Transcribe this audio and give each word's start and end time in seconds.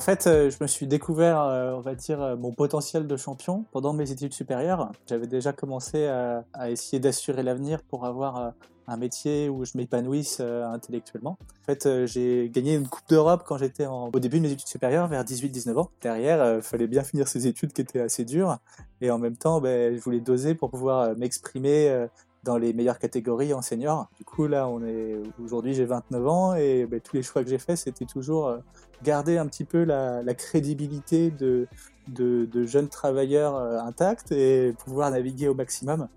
En 0.00 0.02
fait, 0.02 0.26
euh, 0.26 0.48
je 0.48 0.56
me 0.62 0.66
suis 0.66 0.86
découvert, 0.86 1.42
euh, 1.42 1.74
on 1.74 1.80
va 1.82 1.94
dire, 1.94 2.22
euh, 2.22 2.34
mon 2.34 2.52
potentiel 2.52 3.06
de 3.06 3.16
champion 3.18 3.66
pendant 3.70 3.92
mes 3.92 4.10
études 4.10 4.32
supérieures. 4.32 4.90
J'avais 5.06 5.26
déjà 5.26 5.52
commencé 5.52 6.06
à, 6.06 6.42
essayer 6.70 6.98
d'assurer 6.98 7.42
l'avenir 7.42 7.82
pour 7.82 8.06
avoir 8.06 8.54
un 8.88 8.96
métier 8.96 9.50
où 9.50 9.66
je 9.66 9.72
m'épanouisse 9.74 10.40
intellectuellement. 10.40 11.36
En 11.42 11.64
fait, 11.66 12.06
j'ai 12.06 12.48
gagné 12.50 12.76
une 12.76 12.88
Coupe 12.88 13.10
d'Europe 13.10 13.42
quand 13.46 13.58
j'étais 13.58 13.86
au 13.86 14.18
début 14.18 14.38
de 14.38 14.44
mes 14.44 14.52
études 14.52 14.68
supérieures, 14.68 15.06
vers 15.06 15.22
18-19 15.22 15.76
ans. 15.76 15.90
Derrière, 16.00 16.56
il 16.56 16.62
fallait 16.62 16.86
bien 16.86 17.04
finir 17.04 17.28
ces 17.28 17.46
études 17.46 17.74
qui 17.74 17.82
étaient 17.82 18.00
assez 18.00 18.24
dures. 18.24 18.56
Et 19.02 19.10
en 19.10 19.18
même 19.18 19.36
temps, 19.36 19.60
ben, 19.60 19.94
je 19.94 20.00
voulais 20.00 20.20
doser 20.20 20.54
pour 20.54 20.70
pouvoir 20.70 21.14
m'exprimer 21.18 22.06
dans 22.42 22.56
les 22.56 22.72
meilleures 22.72 22.98
catégories 22.98 23.52
en 23.52 23.62
senior. 23.62 24.08
Du 24.16 24.24
coup, 24.24 24.46
là, 24.46 24.66
on 24.68 24.82
est 24.84 25.20
aujourd'hui, 25.42 25.74
j'ai 25.74 25.84
29 25.84 26.26
ans 26.26 26.54
et 26.54 26.86
ben, 26.86 27.00
tous 27.00 27.16
les 27.16 27.22
choix 27.22 27.42
que 27.42 27.50
j'ai 27.50 27.58
faits, 27.58 27.76
c'était 27.76 28.06
toujours 28.06 28.48
euh, 28.48 28.58
garder 29.02 29.38
un 29.38 29.46
petit 29.46 29.64
peu 29.64 29.84
la, 29.84 30.22
crédibilité 30.34 31.30
de, 31.30 31.66
de, 32.08 32.46
de 32.46 32.64
jeunes 32.64 32.88
travailleurs 32.88 33.56
euh, 33.56 33.78
intacts 33.78 34.32
et 34.32 34.74
pouvoir 34.84 35.10
naviguer 35.10 35.48
au 35.48 35.54
maximum. 35.54 36.08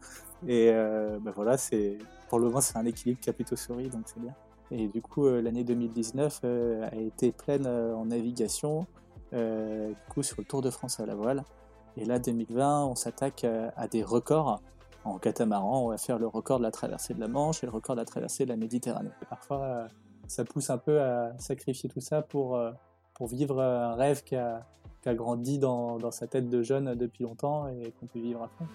Et 0.48 0.70
euh, 0.72 1.20
ben 1.22 1.32
voilà, 1.32 1.58
c'est 1.58 1.98
pour 2.30 2.40
le 2.40 2.46
moment, 2.46 2.62
c'est 2.62 2.78
un 2.78 2.86
équilibre 2.86 3.20
qui 3.20 3.30
a 3.30 3.34
plutôt 3.34 3.56
souri, 3.56 3.90
donc 3.90 4.04
c'est 4.06 4.20
bien. 4.20 4.34
Et 4.72 4.88
du 4.88 5.02
coup, 5.02 5.28
l'année 5.28 5.64
2019 5.64 6.42
euh, 6.44 6.90
a 6.90 6.96
été 6.96 7.32
pleine 7.32 7.68
en 7.68 8.06
navigation, 8.06 8.88
du 9.32 9.96
coup 10.10 10.24
sur 10.24 10.38
le 10.40 10.46
Tour 10.46 10.62
de 10.62 10.70
France 10.70 11.00
à 11.00 11.06
la 11.06 11.16
voile. 11.16 11.44
Et 11.98 12.06
là, 12.06 12.20
2020, 12.20 12.86
on 12.86 12.96
s'attaque 12.96 13.46
à 13.46 13.88
des 13.88 14.04
records 14.04 14.62
en 15.04 15.18
catamaran. 15.18 15.86
On 15.86 15.90
va 15.90 15.98
faire 15.98 16.18
le 16.18 16.28
record 16.28 16.60
de 16.60 16.64
la 16.64 16.72
traversée 16.72 17.14
de 17.14 17.20
la 17.20 17.28
Manche 17.28 17.64
et 17.64 17.68
le 17.68 17.72
record 17.72 17.96
de 17.96 18.02
la 18.02 18.06
traversée 18.06 18.46
de 18.46 18.50
la 18.50 18.58
Méditerranée. 18.58 19.12
Et 19.22 19.26
parfois, 19.26 19.62
euh, 19.62 19.88
ça 20.28 20.44
pousse 20.46 20.70
un 20.70 20.78
peu 20.78 21.02
à 21.02 21.34
sacrifier 21.40 21.90
tout 21.90 22.02
ça 22.02 22.22
pour, 22.22 22.56
euh, 22.56 22.72
pour 23.14 23.28
vivre 23.28 23.62
un 23.62 23.96
rêve 23.96 24.24
qui 24.24 24.36
a, 24.36 24.66
qui 25.02 25.10
a 25.10 25.16
grandi 25.16 25.60
dans, 25.60 25.98
dans 25.98 26.12
sa 26.12 26.28
tête 26.28 26.50
de 26.50 26.62
jeune 26.62 26.96
depuis 26.96 27.24
longtemps 27.24 27.68
et 27.68 27.92
qu'on 28.00 28.08
peut 28.08 28.20
vivre 28.20 28.44
à 28.44 28.48
fond. 28.48 28.66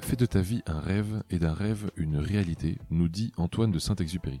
Fais 0.00 0.16
de 0.16 0.24
ta 0.24 0.40
vie 0.40 0.62
un 0.66 0.80
rêve 0.80 1.22
et 1.28 1.38
d'un 1.38 1.52
rêve 1.52 1.90
une 1.96 2.16
réalité, 2.16 2.78
nous 2.88 3.08
dit 3.08 3.30
Antoine 3.36 3.70
de 3.70 3.78
Saint-Exupéry. 3.78 4.40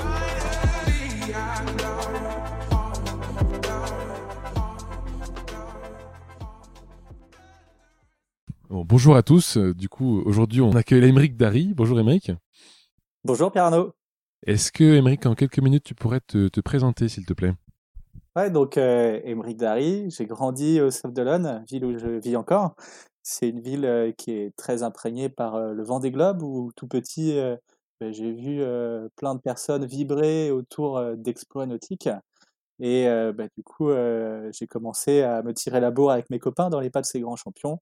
bonjour 8.91 9.15
à 9.15 9.23
tous. 9.23 9.57
Euh, 9.57 9.73
Du 9.73 9.87
coup, 9.87 10.21
aujourd'hui, 10.25 10.59
on 10.59 10.75
accueille 10.75 11.05
Émeric 11.05 11.37
Dari. 11.37 11.73
Bonjour 11.73 11.97
Émeric. 11.97 12.33
Bonjour 13.23 13.49
Pierre 13.49 13.65
Arnaud. 13.65 13.93
Est-ce 14.45 14.69
que, 14.69 14.83
Émeric, 14.83 15.25
en 15.25 15.33
quelques 15.33 15.59
minutes, 15.59 15.85
tu 15.85 15.95
pourrais 15.95 16.19
te, 16.19 16.49
te 16.49 16.59
présenter, 16.59 17.07
s'il 17.07 17.25
te 17.25 17.31
plaît? 17.31 17.53
Ouais, 18.35 18.51
donc 18.51 18.77
euh, 18.77 19.21
Émeric 19.23 19.57
Dari, 19.57 20.09
j'ai 20.09 20.25
grandi 20.25 20.81
au 20.81 20.91
Sable 20.91 21.13
d'Olonne, 21.13 21.63
ville 21.69 21.85
où 21.85 21.97
je 21.97 22.19
vis 22.19 22.35
encore. 22.35 22.75
C'est 23.23 23.47
une 23.47 23.61
ville 23.61 23.85
euh, 23.85 24.11
qui 24.11 24.31
est 24.31 24.53
très 24.57 24.83
imprégnée 24.83 25.29
par 25.29 25.55
euh, 25.55 25.73
le 25.73 25.83
vent 25.83 26.01
des 26.01 26.11
globes, 26.11 26.41
où 26.41 26.71
tout 26.75 26.87
petit, 26.87 27.37
euh, 27.37 27.55
ben, 28.01 28.11
j'ai 28.11 28.33
vu 28.33 28.61
euh, 28.61 29.07
plein 29.15 29.35
de 29.35 29.39
personnes 29.39 29.85
vibrer 29.85 30.51
autour 30.51 30.97
euh, 30.97 31.15
d'exploits 31.15 31.65
nautiques. 31.65 32.09
Et 32.81 33.07
euh, 33.07 33.31
ben, 33.31 33.47
du 33.55 33.63
coup, 33.63 33.89
euh, 33.89 34.49
j'ai 34.51 34.67
commencé 34.67 35.21
à 35.21 35.43
me 35.43 35.53
tirer 35.53 35.79
la 35.79 35.91
bourre 35.91 36.11
avec 36.11 36.29
mes 36.29 36.39
copains 36.39 36.69
dans 36.69 36.81
les 36.81 36.89
pas 36.89 36.99
de 36.99 37.05
ces 37.05 37.21
grands 37.21 37.37
champions. 37.37 37.79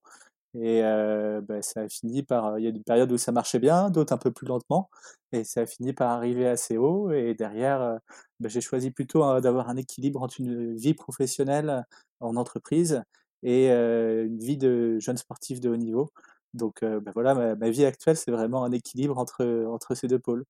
Et 0.55 0.83
euh, 0.83 1.41
ben, 1.41 1.61
ça 1.61 1.81
a 1.81 1.89
fini 1.89 2.23
par. 2.23 2.57
Il 2.57 2.65
y 2.65 2.67
a 2.67 2.71
des 2.71 2.79
périodes 2.79 3.11
où 3.11 3.17
ça 3.17 3.31
marchait 3.31 3.59
bien, 3.59 3.89
d'autres 3.91 4.13
un 4.13 4.17
peu 4.17 4.31
plus 4.31 4.47
lentement. 4.47 4.89
Et 5.31 5.43
ça 5.43 5.61
a 5.61 5.65
fini 5.67 5.93
par 5.93 6.09
arriver 6.09 6.47
assez 6.47 6.75
haut. 6.77 7.11
Et 7.11 7.35
derrière, 7.35 7.81
euh, 7.81 7.97
ben, 8.39 8.49
j'ai 8.49 8.61
choisi 8.61 8.89
plutôt 8.89 9.23
hein, 9.23 9.41
d'avoir 9.41 9.69
un 9.69 9.75
équilibre 9.75 10.21
entre 10.23 10.39
une 10.39 10.75
vie 10.75 10.95
professionnelle 10.95 11.85
en 12.19 12.35
entreprise 12.35 13.03
et 13.43 13.69
euh, 13.69 14.25
une 14.25 14.39
vie 14.39 14.57
de 14.57 14.97
jeune 14.99 15.17
sportif 15.17 15.59
de 15.59 15.69
haut 15.69 15.77
niveau. 15.77 16.11
Donc 16.55 16.81
euh, 16.81 16.99
ben 16.99 17.11
voilà, 17.13 17.35
ma, 17.35 17.55
ma 17.55 17.69
vie 17.69 17.85
actuelle, 17.85 18.17
c'est 18.17 18.31
vraiment 18.31 18.63
un 18.63 18.71
équilibre 18.71 19.19
entre, 19.19 19.65
entre 19.69 19.93
ces 19.93 20.07
deux 20.07 20.19
pôles. 20.19 20.45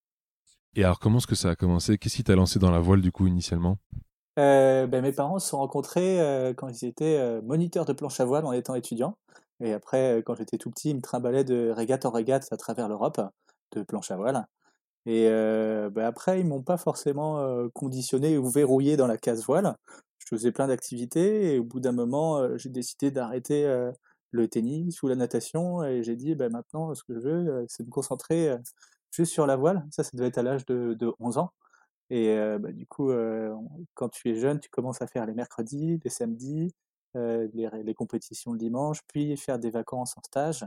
Et 0.76 0.84
alors, 0.84 1.00
comment 1.00 1.18
est-ce 1.18 1.28
que 1.28 1.36
ça 1.36 1.50
a 1.50 1.56
commencé? 1.56 1.98
Qu'est-ce 1.98 2.16
qui 2.16 2.24
t'a 2.24 2.36
lancé 2.36 2.58
dans 2.58 2.72
la 2.72 2.80
voile, 2.80 3.02
du 3.02 3.12
coup, 3.12 3.28
initialement? 3.28 3.78
Euh, 4.38 4.88
ben, 4.88 5.02
mes 5.02 5.12
parents 5.12 5.40
se 5.40 5.50
sont 5.50 5.58
rencontrés 5.58 6.54
quand 6.56 6.70
ils 6.70 6.86
étaient 6.86 7.42
moniteurs 7.42 7.86
de 7.86 7.92
planche 7.92 8.20
à 8.20 8.26
voile 8.26 8.46
en 8.46 8.54
étant 8.54 8.76
étudiants. 8.76 9.18
Et 9.62 9.74
après, 9.74 10.20
euh, 10.20 10.22
quand 10.22 10.36
j'étais 10.36 10.58
tout 10.58 10.70
petit, 10.72 10.92
ils 10.92 10.96
me 10.96 11.02
trimbalaient 11.02 11.44
de 11.44 11.70
régate 11.70 12.06
en 12.06 12.12
régate 12.12 12.48
à 12.52 12.58
travers 12.58 12.88
l'Europe, 12.88 13.22
de 13.72 13.84
planche 13.84 14.12
à 14.12 14.18
voile. 14.18 14.48
Et 15.06 15.28
euh, 15.30 15.90
ben, 15.90 16.06
après, 16.06 16.40
ils 16.40 16.46
m'ont 16.48 16.64
pas 16.64 16.78
forcément 16.78 17.40
euh, 17.40 17.68
conditionné 17.74 18.38
ou 18.38 18.50
verrouillé 18.50 18.98
dans 18.98 19.08
la 19.08 19.18
case 19.18 19.46
voile. 19.46 19.76
Je 20.20 20.28
faisais 20.28 20.52
plein 20.52 20.68
d'activités 20.68 21.56
et 21.56 21.60
au 21.60 21.64
bout 21.64 21.80
d'un 21.80 21.92
moment, 21.92 22.58
j'ai 22.58 22.70
décidé 22.70 23.10
d'arrêter 23.10 23.66
le 24.32 24.48
tennis 24.48 25.02
ou 25.02 25.08
la 25.08 25.16
natation 25.16 25.84
et 25.84 26.04
j'ai 26.04 26.16
dit, 26.16 26.36
ben, 26.36 26.52
maintenant, 26.52 26.94
ce 26.94 27.04
que 27.04 27.16
je 27.16 27.20
veux, 27.20 27.66
c'est 27.68 27.84
me 27.84 27.90
concentrer 27.90 28.56
juste 29.12 29.32
sur 29.34 29.48
la 29.48 29.56
voile. 29.56 29.88
Ça, 29.92 30.04
ça 30.04 30.12
devait 30.14 30.28
être 30.28 30.38
à 30.38 30.44
l'âge 30.44 30.66
de, 30.66 30.94
de 30.94 31.12
11 31.20 31.38
ans. 31.40 31.52
Et 32.12 32.36
bah, 32.60 32.72
du 32.72 32.86
coup, 32.86 33.12
quand 33.96 34.10
tu 34.10 34.30
es 34.30 34.36
jeune, 34.36 34.60
tu 34.60 34.70
commences 34.70 35.02
à 35.02 35.08
faire 35.08 35.26
les 35.26 35.34
mercredis, 35.34 36.00
les 36.04 36.12
samedis, 36.12 36.76
les, 37.16 37.68
ré- 37.68 37.84
les 37.84 37.94
compétitions 37.94 38.54
le 38.54 38.60
dimanche, 38.60 39.00
puis 39.08 39.36
faire 39.38 39.60
des 39.60 39.70
vacances 39.70 40.18
en 40.18 40.22
stage. 40.22 40.66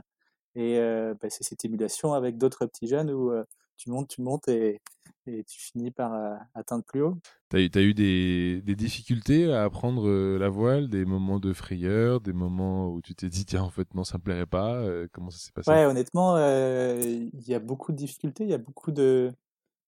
Et 0.55 0.77
euh, 0.77 1.15
bah, 1.19 1.29
c'est 1.29 1.43
cette 1.43 1.65
émulation 1.65 2.13
avec 2.13 2.37
d'autres 2.37 2.65
petits 2.65 2.87
jeunes 2.87 3.11
où 3.11 3.31
euh, 3.31 3.43
tu 3.77 3.89
montes, 3.89 4.09
tu 4.09 4.21
montes 4.21 4.47
et, 4.47 4.81
et 5.25 5.43
tu 5.45 5.59
finis 5.59 5.89
par 5.91 6.13
euh, 6.13 6.35
atteindre 6.53 6.83
plus 6.83 7.01
haut. 7.01 7.17
T'as 7.49 7.59
eu, 7.59 7.69
t'as 7.69 7.81
eu 7.81 7.93
des, 7.93 8.61
des 8.63 8.75
difficultés 8.75 9.51
à 9.51 9.63
apprendre 9.63 10.07
euh, 10.07 10.37
la 10.37 10.49
voile, 10.49 10.89
des 10.89 11.05
moments 11.05 11.39
de 11.39 11.53
frayeur, 11.53 12.21
des 12.21 12.33
moments 12.33 12.89
où 12.89 13.01
tu 13.01 13.15
t'es 13.15 13.29
dit, 13.29 13.45
tiens, 13.45 13.63
en 13.63 13.69
fait, 13.69 13.93
non, 13.93 14.03
ça 14.03 14.17
me 14.17 14.23
plairait 14.23 14.45
pas. 14.45 14.75
euh, 14.75 15.07
comment 15.11 15.29
ça 15.29 15.39
s'est 15.39 15.51
passé? 15.51 15.71
Ouais, 15.71 15.85
honnêtement, 15.85 16.35
euh, 16.35 16.99
il 17.01 17.47
y 17.47 17.53
a 17.53 17.59
beaucoup 17.59 17.91
de 17.93 17.97
difficultés, 17.97 18.43
il 18.43 18.49
y 18.49 18.53
a 18.53 18.57
beaucoup 18.57 18.91
de... 18.91 19.31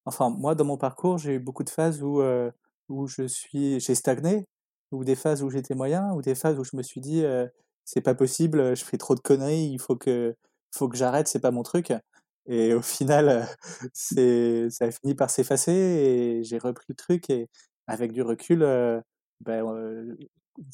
Enfin, 0.05 0.29
moi, 0.29 0.55
dans 0.55 0.65
mon 0.65 0.77
parcours, 0.77 1.17
j'ai 1.19 1.35
eu 1.35 1.39
beaucoup 1.39 1.63
de 1.63 1.69
phases 1.69 2.03
où, 2.03 2.21
euh, 2.21 2.51
où 2.89 3.07
je 3.07 3.27
suis, 3.27 3.79
j'ai 3.81 3.95
stagné, 3.95 4.45
ou 4.95 5.03
des 5.03 5.15
phases 5.15 5.43
où 5.43 5.49
j'étais 5.49 5.75
moyen, 5.75 6.13
ou 6.13 6.21
des 6.21 6.35
phases 6.35 6.59
où 6.59 6.63
je 6.63 6.75
me 6.75 6.83
suis 6.83 7.01
dit, 7.01 7.23
c'est 7.85 8.01
pas 8.01 8.15
possible, 8.15 8.75
je 8.75 8.83
fais 8.85 8.97
trop 8.97 9.15
de 9.15 9.19
conneries, 9.21 9.67
il 9.71 9.79
faut 9.79 9.95
que, 9.95 10.35
faut 10.71 10.89
que 10.89 10.97
j'arrête, 10.97 11.27
c'est 11.27 11.39
pas 11.39 11.51
mon 11.51 11.63
truc. 11.63 11.93
Et 12.47 12.73
au 12.73 12.81
final, 12.81 13.47
c'est, 13.93 14.69
ça 14.69 14.85
a 14.85 14.91
fini 14.91 15.15
par 15.15 15.29
s'effacer 15.29 15.71
et 15.73 16.43
j'ai 16.43 16.57
repris 16.57 16.85
le 16.89 16.95
truc 16.95 17.29
et 17.29 17.49
avec 17.87 18.11
du 18.13 18.21
recul, 18.21 18.63
ben, 19.41 19.63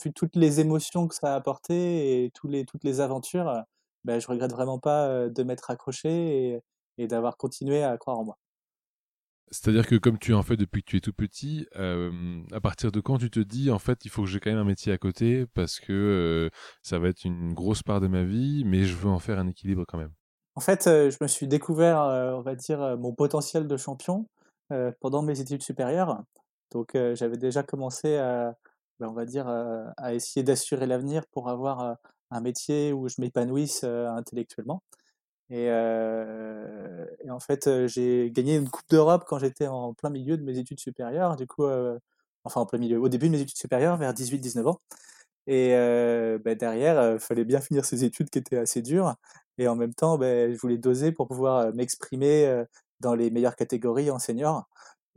vu 0.03 0.13
toutes 0.13 0.35
les 0.35 0.59
émotions 0.59 1.07
que 1.07 1.15
ça 1.15 1.33
a 1.33 1.35
apporté 1.35 2.23
et 2.25 2.31
tous 2.31 2.47
les, 2.47 2.65
toutes 2.65 2.83
les 2.83 2.99
aventures, 3.01 3.63
ben, 4.03 4.19
je 4.19 4.27
regrette 4.27 4.51
vraiment 4.51 4.79
pas 4.79 5.29
de 5.29 5.43
m'être 5.43 5.69
accroché 5.71 6.61
et 6.97 7.07
d'avoir 7.07 7.37
continué 7.37 7.83
à 7.83 7.97
croire 7.97 8.19
en 8.19 8.25
moi. 8.25 8.37
C'est-à-dire 9.51 9.85
que 9.85 9.95
comme 9.95 10.17
tu 10.17 10.33
en 10.33 10.43
fais 10.43 10.55
depuis 10.55 10.81
que 10.81 10.89
tu 10.89 10.97
es 10.97 11.01
tout 11.01 11.11
petit, 11.11 11.67
euh, 11.75 12.41
à 12.53 12.61
partir 12.61 12.89
de 12.93 13.01
quand 13.01 13.17
tu 13.17 13.29
te 13.29 13.41
dis, 13.41 13.69
en 13.69 13.79
fait, 13.79 14.05
il 14.05 14.09
faut 14.09 14.21
que 14.21 14.29
j'ai 14.29 14.39
quand 14.39 14.49
même 14.49 14.59
un 14.59 14.63
métier 14.63 14.93
à 14.93 14.97
côté 14.97 15.45
parce 15.45 15.81
que 15.81 15.91
euh, 15.91 16.49
ça 16.83 16.99
va 16.99 17.09
être 17.09 17.25
une 17.25 17.53
grosse 17.53 17.83
part 17.83 17.99
de 17.99 18.07
ma 18.07 18.23
vie, 18.23 18.63
mais 18.65 18.85
je 18.85 18.95
veux 18.95 19.09
en 19.09 19.19
faire 19.19 19.37
un 19.39 19.47
équilibre 19.47 19.83
quand 19.85 19.97
même. 19.97 20.13
En 20.55 20.61
fait, 20.61 20.87
euh, 20.87 21.11
je 21.11 21.17
me 21.19 21.27
suis 21.27 21.49
découvert, 21.49 21.99
on 21.99 22.41
va 22.41 22.55
dire, 22.55 22.97
mon 22.97 23.13
potentiel 23.13 23.67
de 23.67 23.77
champion 23.77 24.25
pendant 25.01 25.21
mes 25.21 25.41
études 25.41 25.63
supérieures. 25.63 26.23
Donc, 26.71 26.91
j'avais 26.93 27.35
déjà 27.35 27.61
commencé 27.61 28.15
à, 28.15 28.55
ben, 29.01 29.09
on 29.09 29.13
va 29.13 29.25
dire, 29.25 29.49
à 29.49 30.13
essayer 30.13 30.43
d'assurer 30.43 30.85
l'avenir 30.87 31.23
pour 31.27 31.49
avoir 31.49 31.97
un 32.29 32.39
métier 32.39 32.93
où 32.93 33.09
je 33.09 33.15
m'épanouisse 33.19 33.83
intellectuellement. 33.83 34.81
Et, 35.51 35.67
euh, 35.69 37.05
et 37.25 37.29
en 37.29 37.41
fait, 37.41 37.67
euh, 37.67 37.85
j'ai 37.87 38.31
gagné 38.31 38.55
une 38.55 38.69
Coupe 38.69 38.89
d'Europe 38.89 39.25
quand 39.27 39.37
j'étais 39.37 39.67
en 39.67 39.93
plein 39.93 40.09
milieu 40.09 40.37
de 40.37 40.43
mes 40.43 40.57
études 40.57 40.79
supérieures. 40.79 41.35
Du 41.35 41.45
coup, 41.45 41.65
euh, 41.65 41.99
enfin 42.45 42.61
au 42.61 43.09
début 43.09 43.27
de 43.27 43.31
mes 43.33 43.41
études 43.41 43.57
supérieures, 43.57 43.97
vers 43.97 44.13
18-19 44.13 44.67
ans. 44.67 44.79
Et 45.47 45.71
ben, 46.39 46.55
derrière, 46.57 47.13
il 47.13 47.19
fallait 47.19 47.45
bien 47.45 47.61
finir 47.61 47.85
ces 47.85 48.03
études 48.05 48.29
qui 48.29 48.39
étaient 48.39 48.57
assez 48.57 48.81
dures. 48.81 49.15
Et 49.57 49.67
en 49.67 49.75
même 49.75 49.93
temps, 49.93 50.17
ben, 50.17 50.53
je 50.53 50.57
voulais 50.59 50.77
doser 50.77 51.11
pour 51.11 51.27
pouvoir 51.27 51.73
m'exprimer 51.73 52.63
dans 53.01 53.15
les 53.15 53.29
meilleures 53.31 53.55
catégories 53.55 54.11
en 54.11 54.19
senior. 54.19 54.67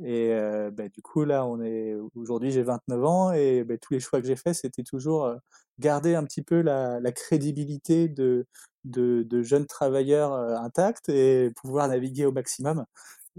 Et 0.04 0.32
bah, 0.72 0.88
du 0.88 1.02
coup, 1.02 1.24
là, 1.24 1.46
on 1.46 1.62
est 1.62 1.94
aujourd'hui, 2.16 2.50
j'ai 2.50 2.62
29 2.62 3.04
ans 3.04 3.32
et 3.32 3.64
bah, 3.64 3.76
tous 3.78 3.94
les 3.94 4.00
choix 4.00 4.20
que 4.20 4.26
j'ai 4.26 4.36
faits, 4.36 4.54
c'était 4.56 4.82
toujours 4.82 5.32
garder 5.78 6.14
un 6.16 6.24
petit 6.24 6.42
peu 6.42 6.60
la 6.62 7.12
crédibilité 7.12 8.08
de, 8.08 8.46
de, 8.84 9.22
de, 9.22 9.42
jeunes 9.42 9.66
travailleurs 9.66 10.32
intacts 10.34 11.08
et 11.08 11.50
pouvoir 11.56 11.88
naviguer 11.88 12.26
au 12.26 12.32
maximum. 12.32 12.84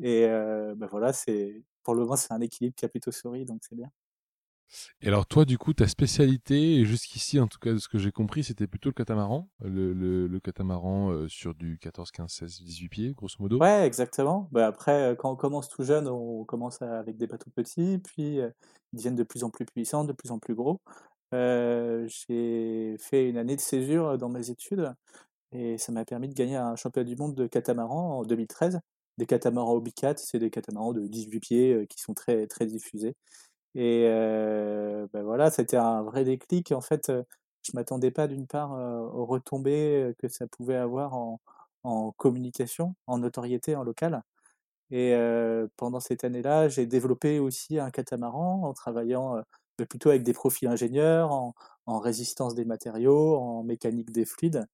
Et 0.02 0.28
bah, 0.28 0.88
voilà, 0.90 1.14
c'est 1.14 1.64
pour 1.84 1.96
le 1.96 2.02
moment, 2.02 2.16
c'est 2.16 2.34
un 2.34 2.42
équilibre 2.42 2.76
qui 2.76 2.86
a 2.86 2.90
plutôt 2.90 3.12
souri, 3.12 3.46
donc 3.46 3.62
c'est 3.64 3.76
bien. 3.76 3.92
Et 5.02 5.08
alors 5.08 5.26
toi, 5.26 5.46
du 5.46 5.58
coup, 5.58 5.74
ta 5.74 5.88
spécialité, 5.88 6.84
jusqu'ici, 6.86 7.40
en 7.40 7.48
tout 7.48 7.60
cas, 7.60 7.74
de 7.74 7.78
ce 7.78 7.88
que 7.88 7.98
j'ai 7.98 8.12
compris, 8.12 8.44
c'était 8.44 8.68
plutôt 8.68 8.90
le 8.90 8.94
catamaran, 8.94 9.50
le, 9.64 9.94
le, 9.94 10.40
catamaran 10.40 11.12
euh, 11.12 11.28
sur 11.28 11.54
du 11.54 11.78
14, 11.80 12.12
15, 12.12 12.32
16, 12.32 12.62
18 12.64 12.90
pieds, 12.90 13.14
grosso 13.14 13.36
modo? 13.40 13.60
Ouais, 13.60 13.86
exactement. 13.86 14.50
Bah, 14.52 14.68
après, 14.68 15.12
euh, 15.12 15.16
quand 15.16 15.32
on 15.32 15.36
commence 15.36 15.70
tout 15.70 15.84
jeune, 15.84 16.08
on 16.08 16.44
commence 16.46 16.82
avec 16.82 17.18
des 17.18 17.28
bateaux 17.28 17.52
petits, 17.56 18.00
puis 18.00 18.40
euh, 18.40 18.50
ils 18.94 18.98
deviennent 18.98 19.16
de 19.16 19.24
plus 19.24 19.44
en 19.44 19.50
plus 19.50 19.66
puissants, 19.66 20.04
de 20.04 20.14
plus 20.14 20.32
en 20.32 20.40
plus 20.40 20.56
gros. 20.56 20.82
j'ai 21.32 22.96
fait 22.98 23.30
une 23.30 23.38
année 23.38 23.56
de 23.56 23.62
césure 23.62 24.18
dans 24.18 24.30
mes 24.30 24.50
études, 24.50 24.94
et 25.52 25.78
ça 25.78 25.92
m'a 25.92 26.06
permis 26.06 26.30
de 26.30 26.34
gagner 26.34 26.56
un 26.56 26.76
championnat 26.76 27.08
du 27.10 27.16
monde 27.16 27.36
de 27.36 27.48
catamaran 27.48 28.20
en 28.20 28.24
2013. 28.24 28.80
Des 29.18 29.26
catamarans 29.26 29.74
Obicat, 29.74 30.16
c'est 30.18 30.40
des 30.40 30.50
catamarans 30.50 30.94
de 30.94 31.08
18 31.08 31.40
pieds 31.40 31.88
qui 31.90 32.02
sont 32.02 32.14
très, 32.14 32.48
très 32.48 32.66
diffusés. 32.66 33.16
Et 33.76 34.04
ben 35.14 35.24
voilà, 35.24 35.52
c'était 35.52 35.78
un 35.78 36.04
vrai 36.04 36.26
déclic. 36.26 36.72
En 36.72 36.82
fait, 36.82 37.12
je 37.64 37.72
m'attendais 37.74 38.12
pas 38.12 38.28
d'une 38.28 38.48
part 38.48 38.72
aux 38.72 39.26
retombées 39.26 40.14
que 40.20 40.28
ça 40.28 40.48
pouvait 40.48 40.76
avoir 40.76 41.14
en, 41.14 41.40
en 41.84 42.12
communication, 42.14 42.96
en 43.08 43.20
notoriété, 43.20 43.76
en 43.76 43.84
local. 43.84 44.22
Et 44.92 45.16
pendant 45.78 46.00
cette 46.00 46.24
année-là, 46.24 46.70
j'ai 46.70 46.86
développé 46.86 47.40
aussi 47.40 47.80
un 47.80 47.92
catamaran 47.92 48.64
en 48.64 48.74
travaillant 48.74 49.42
bah, 49.78 49.86
plutôt 49.86 50.10
avec 50.10 50.24
des 50.24 50.34
profils 50.34 50.68
ingénieurs, 50.68 51.32
en, 51.32 51.54
résistance 52.00 52.56
des 52.56 52.66
matériaux, 52.66 53.38
en 53.38 53.64
mécanique 53.64 54.12
des 54.12 54.26
fluides. 54.26 54.66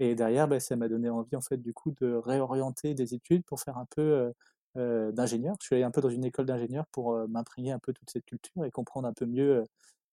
Et 0.00 0.14
derrière, 0.14 0.48
bah, 0.48 0.60
ça 0.60 0.76
m'a 0.76 0.88
donné 0.88 1.08
envie 1.08 1.36
en 1.36 1.40
fait 1.40 1.56
du 1.58 1.72
coup 1.72 1.92
de 2.00 2.14
réorienter 2.14 2.94
des 2.94 3.14
études 3.14 3.44
pour 3.44 3.60
faire 3.60 3.78
un 3.78 3.86
peu 3.86 4.32
d'ingénieur. 4.76 5.56
Je 5.60 5.66
suis 5.66 5.74
allé 5.76 5.84
un 5.84 5.90
peu 5.90 6.00
dans 6.00 6.10
une 6.10 6.24
école 6.24 6.46
d'ingénieur 6.46 6.86
pour 6.92 7.14
euh, 7.14 7.26
m'imprégner 7.28 7.72
un 7.72 7.78
peu 7.78 7.92
toute 7.92 8.10
cette 8.10 8.26
culture 8.26 8.64
et 8.64 8.70
comprendre 8.70 9.08
un 9.08 9.12
peu 9.14 9.26
mieux 9.26 9.64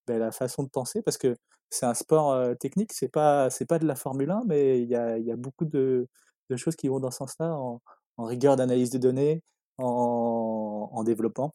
ben, 0.06 0.18
la 0.18 0.32
façon 0.32 0.62
de 0.62 0.68
penser 0.68 1.02
parce 1.02 1.18
que 1.18 1.36
c'est 1.70 1.86
un 1.86 1.94
sport 1.94 2.56
technique, 2.58 2.92
c'est 2.92 3.08
pas 3.08 3.50
c'est 3.50 3.66
pas 3.66 3.78
de 3.78 3.86
la 3.86 3.96
Formule 3.96 4.30
1, 4.30 4.44
mais 4.46 4.80
il 4.82 4.88
y 4.88 4.96
a, 4.96 5.36
beaucoup 5.36 5.64
de, 5.64 6.08
choses 6.56 6.76
qui 6.76 6.88
vont 6.88 7.00
dans 7.00 7.10
ce 7.10 7.18
sens-là 7.18 7.54
en, 7.56 7.80
rigueur 8.18 8.56
d'analyse 8.56 8.90
de 8.90 8.98
données, 8.98 9.42
en, 9.78 11.02
développement. 11.04 11.52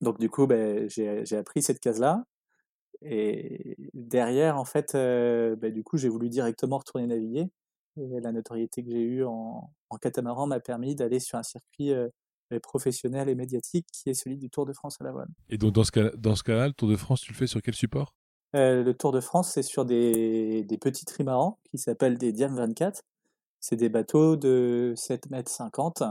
Donc 0.00 0.18
du 0.20 0.30
coup, 0.30 0.46
ben, 0.46 0.88
j'ai 0.88 1.36
appris 1.36 1.62
cette 1.62 1.80
case-là. 1.80 2.24
Et 3.02 3.76
derrière, 3.94 4.58
en 4.58 4.64
fait, 4.64 4.92
ben, 4.94 5.72
du 5.72 5.82
coup, 5.84 5.96
j'ai 5.96 6.08
voulu 6.08 6.28
directement 6.28 6.78
retourner 6.78 7.06
naviguer. 7.06 7.46
Et 7.98 8.20
la 8.20 8.32
notoriété 8.32 8.82
que 8.82 8.90
j'ai 8.90 9.02
eue 9.02 9.24
en, 9.24 9.70
en 9.90 9.96
catamaran 9.96 10.46
m'a 10.46 10.60
permis 10.60 10.94
d'aller 10.94 11.18
sur 11.18 11.38
un 11.38 11.42
circuit 11.42 11.92
euh, 12.52 12.60
professionnel 12.60 13.28
et 13.28 13.34
médiatique 13.34 13.88
qui 13.92 14.08
est 14.08 14.14
celui 14.14 14.36
du 14.36 14.50
Tour 14.50 14.66
de 14.66 14.72
France 14.72 14.98
à 15.00 15.04
la 15.04 15.10
voile. 15.10 15.26
Et 15.48 15.58
donc 15.58 15.72
dans 15.72 15.82
ce 15.82 15.90
cas, 15.90 16.10
cas-là, 16.10 16.68
le 16.68 16.72
Tour 16.72 16.88
de 16.88 16.94
France, 16.94 17.20
tu 17.20 17.32
le 17.32 17.36
fais 17.36 17.48
sur 17.48 17.60
quel 17.60 17.74
support? 17.74 18.14
Euh, 18.54 18.84
Le 18.84 18.94
Tour 18.94 19.10
de 19.10 19.20
France, 19.20 19.50
c'est 19.52 19.64
sur 19.64 19.84
des, 19.84 20.62
des 20.62 20.78
petits 20.78 21.04
trimarans 21.04 21.58
qui 21.68 21.78
s'appellent 21.78 22.18
des 22.18 22.30
Diam 22.30 22.54
24. 22.54 23.02
C'est 23.58 23.74
des 23.74 23.88
bateaux 23.88 24.36
de 24.36 24.94
7 24.96 25.28
mètres 25.30 25.50
50 25.50 26.04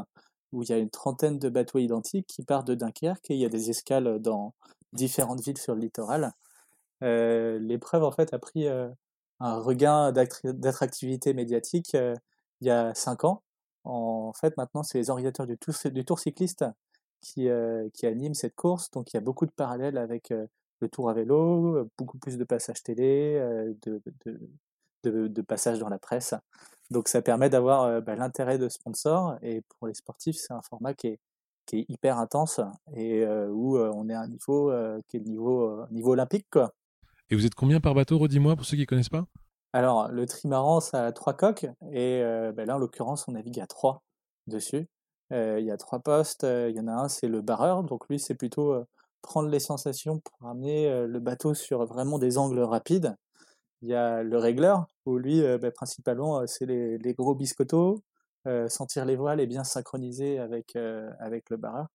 où 0.51 0.63
il 0.63 0.69
y 0.69 0.73
a 0.73 0.77
une 0.77 0.89
trentaine 0.89 1.39
de 1.39 1.47
bateaux 1.47 1.79
identiques 1.79 2.27
qui 2.27 2.43
partent 2.43 2.67
de 2.67 2.75
Dunkerque 2.75 3.31
et 3.31 3.35
il 3.35 3.39
y 3.39 3.45
a 3.45 3.49
des 3.49 3.69
escales 3.69 4.19
dans 4.19 4.53
différentes 4.91 5.41
villes 5.41 5.57
sur 5.57 5.73
le 5.73 5.79
littoral. 5.79 6.33
Euh, 7.05 7.59
l'épreuve 7.59 8.03
en 8.03 8.11
fait 8.11 8.33
a 8.33 8.39
pris 8.39 8.67
un 8.67 9.59
regain 9.59 10.11
d'attractivité 10.11 11.33
médiatique 11.33 11.95
il 12.61 12.67
y 12.67 12.71
a 12.71 12.93
5 12.93 13.23
ans 13.25 13.43
en 13.85 14.33
fait, 14.33 14.57
maintenant, 14.57 14.83
c'est 14.83 14.97
les 14.97 15.09
organisateurs 15.09 15.45
du 15.45 15.57
tour, 16.05 16.19
cycliste 16.19 16.65
qui, 17.21 17.49
euh, 17.49 17.87
qui 17.93 18.07
animent 18.07 18.33
cette 18.33 18.55
course. 18.55 18.89
Donc, 18.91 19.13
il 19.13 19.17
y 19.17 19.19
a 19.19 19.21
beaucoup 19.21 19.45
de 19.45 19.51
parallèles 19.51 19.97
avec 19.97 20.31
euh, 20.31 20.47
le 20.81 20.89
tour 20.89 21.09
à 21.09 21.13
vélo, 21.13 21.87
beaucoup 21.97 22.17
plus 22.17 22.37
de 22.37 22.43
passages 22.43 22.83
télé, 22.83 23.35
euh, 23.35 23.73
de, 25.03 25.41
passages 25.41 25.79
dans 25.79 25.89
la 25.89 25.99
presse. 25.99 26.33
Donc, 26.89 27.07
ça 27.07 27.21
permet 27.21 27.49
d'avoir 27.49 28.01
bah, 28.01 28.15
l'intérêt 28.15 28.57
de 28.57 28.69
sponsors. 28.69 29.37
Et 29.43 29.61
pour 29.77 29.87
les 29.87 29.93
sportifs, 29.93 30.37
c'est 30.37 30.53
un 30.53 30.61
format 30.63 30.93
qui 30.93 31.07
est, 31.07 31.19
hyper 31.71 32.19
intense 32.19 32.61
et 32.95 33.25
où 33.25 33.79
on 33.79 34.07
est 34.07 34.13
à 34.13 34.21
un 34.21 34.27
niveau 34.27 34.71
qui 35.07 35.17
est 35.17 35.19
le 35.19 35.25
niveau, 35.25 36.11
olympique. 36.11 36.45
Et 37.29 37.35
vous 37.35 37.45
êtes 37.45 37.55
combien 37.55 37.79
par 37.79 37.95
bateau, 37.95 38.19
redis-moi, 38.19 38.55
pour 38.55 38.65
ceux 38.65 38.77
qui 38.77 38.83
ne 38.83 38.87
connaissent 38.87 39.09
pas? 39.09 39.25
Alors, 39.73 40.09
le 40.09 40.25
trimaran, 40.25 40.79
ça 40.79 41.07
a 41.07 41.11
trois 41.11 41.33
coques, 41.33 41.65
et 41.91 42.21
ben 42.55 42.65
là, 42.65 42.75
en 42.75 42.77
l'occurrence, 42.77 43.27
on 43.27 43.31
navigue 43.31 43.59
à 43.59 43.67
trois 43.67 44.03
dessus. 44.47 44.87
Il 45.31 45.65
y 45.65 45.71
a 45.71 45.77
trois 45.77 45.99
postes, 45.99 46.43
il 46.43 46.75
y 46.75 46.79
en 46.79 46.87
a 46.87 46.93
un, 46.93 47.07
c'est 47.09 47.27
le 47.27 47.41
barreur, 47.41 47.83
donc 47.83 48.07
lui, 48.07 48.19
c'est 48.19 48.35
plutôt 48.35 48.75
prendre 49.21 49.49
les 49.49 49.59
sensations 49.59 50.19
pour 50.19 50.47
amener 50.47 51.07
le 51.07 51.19
bateau 51.19 51.53
sur 51.55 51.83
vraiment 51.85 52.19
des 52.19 52.37
angles 52.37 52.59
rapides. 52.59 53.15
Il 53.81 53.89
y 53.89 53.95
a 53.95 54.23
le 54.23 54.37
régleur, 54.37 54.85
où 55.05 55.17
lui, 55.17 55.41
ben, 55.41 55.71
principalement, 55.71 56.45
c'est 56.45 56.67
les, 56.67 57.13
gros 57.13 57.33
biscottos, 57.33 58.03
sentir 58.67 59.03
les 59.03 59.15
voiles 59.15 59.41
et 59.41 59.47
bien 59.47 59.63
synchroniser 59.63 60.37
avec, 60.37 60.75
avec 61.19 61.49
le 61.49 61.57
barreur. 61.57 61.87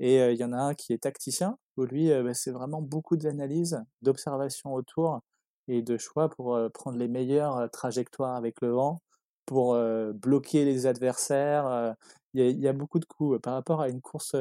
Et 0.00 0.32
il 0.32 0.36
y 0.36 0.44
en 0.44 0.52
a 0.52 0.58
un 0.58 0.74
qui 0.74 0.92
est 0.92 0.98
tacticien, 0.98 1.56
où 1.76 1.84
lui, 1.84 2.08
ben, 2.08 2.34
c'est 2.34 2.50
vraiment 2.50 2.82
beaucoup 2.82 3.16
d'analyse, 3.16 3.82
d'observation 4.02 4.74
autour, 4.74 5.20
et 5.68 5.82
de 5.82 5.98
choix 5.98 6.28
pour 6.28 6.58
prendre 6.72 6.98
les 6.98 7.08
meilleures 7.08 7.70
trajectoires 7.70 8.36
avec 8.36 8.60
le 8.60 8.70
vent, 8.70 9.02
pour 9.46 9.76
bloquer 10.14 10.64
les 10.64 10.86
adversaires. 10.86 11.94
Il 12.34 12.60
y, 12.60 12.68
a 12.68 12.72
beaucoup 12.72 12.98
de 12.98 13.04
coups. 13.06 13.40
Par 13.42 13.54
rapport 13.54 13.80
à 13.80 13.88
une 13.88 14.00
course, 14.00 14.36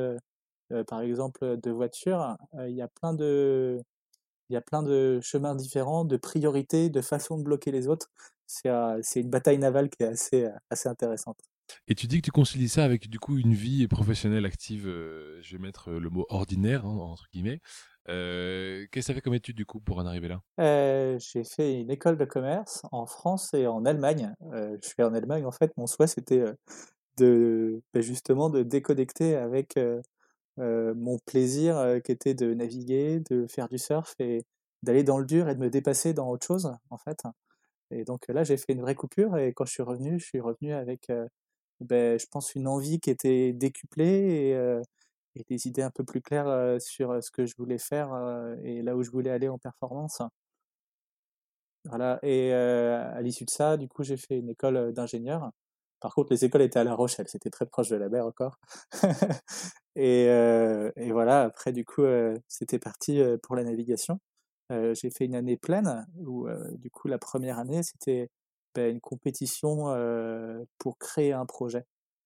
par 0.87 1.01
exemple, 1.01 1.57
de 1.61 1.71
voiture, 1.71 2.37
il 2.59 2.75
y 2.75 2.81
a 2.81 2.87
plein 2.87 3.13
de... 3.13 3.81
Y 4.49 4.57
a 4.57 4.61
plein 4.61 4.83
de 4.83 5.19
chemins 5.23 5.55
différents, 5.55 6.05
de 6.05 6.17
priorités, 6.17 6.89
de 6.91 7.01
façons 7.01 7.37
de 7.39 7.43
bloquer 7.43 7.71
les 7.71 7.87
autres. 7.87 8.09
C'est 8.45 8.69
une 9.21 9.29
bataille 9.29 9.57
navale 9.57 9.89
qui 9.89 10.03
est 10.03 10.07
assez, 10.07 10.49
assez 10.69 10.87
intéressante. 10.89 11.39
Et 11.87 11.95
tu 11.95 12.07
dis 12.07 12.17
que 12.17 12.25
tu 12.25 12.31
concilies 12.31 12.69
ça 12.69 12.83
avec 12.83 13.09
du 13.09 13.19
coup 13.19 13.37
une 13.37 13.53
vie 13.53 13.87
professionnelle 13.87 14.45
active, 14.45 14.83
je 14.85 15.51
vais 15.51 15.61
mettre 15.61 15.91
le 15.91 16.09
mot 16.09 16.25
ordinaire, 16.29 16.85
hein, 16.85 16.97
entre 16.97 17.25
guillemets. 17.31 17.61
Euh, 18.07 18.85
qu'est-ce 18.91 19.07
que 19.07 19.07
ça 19.07 19.13
fait 19.15 19.21
comme 19.21 19.33
étude 19.33 19.55
du 19.55 19.65
coup 19.65 19.79
pour 19.79 19.97
en 19.97 20.05
arriver 20.05 20.27
là? 20.27 20.41
Euh, 20.59 21.17
J'ai 21.19 21.43
fait 21.43 21.81
une 21.81 21.89
école 21.89 22.17
de 22.17 22.25
commerce 22.25 22.83
en 22.91 23.05
France 23.05 23.53
et 23.53 23.65
en 23.65 23.83
Allemagne. 23.85 24.33
Euh, 24.53 24.77
je 24.81 24.87
suis 24.87 25.03
en 25.03 25.13
Allemagne 25.13 25.45
en 25.45 25.51
fait. 25.51 25.71
Mon 25.77 25.87
souhait 25.87 26.07
c'était 26.07 26.43
de 27.17 27.81
bah, 27.93 28.01
justement 28.01 28.49
de 28.49 28.63
déconnecter 28.63 29.35
avec 29.35 29.79
mon 30.57 31.17
plaisir 31.25 31.99
qui 32.03 32.11
était 32.11 32.33
de 32.33 32.53
naviguer, 32.53 33.21
de 33.29 33.47
faire 33.47 33.67
du 33.69 33.77
surf 33.77 34.13
et 34.19 34.45
d'aller 34.83 35.03
dans 35.03 35.17
le 35.17 35.25
dur 35.25 35.49
et 35.49 35.55
de 35.55 35.59
me 35.59 35.69
dépasser 35.69 36.13
dans 36.13 36.29
autre 36.29 36.45
chose 36.45 36.71
en 36.89 36.97
fait. 36.97 37.23
Et 37.89 38.03
donc 38.03 38.27
là 38.27 38.43
j'ai 38.43 38.57
fait 38.57 38.73
une 38.73 38.81
vraie 38.81 38.95
coupure 38.95 39.37
et 39.37 39.53
quand 39.53 39.65
je 39.65 39.71
suis 39.71 39.83
revenu, 39.83 40.19
je 40.19 40.25
suis 40.25 40.39
revenu 40.39 40.73
avec 40.73 41.11
ben, 41.81 42.19
je 42.19 42.25
pense 42.31 42.55
une 42.55 42.67
envie 42.67 42.99
qui 42.99 43.09
était 43.09 43.53
décuplée 43.53 44.51
et 44.51 44.81
et 45.35 45.43
des 45.49 45.67
idées 45.67 45.81
un 45.81 45.91
peu 45.91 46.03
plus 46.03 46.21
claires 46.21 46.77
sur 46.81 47.21
ce 47.23 47.31
que 47.31 47.45
je 47.45 47.55
voulais 47.57 47.77
faire 47.77 48.09
et 48.63 48.81
là 48.81 48.95
où 48.95 49.03
je 49.03 49.11
voulais 49.11 49.31
aller 49.31 49.49
en 49.49 49.57
performance. 49.57 50.21
Voilà, 51.85 52.19
et 52.23 52.51
à 52.53 53.21
l'issue 53.21 53.45
de 53.45 53.49
ça, 53.51 53.77
du 53.77 53.87
coup, 53.87 54.03
j'ai 54.03 54.17
fait 54.17 54.37
une 54.39 54.49
école 54.49 54.91
d'ingénieur. 54.93 55.51
Par 55.99 56.13
contre, 56.15 56.31
les 56.31 56.45
écoles 56.45 56.63
étaient 56.63 56.79
à 56.79 56.83
La 56.83 56.95
Rochelle, 56.95 57.27
c'était 57.27 57.49
très 57.51 57.65
proche 57.67 57.89
de 57.89 57.95
la 57.95 58.09
mer 58.09 58.25
encore. 58.25 58.59
et, 59.95 60.25
et, 60.25 61.11
voilà, 61.11 61.43
après, 61.43 61.71
du 61.73 61.85
coup, 61.85 62.03
c'était 62.47 62.79
parti 62.79 63.21
pour 63.43 63.55
la 63.55 63.63
navigation. 63.63 64.19
j'ai 64.71 65.11
fait 65.11 65.25
une 65.25 65.35
année 65.35 65.57
pleine 65.57 66.07
où, 66.17 66.47
du 66.77 66.89
coup, 66.89 67.07
la 67.07 67.19
première 67.19 67.59
année, 67.59 67.83
c'était 67.83 68.29
ben, 68.75 68.91
une 68.91 69.01
compétition 69.01 69.85
pour 70.77 70.97
créer 70.97 71.33
un 71.33 71.45
projet 71.45 71.85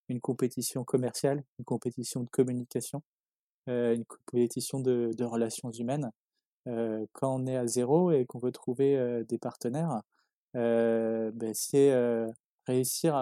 une 0.09 0.19
compétition 0.19 0.83
commerciale, 0.83 1.43
une 1.59 1.65
compétition 1.65 2.21
de 2.21 2.29
communication, 2.29 3.01
une 3.67 4.05
compétition 4.05 4.79
de, 4.79 5.23
relations 5.23 5.71
humaines. 5.71 6.11
Quand 6.65 7.35
on 7.35 7.47
est 7.47 7.55
à 7.55 7.67
zéro 7.67 8.11
et 8.11 8.25
qu'on 8.25 8.39
veut 8.39 8.51
trouver 8.51 9.23
des 9.27 9.37
partenaires, 9.37 10.01
ben 10.53 11.53
c'est 11.53 11.93
réussir 12.65 13.15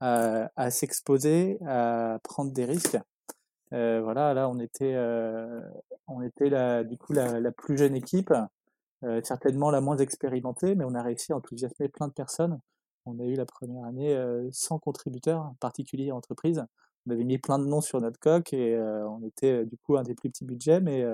à, 0.00 0.70
s'exposer, 0.70 1.58
à 1.66 2.18
prendre 2.24 2.52
des 2.52 2.64
risques. 2.64 2.98
voilà, 3.70 4.34
là 4.34 4.48
on 4.48 4.58
était, 4.58 4.96
on 6.08 6.22
était 6.22 6.50
la, 6.50 6.84
du 6.84 6.98
coup 6.98 7.12
la 7.12 7.52
plus 7.52 7.78
jeune 7.78 7.94
équipe, 7.94 8.32
certainement 9.22 9.70
la 9.70 9.80
moins 9.80 9.96
expérimentée, 9.98 10.74
mais 10.74 10.84
on 10.84 10.94
a 10.94 11.02
réussi 11.02 11.32
à 11.32 11.36
enthousiasmer 11.36 11.88
plein 11.88 12.08
de 12.08 12.12
personnes 12.12 12.60
on 13.08 13.18
a 13.20 13.24
eu 13.24 13.34
la 13.34 13.46
première 13.46 13.84
année 13.84 14.16
100 14.52 14.78
contributeurs 14.78 15.52
particuliers 15.60 16.12
entreprises, 16.12 16.64
on 17.06 17.10
avait 17.10 17.24
mis 17.24 17.38
plein 17.38 17.58
de 17.58 17.64
noms 17.64 17.80
sur 17.80 18.00
notre 18.00 18.18
coque 18.18 18.52
et 18.52 18.78
on 18.78 19.22
était 19.26 19.64
du 19.64 19.76
coup 19.78 19.96
un 19.96 20.02
des 20.02 20.14
plus 20.14 20.30
petits 20.30 20.44
budgets, 20.44 20.80
mais, 20.80 21.04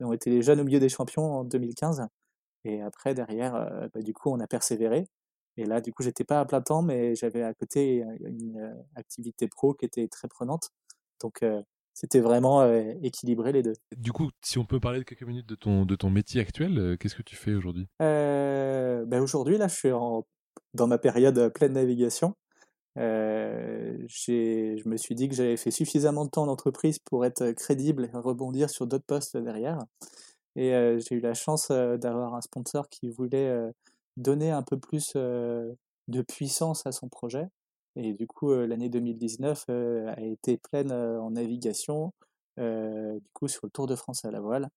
on 0.00 0.12
était 0.12 0.30
les 0.30 0.42
jeunes 0.42 0.60
au 0.60 0.64
milieu 0.64 0.78
des 0.78 0.88
champions 0.88 1.24
en 1.24 1.44
2015. 1.44 2.06
Et 2.64 2.82
après, 2.82 3.14
derrière, 3.14 3.88
bah, 3.92 4.00
du 4.00 4.14
coup, 4.14 4.30
on 4.30 4.38
a 4.38 4.46
persévéré. 4.46 5.08
Et 5.56 5.64
là, 5.64 5.80
du 5.80 5.92
coup, 5.92 6.04
j'étais 6.04 6.22
pas 6.22 6.38
à 6.40 6.44
plein 6.44 6.60
temps, 6.60 6.82
mais 6.82 7.16
j'avais 7.16 7.42
à 7.42 7.52
côté 7.52 8.04
une 8.20 8.84
activité 8.94 9.48
pro 9.48 9.74
qui 9.74 9.86
était 9.86 10.06
très 10.06 10.28
prenante. 10.28 10.70
Donc, 11.20 11.44
c'était 11.98 12.20
vraiment 12.20 12.64
équilibré 13.02 13.50
les 13.50 13.64
deux. 13.64 13.72
Du 13.96 14.12
coup, 14.12 14.30
si 14.40 14.56
on 14.56 14.64
peut 14.64 14.78
parler 14.78 15.00
de 15.00 15.04
quelques 15.04 15.24
minutes 15.24 15.48
de 15.48 15.56
ton, 15.56 15.84
de 15.84 15.96
ton 15.96 16.10
métier 16.10 16.40
actuel, 16.40 16.96
qu'est-ce 17.00 17.16
que 17.16 17.22
tu 17.22 17.34
fais 17.34 17.54
aujourd'hui? 17.54 17.88
Bah, 17.98 19.20
Aujourd'hui, 19.20 19.58
là, 19.58 19.66
je 19.66 19.74
suis 19.74 19.90
en, 19.90 20.24
dans 20.74 20.86
ma 20.86 20.98
période 20.98 21.52
pleine 21.52 21.72
navigation. 21.72 22.36
je 22.94 24.88
me 24.88 24.96
suis 24.96 25.16
dit 25.16 25.28
que 25.28 25.34
j'avais 25.34 25.56
fait 25.56 25.72
suffisamment 25.72 26.24
de 26.24 26.30
temps 26.30 26.44
en 26.44 26.48
entreprise 26.48 27.00
pour 27.00 27.24
être 27.24 27.50
crédible 27.50 28.04
et 28.04 28.16
rebondir 28.16 28.70
sur 28.70 28.86
d'autres 28.86 29.06
postes 29.06 29.36
derrière. 29.36 29.80
Et 30.54 30.70
j'ai 31.00 31.16
eu 31.16 31.20
la 31.20 31.34
chance 31.34 31.68
d'avoir 31.72 32.36
un 32.36 32.42
sponsor 32.42 32.88
qui 32.88 33.08
voulait 33.10 33.52
donner 34.16 34.52
un 34.52 34.62
peu 34.62 34.78
plus 34.78 35.14
de 35.16 36.22
puissance 36.22 36.86
à 36.86 36.92
son 36.92 37.08
projet. 37.08 37.48
Et 38.00 38.14
du 38.14 38.26
coup, 38.28 38.54
l'année 38.54 38.88
2019 38.88 39.68
a 39.68 40.20
été 40.20 40.56
pleine 40.56 40.92
en 40.92 41.32
navigation, 41.32 42.12
du 42.56 43.28
coup, 43.32 43.48
sur 43.48 43.60
le 43.64 43.70
Tour 43.70 43.86
de 43.86 43.96
France 43.96 44.24
à 44.24 44.30
la 44.30 44.40
voile. 44.40 44.68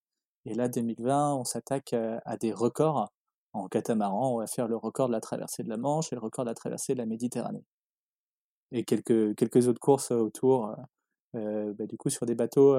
Et 0.44 0.54
là, 0.54 0.68
2020, 0.68 1.36
on 1.36 1.44
s'attaque 1.44 1.92
à 1.92 2.36
des 2.36 2.52
records 2.52 3.08
en 3.52 3.68
catamaran. 3.68 4.34
On 4.34 4.38
va 4.38 4.48
faire 4.48 4.66
le 4.66 4.76
record 4.76 5.06
de 5.06 5.12
la 5.12 5.20
traversée 5.20 5.62
de 5.62 5.68
la 5.68 5.76
Manche 5.76 6.12
et 6.12 6.16
le 6.16 6.20
record 6.20 6.44
de 6.44 6.50
la 6.50 6.54
traversée 6.54 6.94
de 6.94 6.98
la 6.98 7.06
Méditerranée. 7.06 7.64
Et 8.72 8.84
quelques, 8.84 9.36
quelques 9.36 9.68
autres 9.68 9.80
courses 9.80 10.10
autour, 10.10 10.74
bah, 11.32 11.86
du 11.88 11.96
coup, 11.96 12.10
sur 12.10 12.26
des 12.26 12.34
bateaux 12.34 12.76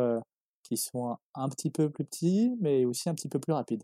qui 0.64 0.76
sont 0.76 1.16
un 1.36 1.50
petit 1.50 1.70
peu 1.70 1.90
plus 1.90 2.04
petits, 2.04 2.58
mais 2.60 2.84
aussi 2.84 3.10
un 3.10 3.16
petit 3.16 3.30
peu 3.30 3.40
plus 3.40 3.54
rapides. 3.54 3.84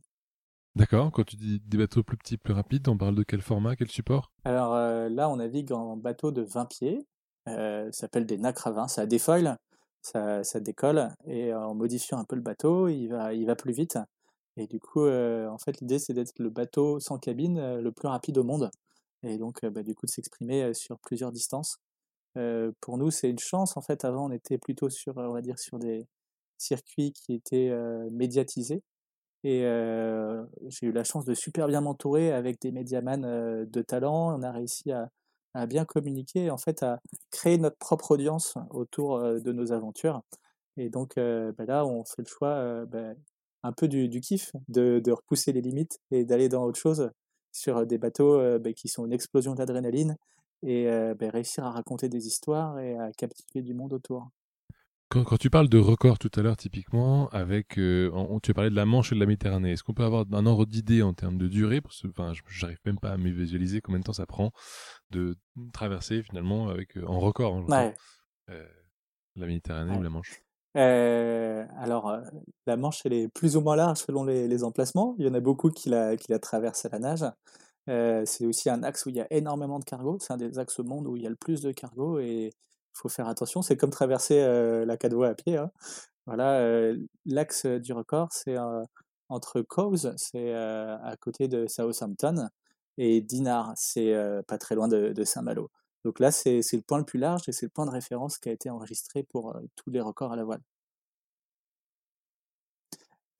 D'accord, 0.80 1.12
quand 1.12 1.26
tu 1.26 1.36
dis 1.36 1.60
des 1.60 1.78
bateaux 1.78 2.04
plus 2.04 2.16
petits, 2.16 2.38
plus 2.38 2.54
rapides, 2.54 2.88
on 2.88 2.98
parle 2.98 3.14
de 3.14 3.24
quel 3.24 3.42
format, 3.42 3.76
quel 3.76 3.90
support? 3.90 4.32
Alors 4.46 4.74
euh, 4.74 5.10
là, 5.10 5.30
on 5.30 5.36
navigue 5.36 5.74
en 5.74 5.98
bateau 5.98 6.32
de 6.32 6.42
20 6.42 6.68
pieds, 6.68 7.06
euh, 7.50 7.92
ça 7.92 8.00
s'appelle 8.00 8.26
des 8.26 8.38
nacres 8.38 8.66
à 8.66 8.72
20, 8.72 8.88
ça 8.88 9.06
défoile, 9.06 9.58
ça, 10.02 10.42
décolle, 10.62 11.10
et 11.26 11.54
en 11.54 11.76
modifiant 11.76 12.18
un 12.18 12.24
peu 12.24 12.38
le 12.38 12.42
bateau, 12.42 12.88
il 12.88 13.10
va, 13.10 13.56
plus 13.58 13.74
vite. 13.74 13.98
Et 14.56 14.68
du 14.68 14.80
coup, 14.80 15.04
euh, 15.04 15.50
en 15.50 15.58
fait, 15.58 15.82
l'idée, 15.82 16.00
c'est 16.00 16.14
d'être 16.14 16.40
le 16.40 16.50
bateau 16.50 17.02
sans 17.02 17.20
cabine 17.20 17.82
le 17.82 17.92
plus 17.92 18.08
rapide 18.08 18.38
au 18.38 18.46
monde, 18.46 18.72
et 19.24 19.38
donc, 19.38 19.66
bah, 19.66 19.84
du 19.84 19.96
coup, 19.96 20.06
de 20.06 20.12
s'exprimer 20.12 20.74
sur 20.74 20.98
plusieurs 21.00 21.34
distances. 21.34 21.76
pour 22.80 22.98
nous, 22.98 23.12
c'est 23.12 23.30
une 23.30 23.40
chance, 23.40 23.76
en 23.76 23.82
fait, 23.82 24.06
avant, 24.06 24.28
on 24.28 24.32
était 24.32 24.58
plutôt 24.58 24.90
sur, 24.90 25.18
on 25.18 25.38
dire, 25.42 25.60
sur 25.60 25.78
des 25.78 26.08
circuits 26.58 27.12
qui 27.12 27.34
étaient 27.34 27.70
médiatisés, 28.12 28.82
et 29.44 29.62
j'ai 30.68 30.88
eu 30.88 30.92
la 30.92 31.04
chance 31.04 31.26
de 31.26 31.34
super 31.34 31.68
bien 31.68 31.82
m'entourer 31.82 32.32
avec 32.32 32.62
des 32.62 32.72
médiamans 32.72 33.18
de 33.18 33.82
talent. 33.82 34.38
On 34.38 34.44
a 34.44 34.52
réussi 34.52 34.92
à, 34.92 35.10
bien 35.68 35.86
communiquer, 35.86 36.52
en 36.52 36.58
fait, 36.58 36.84
à 36.84 37.00
créer 37.32 37.58
notre 37.58 37.78
propre 37.78 38.12
audience 38.12 38.56
autour 38.70 39.20
de 39.20 39.52
nos 39.52 39.72
aventures. 39.72 40.22
Et 40.78 40.90
donc 40.90 41.16
bah 41.16 41.66
là, 41.66 41.86
on 41.86 42.04
fait 42.06 42.22
le 42.22 42.28
choix 42.28 42.86
bah, 42.86 43.14
un 43.64 43.72
peu 43.72 43.88
du, 43.88 44.10
kiff, 44.22 44.52
de, 44.68 45.00
de, 45.04 45.12
repousser 45.12 45.54
les 45.54 45.62
limites 45.62 46.00
et 46.12 46.26
d'aller 46.26 46.50
dans 46.50 46.64
autre 46.64 46.80
chose 46.80 47.10
sur 47.52 47.86
des 47.86 47.98
bateaux 47.98 48.60
bah, 48.60 48.74
qui 48.74 48.88
sont 48.88 49.06
une 49.06 49.14
explosion 49.14 49.56
d'adrénaline 49.56 50.16
et 50.64 50.90
réussir 51.22 51.66
à 51.66 51.72
raconter 51.72 52.10
des 52.10 52.28
histoires 52.28 52.80
et 52.80 52.98
à 52.98 53.12
captiver 53.14 53.62
du 53.62 53.74
monde 53.74 53.94
autour. 53.94 54.30
Quand, 55.10 55.38
tu 55.38 55.50
parles 55.50 55.70
de 55.70 55.80
record 55.80 56.20
tout 56.20 56.30
à 56.36 56.42
l'heure, 56.44 56.56
typiquement, 56.56 57.30
avec, 57.30 57.80
euh, 57.80 58.12
tu 58.44 58.52
as 58.52 58.54
parlé 58.54 58.70
de 58.70 58.76
la 58.76 58.86
Manche 58.86 59.12
et 59.12 59.16
de 59.16 59.20
la 59.20 59.26
Méditerranée. 59.26 59.72
Est-ce 59.72 59.84
qu'on 59.84 59.96
peut 59.96 60.04
avoir 60.04 60.24
un 60.32 60.46
ordre 60.46 60.68
d'idée 60.68 61.02
en 61.02 61.16
termes 61.16 61.40
de 61.40 61.48
durée 61.48 61.82
Parce 61.82 62.04
que, 62.04 62.10
enfin, 62.10 62.32
j'arrive 62.48 62.78
même 62.86 63.00
pas 63.00 63.14
à 63.14 63.18
me 63.18 63.32
visualiser 63.32 63.82
combien 63.82 64.00
de 64.00 64.04
temps 64.04 64.14
ça 64.14 64.28
prend 64.28 64.52
de 65.10 65.36
traverser 65.74 66.22
finalement 66.22 66.70
avec 66.70 66.96
euh, 66.96 67.08
en 67.08 67.20
record. 67.20 67.56
Hein, 67.56 67.94
euh, 68.52 68.68
la 69.36 69.48
Méditerranée 69.48 69.98
ou 69.98 70.04
la 70.04 70.12
Manche? 70.12 70.44
alors, 70.76 72.16
la 72.68 72.78
Manche, 72.78 73.02
elle 73.04 73.14
est 73.14 73.30
plus 73.30 73.58
ou 73.58 73.62
moins 73.62 73.76
large 73.76 73.98
selon 73.98 74.24
les, 74.24 74.64
emplacements. 74.64 75.16
Il 75.18 75.26
y 75.26 75.30
en 75.30 75.34
a 75.34 75.40
beaucoup 75.40 75.72
qui 75.72 75.90
la, 75.90 76.18
qui 76.18 76.32
la 76.32 76.38
traversent 76.38 76.86
à 76.86 76.90
la 76.90 77.00
nage. 77.00 77.26
c'est 78.28 78.46
aussi 78.46 78.70
un 78.70 78.84
axe 78.84 79.08
où 79.08 79.10
il 79.10 79.16
y 79.16 79.22
a 79.22 79.28
énormément 79.34 79.80
de 79.80 79.86
cargo. 79.86 80.20
C'est 80.22 80.34
un 80.34 80.38
des 80.38 80.60
axes 80.60 80.78
au 80.78 80.84
monde 80.84 81.08
où 81.08 81.18
il 81.18 81.24
y 81.24 81.26
a 81.26 81.32
le 81.32 81.36
plus 81.36 81.62
de 81.62 81.72
cargo 81.72 82.20
et 82.20 82.52
faut 83.00 83.10
faire 83.10 83.28
attention. 83.28 83.62
C'est 83.62 83.78
comme 83.78 83.90
traverser 83.90 84.46
la 84.86 84.98
Cadois 84.98 85.30
à 85.30 85.36
pied. 85.36 85.58
Hein. 85.58 85.72
Voilà, 86.26 86.94
l'axe 87.26 87.66
du 87.66 87.94
record, 87.94 88.30
c'est 88.32 88.56
entre 89.30 89.62
Cowes, 89.62 90.14
c'est 90.18 90.54
à 90.54 91.16
côté 91.20 91.48
de 91.48 91.66
Southampton, 91.68 92.50
et 92.98 93.22
Dinard, 93.22 93.74
c'est 93.76 94.14
pas 94.48 94.58
très 94.58 94.76
loin 94.76 94.88
de, 94.88 95.24
Saint-Malo. 95.24 95.72
Donc 96.06 96.20
là, 96.20 96.32
c'est 96.32 96.62
le 96.74 96.82
point 96.82 97.00
le 97.00 97.04
plus 97.04 97.20
large 97.20 97.42
et 97.48 97.52
c'est 97.52 97.66
le 97.66 97.72
point 97.72 97.86
de 97.86 97.92
référence 97.92 98.38
qui 98.38 98.50
a 98.50 98.52
été 98.52 98.70
enregistré 98.70 99.24
pour 99.24 99.56
tous 99.76 99.90
les 99.90 100.02
records 100.02 100.32
à 100.32 100.36
la 100.36 100.44
voile. 100.44 100.62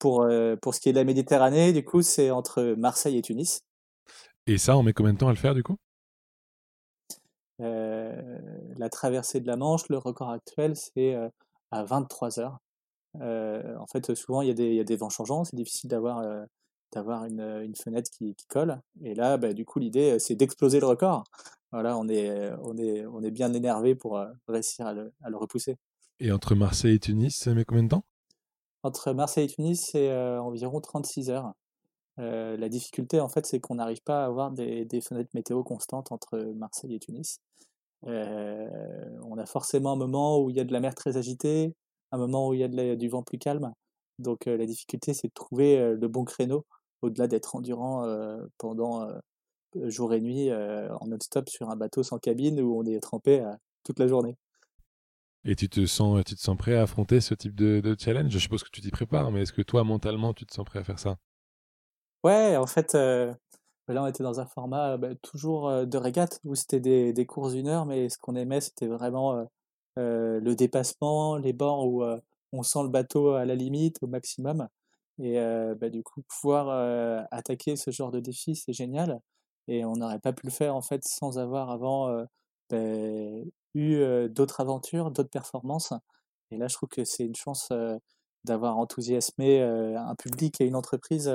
Pour, 0.00 0.26
pour 0.60 0.74
ce 0.74 0.80
qui 0.80 0.88
est 0.88 0.92
de 0.92 0.98
la 0.98 1.04
Méditerranée, 1.04 1.72
du 1.72 1.84
coup, 1.84 2.02
c'est 2.02 2.30
entre 2.30 2.74
Marseille 2.76 3.18
et 3.18 3.22
Tunis. 3.22 3.60
Et 4.46 4.58
ça, 4.58 4.76
on 4.76 4.82
met 4.82 4.92
combien 4.92 5.12
de 5.12 5.18
temps 5.18 5.28
à 5.28 5.32
le 5.32 5.36
faire, 5.36 5.54
du 5.54 5.62
coup? 5.62 5.76
La 7.60 8.88
traversée 8.90 9.40
de 9.40 9.46
la 9.46 9.56
Manche, 9.56 9.88
le 9.88 9.98
record 9.98 10.30
actuel, 10.30 10.76
c'est 10.76 11.16
à 11.70 11.84
23 11.84 12.40
heures. 12.40 12.58
en 13.14 13.86
fait, 13.92 14.14
souvent, 14.14 14.42
il 14.42 14.48
y, 14.48 14.50
a 14.50 14.54
des, 14.54 14.74
y 14.74 14.80
a 14.80 14.84
des 14.84 14.96
vents 14.96 15.10
changeants, 15.10 15.44
c'est 15.44 15.56
difficile 15.56 15.90
d'avoir 15.90 16.46
d'avoir 16.92 17.24
une, 17.24 17.40
une, 17.40 17.76
fenêtre 17.76 18.10
qui, 18.10 18.34
qui, 18.34 18.46
colle. 18.48 18.80
Et 19.04 19.14
là, 19.14 19.36
bah, 19.36 19.52
du 19.52 19.64
coup, 19.64 19.78
l'idée, 19.78 20.18
c'est 20.18 20.34
d'exploser 20.34 20.80
le 20.80 20.86
record. 20.86 21.22
Voilà, 21.70 21.96
on 21.96 22.08
est, 22.08 22.50
on 22.62 22.76
est, 22.76 23.06
on 23.06 23.22
est 23.22 23.30
bien 23.30 23.52
énervé 23.52 23.94
pour 23.94 24.20
réussir 24.48 24.88
à 24.88 24.92
le, 24.92 25.12
à 25.22 25.30
le, 25.30 25.36
repousser. 25.36 25.76
Et 26.18 26.32
entre 26.32 26.56
Marseille 26.56 26.96
et 26.96 26.98
Tunis, 26.98 27.36
ça 27.36 27.54
met 27.54 27.64
combien 27.64 27.84
de 27.84 27.88
temps? 27.90 28.04
Entre 28.82 29.12
Marseille 29.12 29.44
et 29.44 29.48
Tunis, 29.54 29.80
c'est 29.92 30.12
environ 30.38 30.80
36 30.80 31.30
heures. 31.30 31.52
Euh, 32.20 32.56
la 32.56 32.68
difficulté, 32.68 33.20
en 33.20 33.28
fait, 33.28 33.46
c'est 33.46 33.60
qu'on 33.60 33.76
n'arrive 33.76 34.02
pas 34.02 34.22
à 34.22 34.26
avoir 34.26 34.50
des, 34.50 34.86
fenêtres 35.00 35.30
météo 35.34 35.62
constantes 35.62 36.12
entre 36.12 36.38
Marseille 36.56 36.94
et 36.94 36.98
Tunis. 36.98 37.40
Euh, 38.06 38.68
on 39.24 39.38
a 39.38 39.46
forcément 39.46 39.92
un 39.92 39.96
moment 39.96 40.40
où 40.42 40.50
il 40.50 40.56
y 40.56 40.60
a 40.60 40.64
de 40.64 40.72
la 40.72 40.80
mer 40.80 40.94
très 40.94 41.16
agitée, 41.16 41.74
un 42.12 42.18
moment 42.18 42.48
où 42.48 42.54
il 42.54 42.60
y 42.60 42.64
a 42.64 42.96
du 42.96 43.08
vent 43.08 43.22
plus 43.22 43.38
calme. 43.38 43.72
Donc 44.18 44.46
euh, 44.46 44.56
la 44.56 44.66
difficulté, 44.66 45.14
c'est 45.14 45.28
de 45.28 45.34
trouver 45.34 45.94
le 45.94 46.08
bon 46.08 46.24
créneau, 46.24 46.66
au-delà 47.02 47.26
d'être 47.26 47.56
endurant 47.56 48.06
pendant 48.58 49.08
jour 49.86 50.12
et 50.12 50.20
nuit 50.20 50.52
en 50.52 51.06
non-stop 51.06 51.48
sur 51.48 51.70
un 51.70 51.76
bateau 51.76 52.02
sans 52.02 52.18
cabine 52.18 52.60
où 52.60 52.78
on 52.78 52.84
est 52.84 53.00
trempé 53.00 53.42
toute 53.84 53.98
la 53.98 54.08
journée. 54.08 54.36
Et 55.44 55.56
tu 55.56 55.70
te 55.70 55.86
sens, 55.86 56.22
tu 56.26 56.34
te 56.34 56.40
sens 56.40 56.56
prêt 56.58 56.74
à 56.74 56.82
affronter 56.82 57.22
ce 57.22 57.32
type 57.32 57.54
de, 57.54 57.80
de 57.80 57.96
challenge? 57.98 58.30
Je 58.30 58.38
suppose 58.38 58.62
que 58.62 58.68
tu 58.70 58.82
t'y 58.82 58.90
prépares, 58.90 59.30
mais 59.30 59.42
est-ce 59.42 59.54
que 59.54 59.62
toi, 59.62 59.84
mentalement, 59.84 60.34
tu 60.34 60.44
te 60.44 60.52
sens 60.52 60.66
prêt 60.66 60.78
à 60.78 60.84
faire 60.84 60.98
ça? 60.98 61.16
Ouais, 62.24 62.56
en 62.56 62.66
fait, 62.66 62.94
Là, 63.88 64.04
on 64.04 64.06
était 64.06 64.22
dans 64.22 64.40
un 64.40 64.46
format 64.46 64.96
bah, 64.96 65.14
toujours 65.22 65.86
de 65.86 65.98
régate 65.98 66.40
où 66.44 66.54
c'était 66.54 66.80
des, 66.80 67.26
courses 67.26 67.54
d'une 67.54 67.66
heure, 67.68 67.86
mais 67.86 68.08
ce 68.08 68.18
qu'on 68.18 68.36
aimait, 68.36 68.60
c'était 68.60 68.86
vraiment 68.86 69.46
le 69.96 70.54
dépassement, 70.54 71.36
les 71.36 71.52
bords 71.52 71.86
où 71.88 72.04
on 72.52 72.62
sent 72.62 72.82
le 72.82 72.88
bateau 72.88 73.32
à 73.32 73.44
la 73.44 73.54
limite, 73.56 73.98
au 74.02 74.06
maximum. 74.06 74.68
Et 75.18 75.36
bah, 75.80 75.90
du 75.90 76.02
coup, 76.04 76.22
pouvoir 76.28 77.26
attaquer 77.32 77.76
ce 77.76 77.90
genre 77.90 78.12
de 78.12 78.20
défi, 78.20 78.54
c'est 78.54 78.72
génial. 78.72 79.20
Et 79.68 79.84
on 79.84 79.94
n'aurait 79.94 80.20
pas 80.20 80.32
pu 80.32 80.46
le 80.46 80.52
faire 80.52 80.74
en 80.76 80.82
fait 80.82 81.02
sans 81.04 81.38
avoir 81.38 81.70
avant 81.70 82.24
bah, 82.70 82.78
eu 83.74 84.28
d'autres 84.28 84.60
aventures, 84.60 85.10
d'autres 85.10 85.30
performances. 85.30 85.92
Et 86.52 86.58
là, 86.58 86.68
je 86.68 86.74
trouve 86.76 86.88
que 86.90 87.04
c'est 87.04 87.24
une 87.24 87.36
chance 87.36 87.70
d'avoir 88.44 88.78
enthousiasmé 88.78 89.62
un 89.62 90.14
public 90.14 90.60
et 90.60 90.66
une 90.66 90.76
entreprise 90.76 91.28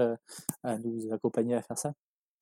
à 0.64 0.78
nous 0.80 1.12
accompagner 1.12 1.56
à 1.56 1.62
faire 1.62 1.78
ça. 1.78 1.94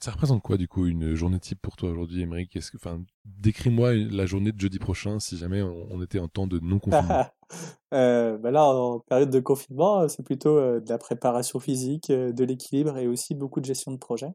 Ça 0.04 0.12
représente 0.12 0.42
quoi 0.42 0.58
du 0.58 0.68
coup 0.68 0.86
une 0.86 1.16
journée 1.16 1.40
type 1.40 1.62
pour 1.62 1.78
toi 1.78 1.90
aujourd'hui, 1.90 2.24
Émeric? 2.24 2.52
Que, 2.52 2.60
enfin, 2.76 3.02
décris-moi 3.24 3.94
la 3.94 4.26
journée 4.26 4.52
de 4.52 4.60
jeudi 4.60 4.78
prochain 4.78 5.18
si 5.22 5.38
jamais 5.38 5.62
on, 5.62 6.04
était 6.04 6.20
en 6.20 6.28
temps 6.28 6.46
de 6.46 6.60
non 6.60 6.78
confinement. 6.78 7.26
euh, 7.94 8.38
bah 8.38 8.52
là, 8.52 8.66
en 8.66 9.00
période 9.00 9.30
de 9.30 9.40
confinement, 9.40 10.10
c'est 10.10 10.22
plutôt 10.22 10.58
euh, 10.58 10.82
de 10.82 10.90
la 10.90 10.98
préparation 10.98 11.62
physique, 11.62 12.10
euh, 12.10 12.34
de 12.34 12.44
l'équilibre 12.44 12.98
et 12.98 13.08
aussi 13.08 13.34
beaucoup 13.34 13.62
de 13.62 13.66
gestion 13.66 13.94
de 13.94 13.98
projet. 13.98 14.28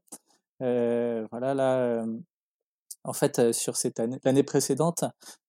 Euh, 0.62 1.26
voilà, 1.30 1.52
là, 1.52 2.06
en 3.04 3.12
fait, 3.12 3.52
sur 3.52 3.76
cette 3.76 4.00
année, 4.00 4.18
l'année 4.24 4.44
précédente, 4.44 5.04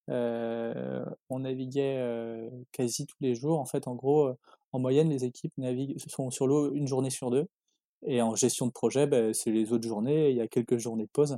on 0.09 1.39
naviguait 1.39 2.51
quasi 2.73 3.05
tous 3.05 3.17
les 3.21 3.35
jours. 3.35 3.61
En 3.61 3.65
fait, 3.65 3.87
en 3.87 3.95
gros, 3.95 4.33
en 4.71 4.79
moyenne, 4.79 5.09
les 5.09 5.25
équipes 5.25 5.53
naviguent 5.57 5.97
sont 6.07 6.29
sur 6.31 6.47
l'eau 6.47 6.73
une 6.73 6.87
journée 6.87 7.09
sur 7.09 7.31
deux. 7.31 7.47
Et 8.05 8.21
en 8.21 8.35
gestion 8.35 8.67
de 8.67 8.71
projet, 8.71 9.07
bah, 9.07 9.33
c'est 9.33 9.51
les 9.51 9.73
autres 9.73 9.87
journées, 9.87 10.29
il 10.31 10.37
y 10.37 10.41
a 10.41 10.47
quelques 10.47 10.77
journées 10.77 11.05
de 11.05 11.11
pause, 11.11 11.37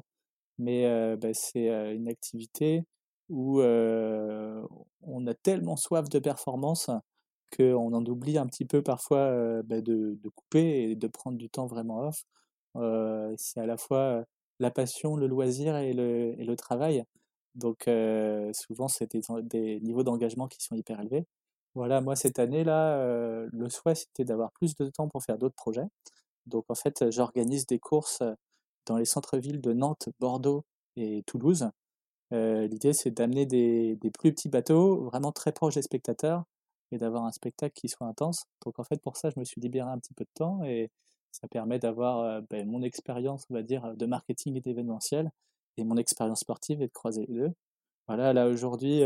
mais 0.60 0.86
bah, 1.18 1.34
c'est 1.34 1.68
une 1.96 2.08
activité 2.08 2.84
où 3.30 3.62
on 3.62 5.28
a 5.28 5.34
tellement 5.34 5.78
soif 5.78 6.10
de 6.10 6.20
performance 6.20 6.90
qu'on 7.56 7.94
en 7.94 8.06
oublie 8.06 8.38
un 8.38 8.48
petit 8.48 8.66
peu 8.66 8.82
parfois 8.82 9.64
bah, 9.64 9.82
de, 9.82 10.18
couper 10.36 10.92
et 10.92 10.96
de 10.96 11.08
prendre 11.08 11.38
du 11.38 11.50
temps 11.50 11.68
vraiment 11.68 12.08
off. 12.08 12.24
c'est 13.38 13.60
à 13.60 13.66
la 13.66 13.78
fois 13.78 14.24
la 14.60 14.72
passion, 14.72 15.16
le 15.16 15.28
loisir 15.28 15.78
et 15.78 15.94
le, 15.94 16.56
travail. 16.56 17.04
Donc 17.56 17.90
souvent, 18.54 18.88
c'est 18.88 19.16
des, 19.16 19.80
niveaux 19.82 20.04
d'engagement 20.04 20.48
qui 20.48 20.62
sont 20.64 20.76
hyper 20.76 21.00
élevés. 21.02 21.26
Voilà, 21.76 22.02
moi 22.02 22.16
cette 22.16 22.40
année-là, 22.40 23.46
le 23.52 23.70
souhait 23.70 23.96
c'était 23.96 24.26
d'avoir 24.26 24.52
plus 24.52 24.76
de 24.76 24.90
temps 24.90 25.08
pour 25.08 25.24
faire 25.24 25.38
d'autres 25.38 25.56
projets. 25.56 25.86
Donc 26.48 26.66
en 26.70 26.76
fait, 26.76 27.10
j'organise 27.12 27.66
des 27.68 27.80
courses 27.80 28.24
dans 28.86 28.98
les 28.98 29.06
centres-villes 29.06 29.62
de 29.62 29.74
Nantes, 29.74 30.10
Bordeaux 30.20 30.66
et 30.98 31.24
Toulouse. 31.28 31.70
L'idée 32.32 32.94
c'est 32.94 33.12
d'amener 33.12 33.46
des, 33.46 33.96
des, 33.98 34.12
plus 34.12 34.34
petits 34.34 34.50
bateaux 34.50 35.04
vraiment 35.06 35.32
très 35.32 35.52
proches 35.52 35.76
des 35.76 35.82
spectateurs 35.82 36.44
et 36.92 36.98
d'avoir 36.98 37.26
un 37.26 37.32
spectacle 37.32 37.74
qui 37.74 37.90
soit 37.90 38.08
intense. 38.08 38.46
Donc 38.66 38.80
en 38.80 38.84
fait 38.84 39.02
pour 39.02 39.18
ça, 39.18 39.30
je 39.30 39.40
me 39.40 39.46
suis 39.46 39.62
libéré 39.62 39.90
un 39.90 39.98
petit 40.00 40.14
peu 40.14 40.26
de 40.26 40.30
temps 40.36 40.64
et 40.64 40.90
ça 41.32 41.48
permet 41.48 41.80
d'avoir 41.80 42.42
ben, 42.50 42.70
mon 42.70 42.82
expérience, 42.82 43.46
on 43.50 43.54
va 43.54 43.64
dire, 43.64 43.96
de 43.96 44.06
marketing 44.06 44.58
et 44.58 44.62
d'événementiel 44.62 45.32
et 45.78 45.84
mon 45.84 45.98
expérience 45.98 46.42
sportive 46.42 46.82
et 46.82 46.88
de 46.88 46.92
croiser 46.92 47.26
les 47.28 47.34
deux. 47.34 47.52
Voilà, 48.08 48.34
là 48.34 48.48
aujourd'hui, 48.48 49.02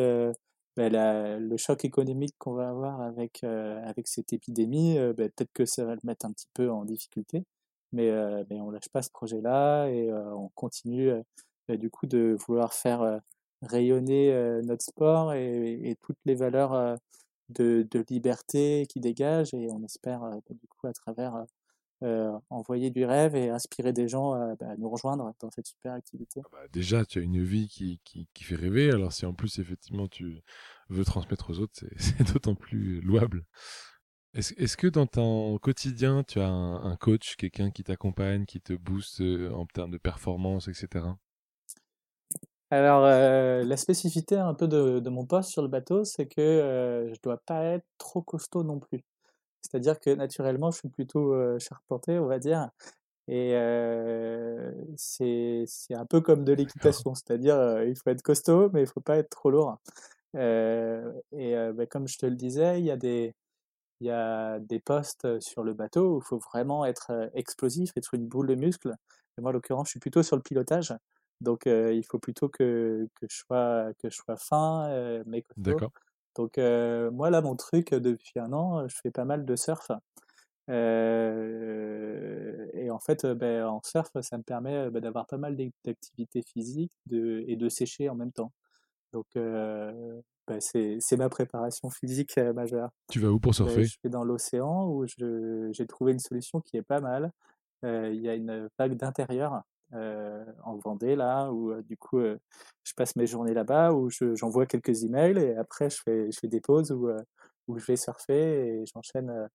ben, 0.78 1.40
le 1.40 1.58
choc 1.58 1.86
économique 1.86 2.36
qu'on 2.38 2.54
va 2.54 2.70
avoir 2.70 3.02
avec, 3.02 3.44
avec 3.44 4.08
cette 4.08 4.34
épidémie, 4.34 4.98
ben, 4.98 5.30
peut-être 5.30 5.52
que 5.54 5.66
ça 5.66 5.86
va 5.86 5.96
le 5.96 6.02
mettre 6.04 6.26
un 6.26 6.32
petit 6.32 6.50
peu 6.54 6.70
en 6.70 6.86
difficulté, 6.86 7.46
mais, 7.92 8.12
mais 8.50 8.60
on 8.62 8.72
lâche 8.72 8.90
pas 8.90 9.02
ce 9.02 9.10
projet-là 9.10 9.88
et 9.88 10.12
on 10.12 10.50
continue 10.56 11.12
du 11.70 11.90
coup 11.90 12.08
de 12.08 12.38
vouloir 12.48 12.74
faire 12.74 13.22
rayonner 13.62 14.34
notre 14.64 14.84
sport 14.84 15.34
et, 15.34 15.90
et, 15.90 15.96
toutes 16.02 16.20
les 16.26 16.36
valeurs 16.36 16.98
de, 17.50 17.88
de 17.90 18.06
liberté 18.10 18.86
qui 18.90 19.00
dégagent 19.00 19.54
et 19.54 19.70
on 19.72 19.84
espère 19.84 20.22
du 20.50 20.68
coup 20.68 20.88
à 20.88 20.94
travers 20.94 21.46
euh, 22.04 22.32
envoyer 22.50 22.92
du 22.92 23.06
rêve 23.06 23.36
et 23.36 23.50
inspirer 23.50 23.94
des 23.94 24.08
gens 24.08 24.34
à, 24.34 24.56
bah, 24.56 24.76
nous 24.78 24.90
rejoindre 24.90 25.34
dans 25.40 25.52
cette 25.52 25.68
super 25.68 25.94
activité. 25.94 26.42
Ah 26.46 26.50
bah, 26.52 26.68
déjà, 26.72 27.06
tu 27.06 27.20
as 27.20 27.22
une 27.22 27.42
vie 27.42 27.68
qui, 27.68 28.02
qui, 28.04 28.28
qui, 28.34 28.44
fait 28.44 28.56
rêver. 28.56 28.92
Alors 28.92 29.14
si 29.14 29.26
en 29.26 29.34
plus, 29.34 29.60
effectivement, 29.60 30.08
tu 30.08 30.44
veux 30.90 31.06
transmettre 31.06 31.50
aux 31.50 31.60
autres, 31.60 31.74
c'est 31.98 32.24
d'autant 32.34 32.56
plus 32.56 33.02
louable. 33.02 33.46
Est-ce 34.36 34.54
est 34.62 34.76
que 34.76 34.88
dans 34.88 35.08
ton 35.08 35.58
quotidien, 35.60 36.24
tu 36.24 36.42
as 36.42 36.50
un, 36.50 36.96
coach, 36.98 37.38
quelqu'un 37.38 37.72
qui 37.72 37.86
t'accompagne, 37.86 38.46
qui 38.46 38.60
te 38.60 38.74
booste 38.74 39.22
euh, 39.22 39.50
en 39.52 39.66
termes 39.66 39.92
de 39.92 39.98
performance, 39.98 40.68
etc. 40.68 41.06
Alors, 42.70 43.06
euh, 43.06 43.64
la 43.64 43.78
spécificité 43.78 44.36
un 44.36 44.54
peu 44.54 44.68
de, 44.68 45.00
de, 45.00 45.10
mon 45.10 45.26
poste 45.26 45.52
sur 45.52 45.62
le 45.62 45.70
bateau, 45.70 46.04
c'est 46.04 46.26
que 46.28 46.42
euh, 46.42 47.14
je 47.14 47.20
dois 47.24 47.38
pas 47.46 47.64
être 47.64 47.86
trop 47.98 48.22
costaud 48.22 48.64
non 48.64 48.80
plus. 48.80 49.06
C'est-à-dire 49.66 50.00
que 50.00 50.10
naturellement, 50.12 50.72
je 50.72 50.80
suis 50.80 50.90
plutôt 50.90 51.34
charpenté, 51.60 52.20
on 52.20 52.28
va 52.28 52.40
dire. 52.40 52.70
Et 53.28 53.52
c'est 54.98 55.66
un 55.92 56.06
peu 56.06 56.22
comme 56.22 56.44
de 56.44 56.54
l'équitation, 56.54 57.16
c'est-à-dire 57.16 57.84
il 57.84 57.96
faut 57.96 58.10
être 58.10 58.22
costaud, 58.22 58.70
mais 58.74 58.82
il 58.82 58.88
faut 58.88 59.02
pas 59.02 59.18
être 59.18 59.30
trop 59.30 59.50
lourd. 59.50 59.80
et 60.36 61.56
bah, 61.74 61.86
comme 61.90 62.08
je 62.08 62.18
te 62.18 62.26
le 62.26 62.36
disais, 62.36 62.80
il 62.80 62.86
y 62.86 62.92
a 62.92 62.98
des, 62.98 63.34
il 64.02 64.08
y 64.08 64.12
a 64.12 64.60
des 64.60 64.80
postes 64.80 65.40
sur 65.40 65.64
le 65.64 65.74
bateau 65.74 66.16
où 66.16 66.20
il 66.20 66.26
faut 66.26 66.40
vraiment 66.40 66.86
être 66.86 67.30
explosif, 67.34 67.92
être 67.96 68.14
une 68.14 68.28
boule 68.28 68.48
de 68.48 68.56
muscle. 68.56 68.94
Et 69.38 69.42
moi, 69.42 69.50
en 69.50 69.54
l'occurrence, 69.54 69.88
je 69.88 69.92
suis 69.92 70.00
plutôt 70.00 70.24
sur 70.24 70.36
le 70.36 70.42
pilotage. 70.44 70.94
Donc, 71.42 71.64
il 71.66 72.04
faut 72.06 72.20
plutôt 72.20 72.48
que, 72.48 73.08
que, 73.16 73.28
je, 73.30 73.38
sois, 73.38 73.92
que 74.00 74.10
je 74.10 74.16
sois 74.16 74.38
fin, 74.38 75.24
mais 75.26 75.42
costaud. 75.42 75.90
Donc 76.36 76.58
moi 76.58 77.30
là 77.30 77.42
mon 77.42 77.56
truc 77.56 77.94
depuis 77.94 78.40
un 78.40 78.54
an, 78.54 78.88
je 78.88 78.96
fais 79.02 79.12
pas 79.12 79.26
mal 79.26 79.46
de 79.46 79.56
surf. 79.56 79.90
Euh, 80.70 82.66
et 82.74 82.90
en 82.90 83.00
fait, 83.00 83.26
ben, 83.26 83.66
en 83.66 83.82
surf, 83.84 84.10
ça 84.22 84.38
me 84.38 84.44
permet 84.44 84.90
ben, 84.90 85.00
d'avoir 85.00 85.28
pas 85.28 85.38
mal 85.38 85.56
d'activités 85.84 86.42
physiques 86.42 86.92
de, 87.06 87.44
et 87.48 87.56
de 87.56 87.70
sécher 87.70 88.10
en 88.10 88.16
même 88.16 88.32
temps. 88.32 88.52
Donc 89.14 89.28
ben, 89.36 90.60
c'est 90.60 91.18
ma 91.18 91.30
préparation 91.30 91.90
physique 91.90 92.38
majeure. 92.38 92.90
Tu 93.10 93.20
vas 93.20 93.30
où 93.30 93.40
pour 93.40 93.56
surfer? 93.56 93.86
Je 93.86 93.98
vais 94.04 94.10
dans 94.10 94.24
l'océan 94.24 94.88
où 94.88 95.06
j'ai 95.08 95.88
trouvé 95.88 96.12
une 96.14 96.20
solution 96.20 96.62
qui 96.62 96.78
est 96.78 96.84
pas 96.84 97.00
mal. 97.00 97.32
Il 97.84 98.20
y 98.20 98.28
a 98.28 98.34
une 98.34 98.68
vague 98.80 98.96
d'intérieur 98.96 99.54
euh, 99.54 99.60
en 99.94 100.78
Vendée, 100.78 101.16
là, 101.16 101.52
où 101.52 101.72
euh, 101.72 101.82
du 101.84 101.98
coup, 101.98 102.20
euh, 102.20 102.38
je 102.84 102.94
passe 102.96 103.16
mes 103.16 103.28
journées 103.28 103.54
là-bas, 103.54 103.94
où 103.94 104.10
j'envoie 104.10 104.66
quelques 104.66 105.04
emails 105.04 105.38
et 105.38 105.56
après, 105.56 105.90
je 105.90 106.02
fais, 106.04 106.32
je 106.32 106.40
fais 106.40 106.48
des 106.48 106.62
pauses 106.62 106.92
où, 106.92 107.10
où 107.68 107.78
je 107.78 107.86
vais 107.86 107.96
surfer 107.96 108.82
et 108.82 108.86
j'enchaîne 108.94 109.50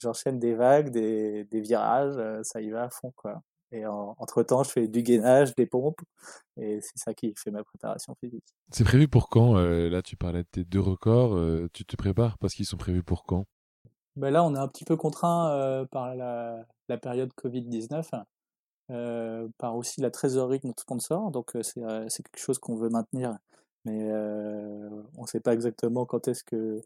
j'enchaîne 0.00 0.40
des 0.40 0.54
vagues, 0.54 0.90
des, 0.90 1.44
des 1.44 1.60
virages, 1.60 2.16
ça 2.42 2.60
y 2.60 2.70
va 2.70 2.84
à 2.84 2.90
fond, 2.90 3.12
quoi. 3.14 3.40
Et 3.70 3.86
entre-temps, 3.86 4.64
je 4.64 4.70
fais 4.70 4.88
du 4.88 5.02
gainage, 5.02 5.54
des 5.54 5.64
pompes, 5.64 6.00
et 6.56 6.80
c'est 6.80 6.98
ça 6.98 7.14
qui 7.14 7.32
fait 7.36 7.52
ma 7.52 7.62
préparation 7.62 8.14
physique. 8.16 8.44
C'est 8.70 8.84
prévu 8.84 9.06
pour 9.06 9.28
quand 9.28 9.54
Là, 9.54 10.02
tu 10.02 10.16
parlais 10.16 10.42
de 10.42 10.48
tes 10.50 10.64
deux 10.64 10.80
records, 10.80 11.38
tu 11.72 11.84
te 11.84 11.96
prépares 11.96 12.36
parce 12.38 12.54
qu'ils 12.54 12.66
sont 12.66 12.76
prévus 12.76 13.04
pour 13.04 13.24
quand? 13.24 13.46
Ben 14.16 14.30
Là, 14.30 14.44
on 14.44 14.54
est 14.56 14.58
un 14.58 14.68
petit 14.68 14.84
peu 14.84 14.96
contraint 14.96 15.86
par 15.92 16.16
la, 16.16 16.66
la 16.88 16.98
période 16.98 17.30
Covid-19. 17.40 18.24
Euh, 18.92 19.48
par 19.58 19.76
aussi 19.76 20.02
la 20.02 20.10
trésorerie 20.10 20.58
de 20.58 20.66
notre 20.66 20.82
sponsor. 20.82 21.30
Donc 21.30 21.56
euh, 21.56 21.62
euh, 21.78 22.06
c'est 22.08 22.22
quelque 22.22 22.38
chose 22.40 22.58
qu'on 22.58 22.76
veut 22.76 22.90
maintenir, 22.90 23.38
mais 23.84 24.12
on 25.16 25.22
ne 25.22 25.26
sait 25.26 25.40
pas 25.40 25.54
exactement 25.54 26.04
quand 26.06 26.28
est-ce 26.28 26.44
que 26.44 26.80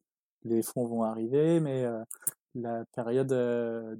les 0.44 0.62
fonds 0.62 0.86
vont 0.86 1.02
arriver. 1.02 1.60
Mais 1.60 1.84
la 2.54 2.84
période 2.94 3.28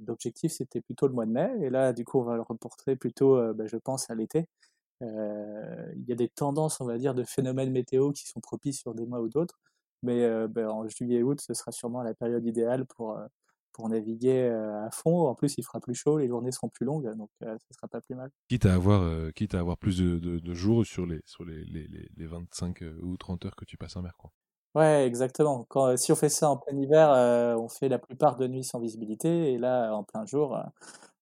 d'objectif, 0.03 0.51
c'était 0.53 0.81
plutôt 0.81 1.07
le 1.07 1.13
mois 1.13 1.25
de 1.25 1.31
mai. 1.31 1.51
Et 1.61 1.69
là, 1.69 1.93
du 1.93 2.05
coup, 2.05 2.19
on 2.19 2.23
va 2.23 2.35
le 2.35 2.41
reporter 2.41 2.95
plutôt, 2.95 3.53
ben, 3.53 3.67
je 3.67 3.77
pense, 3.77 4.09
à 4.09 4.15
l'été. 4.15 4.47
Il 5.01 6.05
y 6.07 6.11
a 6.11 6.15
des 6.15 6.29
tendances, 6.29 6.81
on 6.81 6.85
va 6.85 6.97
dire, 6.97 7.13
de 7.13 7.23
phénomènes 7.23 7.71
météo 7.71 8.11
qui 8.11 8.27
sont 8.27 8.39
propices 8.41 8.79
sur 8.79 8.95
des 8.95 9.05
mois 9.05 9.21
ou 9.21 9.29
d'autres. 9.29 9.59
Mais 10.03 10.47
ben, 10.47 10.69
en 10.69 10.87
juillet-août, 10.87 11.41
ce 11.41 11.53
sera 11.53 11.71
sûrement 11.71 12.03
la 12.03 12.13
période 12.15 12.45
idéale 12.45 12.85
pour 12.85 13.19
pour 13.77 13.87
naviguer 13.87 14.49
à 14.49 14.89
fond. 14.91 15.27
En 15.27 15.35
plus, 15.35 15.53
il 15.57 15.63
fera 15.63 15.79
plus 15.79 15.95
chaud, 15.95 16.17
les 16.17 16.27
journées 16.27 16.51
seront 16.51 16.69
plus 16.69 16.85
longues, 16.85 17.15
donc 17.15 17.29
ce 17.39 17.45
ne 17.45 17.57
sera 17.71 17.87
pas 17.87 18.01
plus 18.01 18.15
mal. 18.15 18.29
Quitte 18.49 18.65
à 18.65 18.73
avoir, 18.73 19.33
quitte 19.33 19.55
à 19.55 19.59
avoir 19.59 19.77
plus 19.77 19.97
de, 19.97 20.17
de, 20.17 20.53
jours 20.53 20.85
sur 20.85 21.05
les, 21.05 21.21
sur 21.25 21.45
les, 21.45 21.63
les, 21.65 21.87
les 22.15 22.27
25 22.27 22.83
ou 23.03 23.15
30 23.15 23.45
heures 23.45 23.55
que 23.55 23.65
tu 23.65 23.77
passes 23.77 23.95
en 23.95 24.01
mer. 24.01 24.13
Quoi. 24.17 24.31
Ouais, 24.75 25.05
exactement. 25.05 25.65
Quand, 25.69 25.95
si 25.97 26.11
on 26.11 26.15
fait 26.15 26.29
ça 26.29 26.49
en 26.49 26.57
plein 26.57 26.77
hiver, 26.77 27.09
on 27.59 27.67
fait 27.67 27.89
la 27.89 27.99
plupart 27.99 28.35
de 28.35 28.47
nuits 28.47 28.63
sans 28.63 28.79
visibilité, 28.79 29.53
et 29.53 29.57
là, 29.57 29.91
en 29.93 30.03
plein 30.03 30.25
jour, 30.25 30.57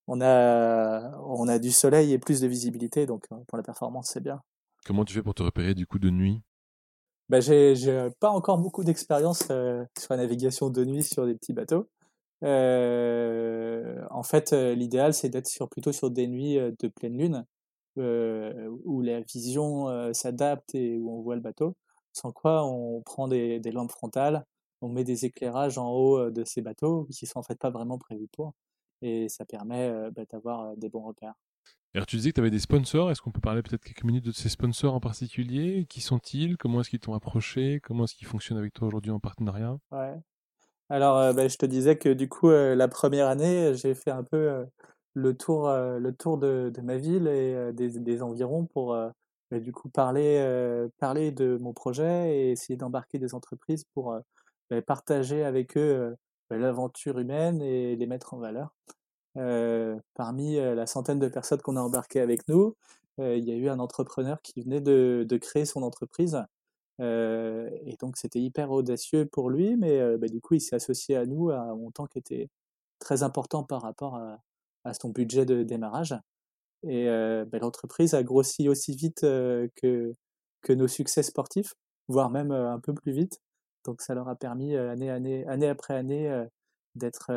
on, 0.08 0.22
a, 0.22 1.18
on 1.20 1.48
a 1.48 1.60
du 1.60 1.72
soleil 1.72 2.14
et 2.14 2.20
plus 2.20 2.42
de 2.42 2.48
visibilité, 2.48 3.06
donc 3.06 3.28
pour 3.28 3.58
la 3.58 3.64
performance, 3.64 4.10
c'est 4.12 4.24
bien. 4.24 4.42
Comment 4.86 5.06
tu 5.06 5.14
fais 5.14 5.24
pour 5.24 5.34
te 5.34 5.44
repérer 5.44 5.74
du 5.74 5.88
coup 5.88 6.00
de 6.00 6.10
nuit? 6.10 6.42
Bah, 7.28 7.40
j'ai 7.40 8.10
pas 8.20 8.30
encore 8.30 8.60
beaucoup 8.60 8.84
d'expérience 8.84 9.44
sur 9.44 10.10
la 10.10 10.18
navigation 10.18 10.70
de 10.70 10.86
nuit 10.86 11.04
sur 11.04 11.26
des 11.26 11.34
petits 11.34 11.54
bateaux. 11.54 11.90
Euh, 12.44 14.02
en 14.12 14.24
fait, 14.24 14.54
euh, 14.54 14.76
l'idéal, 14.76 15.14
c'est 15.14 15.30
d'être 15.30 15.48
sur, 15.48 15.70
plutôt 15.70 15.92
sur 15.92 16.12
des 16.12 16.28
nuits 16.28 16.58
euh, 16.58 16.72
de 16.80 16.88
pleine 16.88 17.18
lune, 17.18 17.46
où 17.98 19.02
la 19.02 19.22
vision 19.22 20.14
s'adapte 20.14 20.76
et 20.76 20.98
où 20.98 21.18
on 21.18 21.22
voit 21.22 21.36
le 21.36 21.42
bateau. 21.42 21.78
Sans 22.12 22.34
quoi, 22.34 22.66
on 22.66 23.02
prend 23.02 23.30
des, 23.30 23.62
des, 23.62 23.72
lampes 23.72 23.92
frontales, 23.92 24.46
on 24.82 24.90
met 24.90 25.06
des 25.06 25.24
éclairages 25.24 25.78
en 25.78 25.90
haut 25.92 26.30
de 26.30 26.44
ces 26.44 26.62
bateaux, 26.62 27.08
qui 27.10 27.26
sont 27.26 27.40
en 27.40 27.44
fait 27.44 27.58
pas 27.58 27.70
vraiment 27.70 27.98
prévus 27.98 28.28
pour, 28.34 28.54
et 29.02 29.30
ça 29.30 29.46
permet 29.46 29.90
bah, 30.12 30.24
d'avoir 30.30 30.76
des 30.76 30.90
bons 30.90 31.04
repères. 31.04 31.36
Alors 31.94 32.06
tu 32.06 32.18
disais 32.18 32.32
que 32.32 32.36
tu 32.36 32.42
avais 32.42 32.52
des 32.52 32.60
sponsors, 32.60 33.10
est-ce 33.12 33.22
qu'on 33.22 33.32
peut 33.32 33.40
parler 33.40 33.64
peut-être 33.64 33.86
quelques 33.86 34.04
minutes 34.04 34.26
de 34.26 34.34
ces 34.34 34.50
sponsors 34.50 34.94
en 34.94 35.00
particulier? 35.00 35.86
Qui 35.86 36.02
sont-ils? 36.02 36.58
Comment 36.58 36.82
est-ce 36.82 36.90
qu'ils 36.90 37.00
t'ont 37.00 37.14
approché? 37.14 37.80
Comment 37.82 38.04
est-ce 38.04 38.16
qu'ils 38.16 38.28
fonctionnent 38.28 38.58
avec 38.58 38.74
toi 38.74 38.90
aujourd'hui 38.90 39.12
en 39.12 39.22
partenariat? 39.22 39.78
Ouais. 39.92 40.20
Alors, 40.90 41.18
euh, 41.18 41.34
bah, 41.34 41.48
je 41.48 41.58
te 41.58 41.66
disais 41.66 41.98
que 41.98 42.10
du 42.10 42.30
coup, 42.30 42.50
euh, 42.50 42.76
la 42.76 42.88
première 42.88 43.28
année, 43.28 43.74
j'ai 43.74 43.96
fait 43.96 44.12
un 44.12 44.24
peu 44.24 44.38
euh, 44.38 44.66
le 45.16 45.36
tour, 45.36 45.70
le 45.70 46.12
tour 46.12 46.38
de, 46.38 46.72
ma 46.84 46.98
ville 46.98 47.28
et 47.28 47.72
des, 47.74 48.22
environs 48.22 48.66
pour 48.66 48.96
bah, 49.52 49.60
du 49.60 49.72
coup 49.72 49.90
parler, 49.90 50.88
parler 51.00 51.32
de 51.32 51.58
mon 51.58 51.74
projet 51.74 52.38
et 52.38 52.52
essayer 52.52 52.76
d'embarquer 52.78 53.18
des 53.18 53.34
entreprises 53.34 53.86
pour 53.94 54.20
bah, 54.70 54.82
partager 54.82 55.44
avec 55.46 55.78
eux 55.78 56.16
l'aventure 56.50 57.18
humaine 57.20 57.62
et 57.62 57.96
les 57.96 58.08
mettre 58.08 58.34
en 58.34 58.40
valeur. 58.40 58.76
parmi 60.16 60.56
la 60.58 60.86
centaine 60.86 61.20
de 61.20 61.30
personnes 61.30 61.62
qu'on 61.62 61.78
a 61.78 61.82
embarquées 61.82 62.20
avec 62.20 62.48
nous, 62.50 62.76
il 63.20 63.46
y 63.46 63.52
a 63.52 63.56
eu 63.56 63.70
un 63.70 63.80
entrepreneur 63.80 64.42
qui 64.42 64.62
venait 64.62 64.82
de 64.82 65.38
créer 65.38 65.66
son 65.66 65.82
entreprise 65.84 66.44
euh, 67.02 67.70
et 67.86 67.98
donc 67.98 68.18
c'était 68.18 68.40
hyper 68.40 68.72
audacieux 68.72 69.26
pour 69.26 69.50
lui, 69.50 69.76
mais 69.76 70.00
euh, 70.00 70.18
bah, 70.18 70.28
du 70.28 70.40
coup 70.42 70.54
il 70.56 70.62
s'est 70.62 70.76
associé 70.76 71.16
à 71.18 71.26
nous 71.26 71.50
à 71.50 71.58
un 71.58 71.76
montant 71.76 72.08
qui 72.08 72.20
était 72.20 72.50
très 73.00 73.24
important 73.24 73.64
par 73.64 73.82
rapport 73.82 74.16
à, 74.16 74.94
son 74.94 75.10
budget 75.10 75.46
de 75.46 75.64
démarrage. 75.64 76.16
Et 76.84 77.10
euh, 77.10 77.46
bah, 77.46 77.60
l'entreprise 77.60 78.14
a 78.14 78.24
grossi 78.24 78.70
aussi 78.70 78.96
vite 78.96 79.22
que, 79.22 80.14
nos 80.70 80.88
succès 80.88 81.24
sportifs. 81.24 81.76
voire 82.08 82.30
même 82.30 82.52
un 82.52 82.80
peu 82.80 82.94
plus 82.94 83.12
vite. 83.12 83.40
Donc 83.86 84.02
ça 84.02 84.16
leur 84.16 84.28
a 84.30 84.36
permis 84.36 84.76
année, 84.76 85.68
après 85.68 85.96
année 85.96 86.46
d'être 86.96 87.32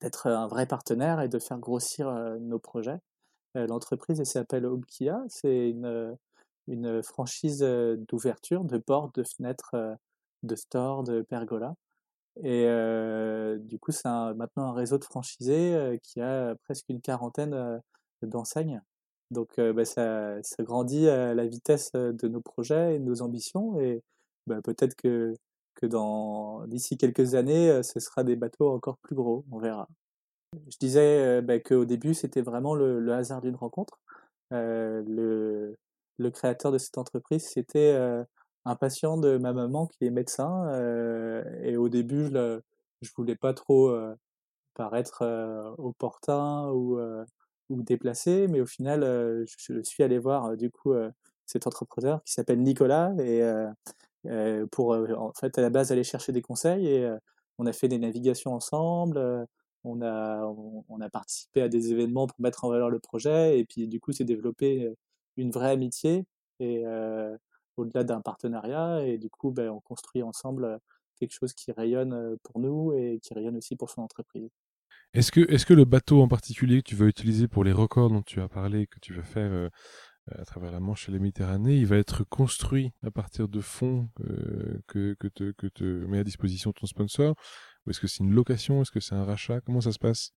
d'être 0.00 0.26
un 0.28 0.48
vrai 0.48 0.66
partenaire 0.66 1.20
et 1.20 1.28
de 1.28 1.38
faire 1.38 1.58
grossir 1.58 2.10
nos 2.40 2.58
projets. 2.58 2.98
L'entreprise 3.54 4.22
s'appelle 4.24 4.66
Obkia, 4.66 5.22
c'est 5.28 5.70
une, 5.70 6.16
une 6.70 7.02
franchise 7.02 7.60
d'ouverture, 8.08 8.64
de 8.64 8.78
portes, 8.78 9.14
de 9.16 9.24
fenêtres, 9.24 9.74
de 10.42 10.56
stores, 10.56 11.02
de 11.04 11.22
pergolas. 11.22 11.74
Et 12.42 12.66
du 13.58 13.78
coup, 13.78 13.92
c'est 13.92 14.08
maintenant 14.08 14.70
un 14.70 14.72
réseau 14.72 14.98
de 14.98 15.04
franchisés 15.04 15.98
qui 16.02 16.20
a 16.20 16.54
presque 16.64 16.88
une 16.88 17.00
quarantaine 17.00 17.80
d'enseignes. 18.22 18.80
Donc 19.30 19.60
bah, 19.60 19.84
ça, 19.84 20.36
grandit 20.60 21.08
à 21.08 21.34
la 21.34 21.46
vitesse 21.46 21.92
de 21.92 22.28
nos 22.28 22.40
projets 22.40 22.96
et 22.96 22.98
de 22.98 23.04
nos 23.04 23.22
ambitions. 23.22 23.78
Et 23.80 24.02
bah, 24.46 24.60
peut-être 24.62 24.94
que, 24.94 25.34
que 25.74 25.86
dans 25.86 26.66
d'ici 26.66 26.96
quelques 26.96 27.34
années, 27.34 27.82
ce 27.82 28.00
sera 28.00 28.24
des 28.24 28.36
bateaux 28.36 28.70
encore 28.70 28.98
plus 28.98 29.16
gros. 29.16 29.44
On 29.50 29.58
verra. 29.58 29.88
Je 30.68 30.78
disais 30.78 31.42
bah, 31.42 31.58
qu'au 31.58 31.84
début, 31.84 32.14
c'était 32.14 32.42
vraiment 32.42 32.74
le, 32.74 33.00
le 33.00 33.12
hasard 33.12 33.40
d'une 33.42 33.56
rencontre. 33.56 33.98
le, 34.50 35.76
le 36.20 36.30
créateur 36.30 36.70
de 36.72 36.78
cette 36.78 36.98
entreprise, 36.98 37.46
c'était 37.46 37.96
un 38.64 38.76
patient 38.76 39.16
de 39.16 39.38
ma 39.38 39.52
maman 39.52 39.86
qui 39.86 40.04
est 40.04 40.10
médecin. 40.10 40.70
et 41.62 41.76
au 41.76 41.88
début, 41.88 42.26
je 42.26 42.30
ne 42.30 43.14
voulais 43.16 43.36
pas 43.36 43.54
trop 43.54 43.92
paraître 44.74 45.24
opportun 45.78 46.68
ou, 46.70 47.00
ou 47.70 47.82
déplacé, 47.82 48.48
mais 48.48 48.60
au 48.60 48.66
final, 48.66 49.00
je, 49.46 49.80
suis 49.82 50.02
allé 50.02 50.18
voir 50.18 50.56
du 50.56 50.70
coup 50.70 50.94
cet 51.46 51.66
entrepreneur 51.66 52.22
qui 52.24 52.32
s'appelle 52.32 52.62
Nicolas 52.62 53.12
et 53.18 53.42
pour 54.70 54.92
en 54.92 55.32
fait 55.32 55.58
à 55.58 55.62
la 55.62 55.70
base 55.70 55.90
aller 55.90 56.04
chercher 56.04 56.32
des 56.32 56.42
conseils 56.42 56.86
et 56.86 57.10
on 57.58 57.66
a 57.66 57.72
fait 57.72 57.88
des 57.88 57.98
navigations 57.98 58.54
ensemble. 58.54 59.46
on, 59.84 60.00
a 60.02 61.10
participé 61.10 61.62
à 61.62 61.68
des 61.68 61.92
événements 61.92 62.26
pour 62.26 62.40
mettre 62.40 62.64
en 62.64 62.68
valeur 62.68 62.90
le 62.90 62.98
projet 62.98 63.58
et 63.58 63.64
puis 63.64 63.88
du 63.88 64.00
coup 64.00 64.12
c'est 64.12 64.24
développé 64.24 64.94
une 65.40 65.50
vraie 65.50 65.70
amitié 65.70 66.24
et 66.58 66.84
au-delà 67.76 68.04
d'un 68.04 68.20
partenariat 68.20 69.02
et 69.04 69.18
du 69.18 69.30
coup 69.30 69.50
ben, 69.50 69.70
on 69.70 69.80
construit 69.80 70.22
ensemble 70.22 70.78
quelque 71.18 71.32
chose 71.32 71.52
qui 71.54 71.72
rayonne 71.72 72.36
pour 72.42 72.60
nous 72.60 72.92
et 72.92 73.18
qui 73.22 73.34
rayonne 73.34 73.56
aussi 73.56 73.76
pour 73.76 73.90
son 73.90 74.02
entreprise. 74.02 74.50
Est-ce 75.12 75.32
que, 75.32 75.40
est 75.40 75.64
que 75.64 75.74
le 75.74 75.84
bateau 75.84 76.22
en 76.22 76.28
particulier 76.28 76.82
que 76.82 76.88
tu 76.88 76.96
vas 76.96 77.06
utiliser 77.06 77.48
pour 77.48 77.64
les 77.64 77.72
records 77.72 78.10
dont 78.10 78.22
tu 78.22 78.40
as 78.40 78.48
parlé, 78.48 78.86
que 78.86 79.00
tu 79.00 79.12
vas 79.14 79.22
faire 79.22 79.70
à 80.30 80.44
travers 80.44 80.70
la 80.70 80.80
Manche 80.80 81.08
et 81.08 81.12
la 81.12 81.18
Méditerranée, 81.18 81.76
il 81.76 81.86
va 81.86 81.96
être 81.96 82.22
construit 82.24 82.92
à 83.02 83.10
partir 83.10 83.48
de 83.48 83.60
fonds 83.60 84.08
que, 84.86 85.14
que, 85.18 85.28
te, 85.28 85.50
que 85.52 85.66
te 85.66 85.84
met 85.84 86.18
à 86.18 86.24
disposition 86.24 86.72
ton 86.72 86.86
sponsor? 86.86 87.34
Ou 87.86 87.90
est-ce 87.90 88.00
que 88.00 88.06
c'est 88.06 88.22
une 88.22 88.32
location? 88.32 88.82
Est-ce 88.82 88.90
que 88.90 89.00
c'est 89.00 89.14
un 89.14 89.24
rachat? 89.24 89.60
Comment 89.62 89.80
ça 89.80 89.92
se 89.92 89.98
passe? 89.98 90.32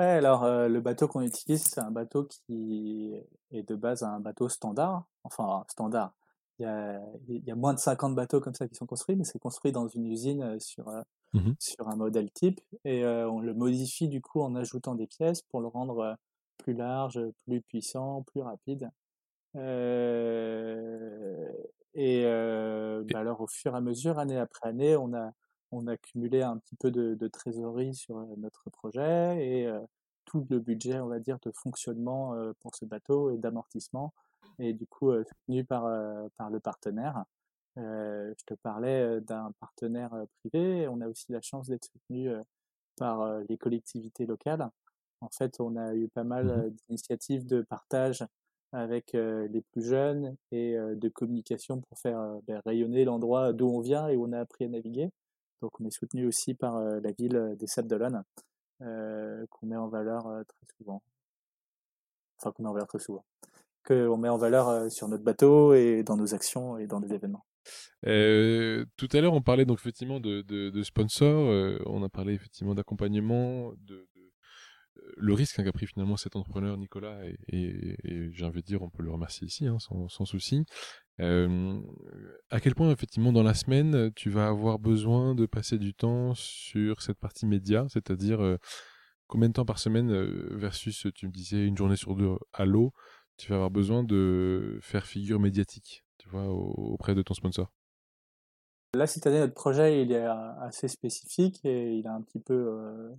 Ouais, 0.00 0.06
alors 0.06 0.46
le 0.46 0.80
bateau 0.80 1.08
qu'on 1.08 1.20
utilise, 1.20 1.62
c'est 1.62 1.82
un 1.82 1.90
bateau 1.90 2.24
qui 2.24 3.12
est 3.52 3.68
de 3.68 3.74
base 3.74 4.02
un 4.02 4.18
bateau 4.18 4.48
standard. 4.48 5.04
Enfin, 5.24 5.62
standard. 5.68 6.14
Il 6.58 6.62
y 6.62 6.66
a, 6.66 6.98
il 7.28 7.44
y 7.44 7.50
a 7.50 7.54
moins 7.54 7.74
de 7.74 7.78
50 7.78 8.14
bateaux 8.14 8.40
comme 8.40 8.54
ça 8.54 8.66
qui 8.66 8.74
sont 8.74 8.86
construits, 8.86 9.14
mais 9.14 9.24
c'est 9.24 9.38
construit 9.38 9.72
dans 9.72 9.88
une 9.88 10.06
usine 10.06 10.58
sur, 10.58 10.90
mmh 11.34 11.50
sur 11.58 11.86
un 11.86 11.96
modèle 11.96 12.30
type. 12.30 12.62
Et 12.86 13.04
on 13.04 13.40
le 13.40 13.52
modifie 13.52 14.08
du 14.08 14.22
coup 14.22 14.40
en 14.40 14.54
ajoutant 14.56 14.94
des 14.94 15.06
pièces 15.06 15.42
pour 15.42 15.60
le 15.60 15.66
rendre 15.66 16.16
plus 16.56 16.72
large, 16.72 17.20
plus 17.44 17.60
puissant, 17.60 18.22
plus 18.22 18.40
rapide. 18.40 18.88
et 21.94 22.24
bah, 22.24 23.18
alors, 23.18 23.42
au 23.42 23.48
fur 23.48 23.74
et 23.74 23.76
à 23.76 23.82
mesure, 23.82 24.18
année 24.18 24.38
après 24.38 24.70
année, 24.70 24.96
on 24.96 25.12
a 25.12 25.34
on 25.72 25.86
a 25.86 25.96
cumulé 25.96 26.42
un 26.42 26.58
petit 26.58 26.76
peu 26.76 26.90
de, 26.90 27.28
trésorerie 27.28 27.94
sur 27.94 28.16
notre 28.38 28.70
projet 28.70 29.46
et 29.46 29.70
tout 30.24 30.46
le 30.50 30.58
budget, 30.58 31.00
on 31.00 31.08
va 31.08 31.18
dire, 31.18 31.38
de 31.42 31.50
fonctionnement 31.52 32.34
pour 32.60 32.74
ce 32.76 32.84
bateau 32.84 33.30
et 33.30 33.38
d'amortissement 33.38 34.12
est 34.58 34.72
du 34.72 34.86
coup 34.86 35.12
soutenu 35.24 35.64
par, 35.64 35.82
par 36.36 36.50
le 36.50 36.60
partenaire. 36.60 37.24
je 37.76 38.44
te 38.46 38.54
parlais 38.54 39.20
d'un 39.22 39.52
partenaire 39.60 40.12
privé. 40.40 40.88
On 40.88 41.00
a 41.00 41.08
aussi 41.08 41.32
la 41.32 41.40
chance 41.40 41.68
d'être 41.68 41.84
soutenu 41.84 42.30
par 42.96 43.40
les 43.48 43.56
collectivités 43.56 44.26
locales. 44.26 44.68
En 45.20 45.28
fait, 45.28 45.60
on 45.60 45.76
a 45.76 45.94
eu 45.94 46.08
pas 46.08 46.24
mal 46.24 46.46
mmh 46.46 46.70
d'initiatives 46.70 47.46
de 47.46 47.62
partage 47.62 48.24
avec 48.72 49.12
les 49.12 49.62
plus 49.72 49.82
jeunes 49.82 50.36
et 50.52 50.76
de 50.76 51.08
communication 51.08 51.80
pour 51.80 51.98
faire 51.98 52.38
ben, 52.46 52.60
rayonner 52.64 53.04
l'endroit 53.04 53.52
d'où 53.52 53.68
on 53.68 53.80
vient 53.80 54.08
et 54.08 54.16
où 54.16 54.26
on 54.26 54.32
a 54.32 54.40
appris 54.40 54.64
à 54.64 54.68
naviguer. 54.68 55.10
Donc 55.60 55.80
on 55.80 55.84
est 55.84 55.90
soutenu 55.90 56.26
aussi 56.26 56.54
par 56.54 56.80
la 56.80 57.12
ville 57.12 57.56
des 57.58 57.66
Sables 57.66 57.88
d'Olonne, 57.88 58.22
qu'on 58.78 59.66
met 59.66 59.76
en 59.76 59.88
valeur 59.88 60.24
très 60.46 60.66
souvent. 60.78 61.02
Enfin, 62.38 62.52
qu'on 62.52 62.62
met 62.62 62.68
en 62.68 62.72
valeur 62.72 62.88
très 62.88 62.98
souvent. 62.98 63.24
Qu'on 63.86 64.16
met 64.16 64.28
en 64.28 64.38
valeur 64.38 64.90
sur 64.90 65.08
notre 65.08 65.24
bateau 65.24 65.74
et 65.74 66.02
dans 66.02 66.16
nos 66.16 66.34
actions 66.34 66.78
et 66.78 66.86
dans 66.86 67.00
des 67.00 67.12
événements. 67.12 67.44
tout 68.02 69.08
à 69.12 69.20
l'heure, 69.20 69.34
on 69.34 69.42
parlait 69.42 69.66
donc 69.66 69.78
effectivement 69.78 70.20
de, 70.20 70.82
sponsors, 70.82 71.80
on 71.86 72.02
a 72.02 72.08
parlé 72.08 72.34
effectivement 72.34 72.74
d'accompagnement, 72.74 73.72
de, 73.78 74.08
le 75.16 75.34
risque 75.34 75.62
qu'a 75.62 75.72
pris 75.72 75.86
finalement 75.86 76.16
cet 76.16 76.36
entrepreneur 76.36 76.76
Nicolas, 76.76 77.20
et, 77.48 77.96
j'ai 78.32 78.44
envie 78.44 78.60
de 78.60 78.66
dire, 78.66 78.82
on 78.82 78.90
peut 78.90 79.02
le 79.02 79.10
remercier 79.10 79.46
ici, 79.46 79.66
hein, 79.66 79.78
sans, 79.78 80.24
souci. 80.24 80.64
Euh, 81.20 81.80
à 82.50 82.60
quel 82.60 82.74
point, 82.74 82.90
effectivement, 82.90 83.32
dans 83.32 83.42
la 83.42 83.54
semaine, 83.54 84.12
tu 84.14 84.30
vas 84.30 84.48
avoir 84.48 84.78
besoin 84.78 85.34
de 85.34 85.46
passer 85.46 85.78
du 85.78 85.94
temps 85.94 86.34
sur 86.34 87.02
cette 87.02 87.18
partie 87.18 87.46
média, 87.46 87.86
c'est-à-dire 87.88 88.40
euh, 88.40 88.56
combien 89.26 89.48
de 89.48 89.54
temps 89.54 89.64
par 89.64 89.78
semaine 89.78 90.10
euh, 90.10 90.48
versus, 90.52 91.06
tu 91.14 91.26
me 91.26 91.32
disais, 91.32 91.66
une 91.66 91.76
journée 91.76 91.96
sur 91.96 92.14
deux 92.14 92.36
à 92.52 92.64
l'eau, 92.64 92.92
tu 93.36 93.50
vas 93.50 93.56
avoir 93.56 93.70
besoin 93.70 94.02
de 94.02 94.78
faire 94.82 95.06
figure 95.06 95.40
médiatique, 95.40 96.04
tu 96.18 96.28
vois, 96.28 96.46
auprès 96.48 97.14
de 97.14 97.22
ton 97.22 97.34
sponsor? 97.34 97.72
Là, 98.94 99.06
cette 99.06 99.26
année, 99.26 99.38
notre 99.38 99.54
projet, 99.54 100.02
il 100.02 100.10
est 100.10 100.26
assez 100.60 100.88
spécifique 100.88 101.64
et 101.64 101.94
il 101.94 102.06
a 102.08 102.12
un 102.12 102.22
petit 102.22 102.40
peu, 102.40 103.14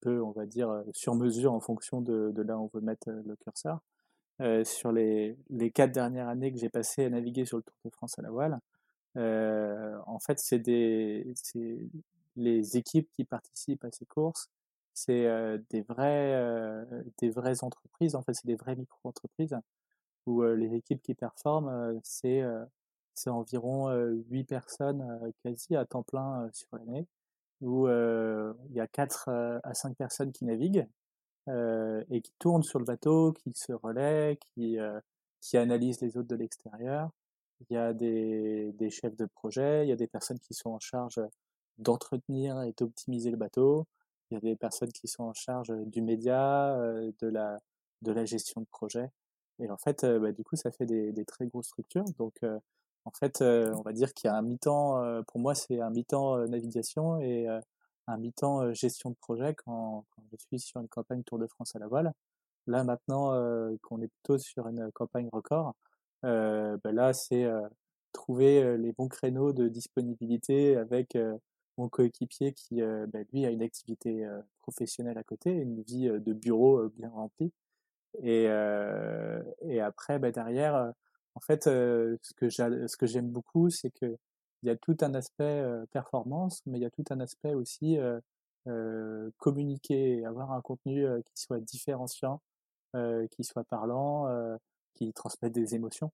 peu, 0.00 0.22
on 0.22 0.30
va 0.32 0.46
dire, 0.46 0.82
sur 0.92 1.14
mesure 1.14 1.52
en 1.52 1.60
fonction 1.60 2.00
de, 2.00 2.32
là 2.42 2.58
où 2.58 2.64
on 2.64 2.70
veut 2.72 2.84
mettre 2.84 3.10
le 3.10 3.36
curseur. 3.36 3.80
Euh, 4.40 4.64
sur 4.64 4.90
les, 4.90 5.36
les, 5.50 5.70
quatre 5.70 5.92
dernières 5.92 6.28
années 6.28 6.50
que 6.50 6.58
j'ai 6.58 6.70
passées 6.70 7.04
à 7.04 7.10
naviguer 7.10 7.44
sur 7.44 7.58
le 7.58 7.62
Tour 7.62 7.74
de 7.84 7.90
France 7.90 8.18
à 8.18 8.22
la 8.22 8.30
voile, 8.30 8.58
euh, 9.18 9.98
en 10.06 10.18
fait, 10.18 10.38
c'est 10.38 10.58
des, 10.58 11.34
les 12.36 12.76
équipes 12.76 13.10
qui 13.12 13.24
participent 13.24 13.84
à 13.84 13.90
ces 13.92 14.06
courses, 14.06 14.48
c'est 14.94 15.26
euh, 15.26 15.58
des 15.70 15.84
euh, 15.98 16.84
des 17.18 17.30
vraies 17.30 17.62
entreprises. 17.62 18.14
En 18.14 18.22
fait, 18.22 18.34
c'est 18.34 18.46
des 18.46 18.56
vraies 18.56 18.76
micro-entreprises 18.76 19.56
où 20.26 20.42
euh, 20.42 20.54
les 20.56 20.74
équipes 20.74 21.02
qui 21.02 21.14
performent, 21.14 22.00
c'est 22.04 22.42
c'est 23.14 23.30
environ 23.30 23.90
8 24.30 24.44
personnes 24.44 25.32
quasi 25.44 25.76
à 25.76 25.84
temps 25.84 26.02
plein 26.02 26.48
sur 26.52 26.68
l'année, 26.78 27.06
où 27.60 27.88
il 27.88 28.74
y 28.74 28.80
a 28.80 28.86
4 28.86 29.28
à 29.62 29.74
5 29.74 29.96
personnes 29.96 30.32
qui 30.32 30.44
naviguent 30.44 30.86
euh, 31.48 32.04
et 32.10 32.20
qui 32.20 32.32
tournent 32.38 32.62
sur 32.62 32.78
le 32.78 32.84
bateau, 32.84 33.32
qui 33.32 33.52
se 33.54 33.72
relaient, 33.72 34.38
qui, 34.40 34.78
euh, 34.78 35.00
qui 35.40 35.56
analysent 35.56 36.00
les 36.00 36.16
autres 36.16 36.28
de 36.28 36.36
l'extérieur. 36.36 37.10
Il 37.68 37.74
y 37.74 37.76
a 37.76 37.92
des, 37.92 38.72
des, 38.72 38.90
chefs 38.90 39.16
de 39.16 39.26
projet, 39.26 39.84
il 39.84 39.88
y 39.88 39.92
a 39.92 39.96
des 39.96 40.06
personnes 40.06 40.38
qui 40.38 40.54
sont 40.54 40.70
en 40.70 40.80
charge 40.80 41.20
d'entretenir 41.78 42.62
et 42.62 42.72
d'optimiser 42.78 43.30
le 43.30 43.36
bateau. 43.36 43.86
Il 44.30 44.34
y 44.34 44.36
a 44.36 44.40
des 44.40 44.56
personnes 44.56 44.92
qui 44.92 45.08
sont 45.08 45.24
en 45.24 45.34
charge 45.34 45.72
du 45.86 46.02
média, 46.02 46.74
euh, 46.76 47.10
de, 47.20 47.28
la, 47.28 47.58
de 48.02 48.12
la 48.12 48.24
gestion 48.26 48.60
de 48.60 48.66
projet. 48.66 49.10
Et 49.58 49.70
en 49.70 49.76
fait, 49.78 50.06
bah, 50.06 50.32
du 50.32 50.44
coup, 50.44 50.56
ça 50.56 50.70
fait 50.70 50.86
des, 50.86 51.12
des 51.12 51.24
très 51.24 51.46
grosses 51.46 51.68
structures. 51.68 52.04
Donc, 52.18 52.40
en 53.04 53.10
fait, 53.10 53.42
on 53.42 53.82
va 53.82 53.92
dire 53.92 54.12
qu'il 54.14 54.28
y 54.28 54.30
a 54.30 54.36
un 54.36 54.42
mi-temps, 54.42 55.22
pour 55.26 55.40
moi, 55.40 55.54
c'est 55.54 55.80
un 55.80 55.90
mi-temps 55.90 56.46
navigation 56.48 57.20
et 57.20 57.48
un 58.06 58.16
mi-temps 58.18 58.72
gestion 58.74 59.10
de 59.10 59.16
projet 59.16 59.54
quand, 59.54 60.04
quand, 60.10 60.22
je 60.32 60.36
suis 60.38 60.60
sur 60.60 60.80
une 60.80 60.88
campagne 60.88 61.22
Tour 61.24 61.38
de 61.38 61.46
France 61.46 61.74
à 61.76 61.78
la 61.78 61.86
voile. 61.88 62.12
Là 62.66 62.84
maintenant 62.84 63.32
qu'on 63.82 64.00
est 64.02 64.08
plutôt 64.08 64.38
sur 64.38 64.68
une 64.68 64.90
campagne 64.92 65.28
record, 65.32 65.74
ben 66.22 66.78
là 66.84 67.12
c'est 67.12 67.48
trouver 68.12 68.76
les 68.76 68.92
bons 68.92 69.08
créneaux 69.08 69.52
de 69.52 69.68
disponibilité 69.68 70.76
avec 70.76 71.16
mon 71.78 71.88
coéquipier 71.88 72.52
qui 72.52 72.76
ben 72.82 73.24
lui 73.32 73.46
a 73.46 73.50
une 73.50 73.62
activité 73.62 74.28
professionnelle 74.58 75.18
à 75.18 75.22
côté, 75.22 75.50
une 75.50 75.82
vie 75.82 76.08
de 76.08 76.32
bureau 76.32 76.88
bien 76.90 77.10
remplie. 77.10 77.52
Et, 78.22 78.44
et 79.62 79.80
après 79.80 80.18
ben 80.18 80.30
derrière, 80.32 80.92
en 81.40 81.46
fait, 81.46 81.64
ce 81.64 82.96
que 82.96 83.06
j'aime 83.06 83.30
beaucoup, 83.30 83.70
c'est 83.70 83.90
que 83.90 84.16
il 84.62 84.66
y 84.66 84.70
a 84.70 84.76
tout 84.76 84.96
un 85.00 85.14
aspect 85.14 85.64
performance, 85.90 86.60
mais 86.66 86.78
il 86.78 86.82
y 86.82 86.84
a 86.84 86.90
tout 86.90 87.04
un 87.10 87.20
aspect 87.20 87.54
aussi 87.54 87.98
communiquer, 89.38 90.24
avoir 90.26 90.52
un 90.52 90.60
contenu 90.60 91.06
qui 91.24 91.42
soit 91.42 91.60
différenciant, 91.60 92.42
qui 92.94 93.42
soit 93.42 93.64
parlant, 93.64 94.28
qui 94.94 95.12
transmettent 95.14 95.54
des 95.54 95.74
émotions. 95.74 96.12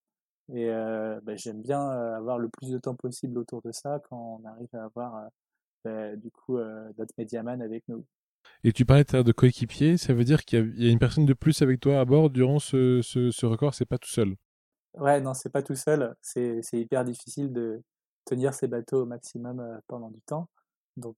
Et 0.55 0.69
bah, 0.69 1.35
j'aime 1.35 1.61
bien 1.61 1.81
avoir 1.81 2.39
le 2.39 2.49
plus 2.49 2.71
de 2.71 2.79
temps 2.79 2.95
possible 2.95 3.37
autour 3.39 3.62
de 3.62 3.73
ça 3.73 4.01
quand 4.09 4.41
on 4.41 4.49
arrive 4.49 4.69
à 4.75 4.85
avoir 4.85 5.29
bah, 5.85 6.15
du 6.15 6.31
coup 6.31 6.59
notre 6.59 7.15
médiaman 7.19 7.61
avec 7.61 7.83
nous. 7.89 8.05
Et 8.62 8.73
tu 8.73 8.85
parlais 8.87 9.03
de 9.03 9.33
coéquipier, 9.33 9.97
ça 9.97 10.15
veut 10.15 10.23
dire 10.23 10.45
qu'il 10.45 10.73
y, 10.77 10.89
a 10.89 10.93
une 10.93 11.01
personne 11.01 11.27
de 11.27 11.35
plus 11.35 11.62
avec 11.62 11.81
toi 11.81 11.99
à 11.99 12.05
bord 12.05 12.31
durant 12.31 12.61
ce 12.61 13.45
record, 13.45 13.75
c'est 13.75 13.87
pas 13.87 13.99
tout 13.99 14.09
seul? 14.09 14.37
Ouais, 14.96 15.20
non, 15.20 15.35
c'est 15.35 15.50
pas 15.50 15.62
tout 15.62 15.74
seul. 15.74 16.14
C'est 16.22 16.62
hyper 16.72 17.04
difficile 17.04 17.52
de 17.52 17.82
tenir 18.24 18.54
ces 18.54 18.66
bateaux 18.66 19.02
au 19.02 19.06
maximum 19.06 19.80
pendant 19.87 20.11
du 20.11 20.20
temps. 20.22 20.48
Donc 20.96 21.16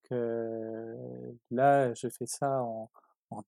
là, 1.50 1.94
je 1.94 2.08
fais 2.08 2.26
ça 2.26 2.62
en, 2.62 2.90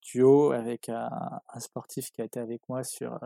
duo 0.03 0.53
avec 0.53 0.89
un, 0.89 1.41
sportif 1.59 2.11
qui 2.13 2.23
a 2.23 2.25
été 2.25 2.39
avec 2.41 2.63
moi 2.69 2.85
sur, 2.85 3.19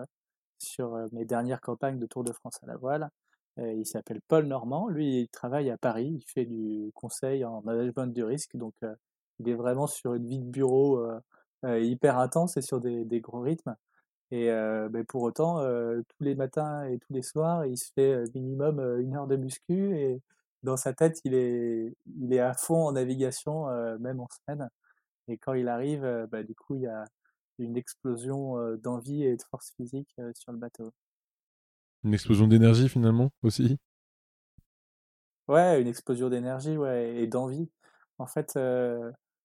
mes 1.13 1.25
dernières 1.27 1.61
campagnes 1.61 1.99
de 1.99 2.07
Tour 2.07 2.25
de 2.25 2.33
France 2.33 2.59
à 2.63 2.67
la 2.67 2.77
voile. 2.77 3.11
il 3.59 3.87
s'appelle 3.87 4.21
Paul 4.27 4.47
Normand. 4.47 4.89
Lui, 4.89 5.23
il 5.23 5.29
travaille 5.29 5.71
à 5.71 5.77
Paris. 5.77 6.09
Il 6.21 6.25
fait 6.33 6.47
du 6.47 6.91
conseil 6.95 7.45
en 7.45 7.61
management 7.63 8.07
du 8.07 8.25
risque. 8.25 8.57
Donc, 8.57 8.75
il 9.41 9.49
est 9.49 9.55
vraiment 9.55 9.87
sur 9.87 10.15
une 10.15 10.27
vie 10.27 10.39
de 10.39 10.51
bureau 10.51 11.07
hyper 11.65 12.19
intense 12.19 12.57
et 12.57 12.63
sur 12.63 12.81
des 12.81 13.21
gros 13.21 13.41
rythmes. 13.41 13.77
Et 14.31 14.47
ben 14.49 15.05
pour 15.07 15.23
autant, 15.23 15.61
tous 15.63 16.25
les 16.25 16.35
matins 16.35 16.85
et 16.85 16.99
tous 16.99 17.13
les 17.13 17.23
soirs, 17.23 17.67
il 17.67 17.77
se 17.79 17.91
fait 17.95 18.25
minimum 18.35 18.81
une 19.01 19.15
heure 19.17 19.27
de 19.29 19.37
muscu 19.37 19.97
et 19.97 20.21
dans 20.63 20.77
sa 20.77 20.93
tête, 20.95 21.21
il 21.25 21.35
est, 21.35 21.95
il 22.21 22.33
est 22.33 22.41
à 22.41 22.55
fond 22.55 22.87
en 22.87 22.93
navigation, 22.93 23.67
même 24.01 24.21
en 24.21 24.29
semaine. 24.47 24.69
Et 25.29 25.39
quand 25.39 25.55
il 25.55 25.69
arrive, 25.69 26.29
bah, 26.33 26.43
du 26.45 26.55
coup, 26.55 26.77
il 26.77 26.83
y 26.83 26.87
a 26.89 27.05
une 27.59 27.77
explosion 27.77 28.77
d'envie 28.79 29.25
et 29.25 29.37
de 29.37 29.43
force 29.51 29.73
physique 29.77 30.15
sur 30.35 30.53
le 30.53 30.59
bateau. 30.59 30.93
Une 32.05 32.15
explosion 32.15 32.47
d'énergie 32.47 32.89
finalement 32.89 33.33
aussi? 33.43 33.79
Ouais, 35.49 35.81
une 35.81 35.89
explosion 35.89 36.31
d'énergie 36.31 36.77
ouais, 36.79 37.17
et 37.17 37.27
d'envie. 37.27 37.71
En 38.19 38.27
fait, 38.27 38.59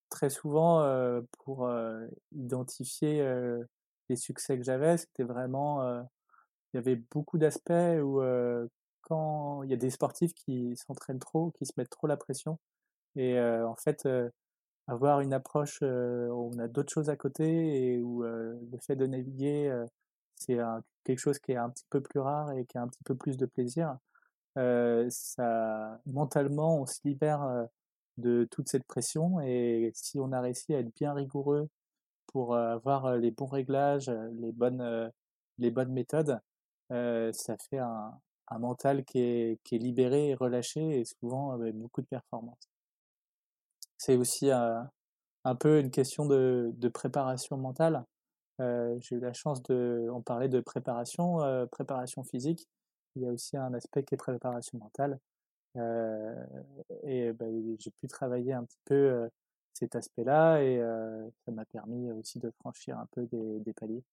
très 0.09 0.29
souvent, 0.29 0.83
pour 1.43 1.69
identifier 2.31 3.21
les 4.09 4.15
succès 4.15 4.57
que 4.57 4.63
j'avais, 4.63 4.97
c'était 4.97 5.23
vraiment, 5.23 5.83
il 6.73 6.75
y 6.75 6.77
avait 6.77 6.97
beaucoup 7.11 7.37
d'aspects 7.37 7.71
où 8.01 8.21
quand 9.01 9.63
il 9.63 9.69
y 9.69 9.73
a 9.73 9.77
des 9.77 9.89
sportifs 9.89 10.33
qui 10.33 10.75
s'entraînent 10.75 11.19
trop, 11.19 11.51
qui 11.51 11.65
se 11.65 11.73
mettent 11.77 11.89
trop 11.89 12.07
la 12.07 12.17
pression, 12.17 12.59
et 13.15 13.39
en 13.39 13.75
fait, 13.75 14.07
avoir 14.87 15.21
une 15.21 15.33
approche 15.33 15.81
où 15.81 15.85
on 16.53 16.59
a 16.59 16.67
d'autres 16.67 16.93
choses 16.93 17.09
à 17.09 17.15
côté 17.15 17.93
et 17.93 18.01
où 18.01 18.23
le 18.23 18.77
fait 18.81 18.95
de 18.95 19.05
naviguer, 19.05 19.71
c'est 20.35 20.57
quelque 21.03 21.19
chose 21.19 21.39
qui 21.39 21.51
est 21.53 21.57
un 21.57 21.69
petit 21.69 21.85
peu 21.89 22.01
plus 22.01 22.19
rare 22.19 22.51
et 22.53 22.65
qui 22.65 22.77
a 22.77 22.81
un 22.81 22.87
petit 22.87 23.03
peu 23.03 23.15
plus 23.15 23.37
de 23.37 23.45
plaisir. 23.45 23.97
ça, 24.55 25.99
mentalement, 26.05 26.81
on 26.81 26.85
se 26.85 26.99
libère 27.03 27.67
de 28.17 28.47
toute 28.51 28.69
cette 28.69 28.85
pression 28.85 29.39
et 29.41 29.91
si 29.95 30.19
on 30.19 30.31
a 30.31 30.41
réussi 30.41 30.73
à 30.73 30.79
être 30.79 30.93
bien 30.95 31.13
rigoureux 31.13 31.69
pour 32.31 32.55
avoir 32.55 33.17
les 33.17 33.31
bons 33.31 33.47
réglages, 33.47 34.09
les 34.09 34.51
bonnes, 34.51 35.11
méthodes, 35.89 36.39
ça 36.89 37.57
fait 37.69 37.79
un, 37.79 38.19
mental 38.59 39.03
qui 39.03 39.19
est, 39.19 39.71
libéré 39.71 40.33
relâché 40.35 40.99
et 40.99 41.05
souvent 41.05 41.51
avec 41.51 41.75
beaucoup 41.75 42.01
de 42.01 42.07
performance. 42.07 42.69
C'est 43.97 44.15
aussi 44.15 44.51
un, 44.51 44.89
peu 45.59 45.79
une 45.79 45.91
question 45.91 46.25
de, 46.25 46.71
préparation 46.93 47.57
mentale. 47.57 48.05
J'ai 48.59 49.15
eu 49.15 49.19
la 49.19 49.33
chance 49.33 49.63
de, 49.63 50.07
on 50.11 50.21
parlait 50.21 50.49
de 50.49 50.59
préparation, 50.59 51.67
préparation 51.71 52.23
physique. 52.23 52.67
Il 53.15 53.23
y 53.23 53.27
a 53.27 53.31
aussi 53.31 53.57
un 53.57 53.73
aspect 53.73 54.03
qui 54.03 54.15
est 54.15 54.17
préparation 54.17 54.77
mentale. 54.77 55.19
Et 57.03 57.31
bah, 57.33 57.45
j'ai 57.79 57.91
pu 57.91 58.07
travailler 58.07 58.53
un 58.53 58.65
petit 58.65 58.79
peu 58.85 59.29
cet 59.73 59.95
aspect-là 59.95 60.62
et 60.62 60.82
ça 61.45 61.51
m'a 61.51 61.65
permis 61.65 62.12
aussi 62.12 62.39
de 62.39 62.51
franchir 62.60 62.97
un 62.97 63.08
peu 63.12 63.25
des, 63.27 63.60
des 63.60 63.73
paliers. 63.73 64.03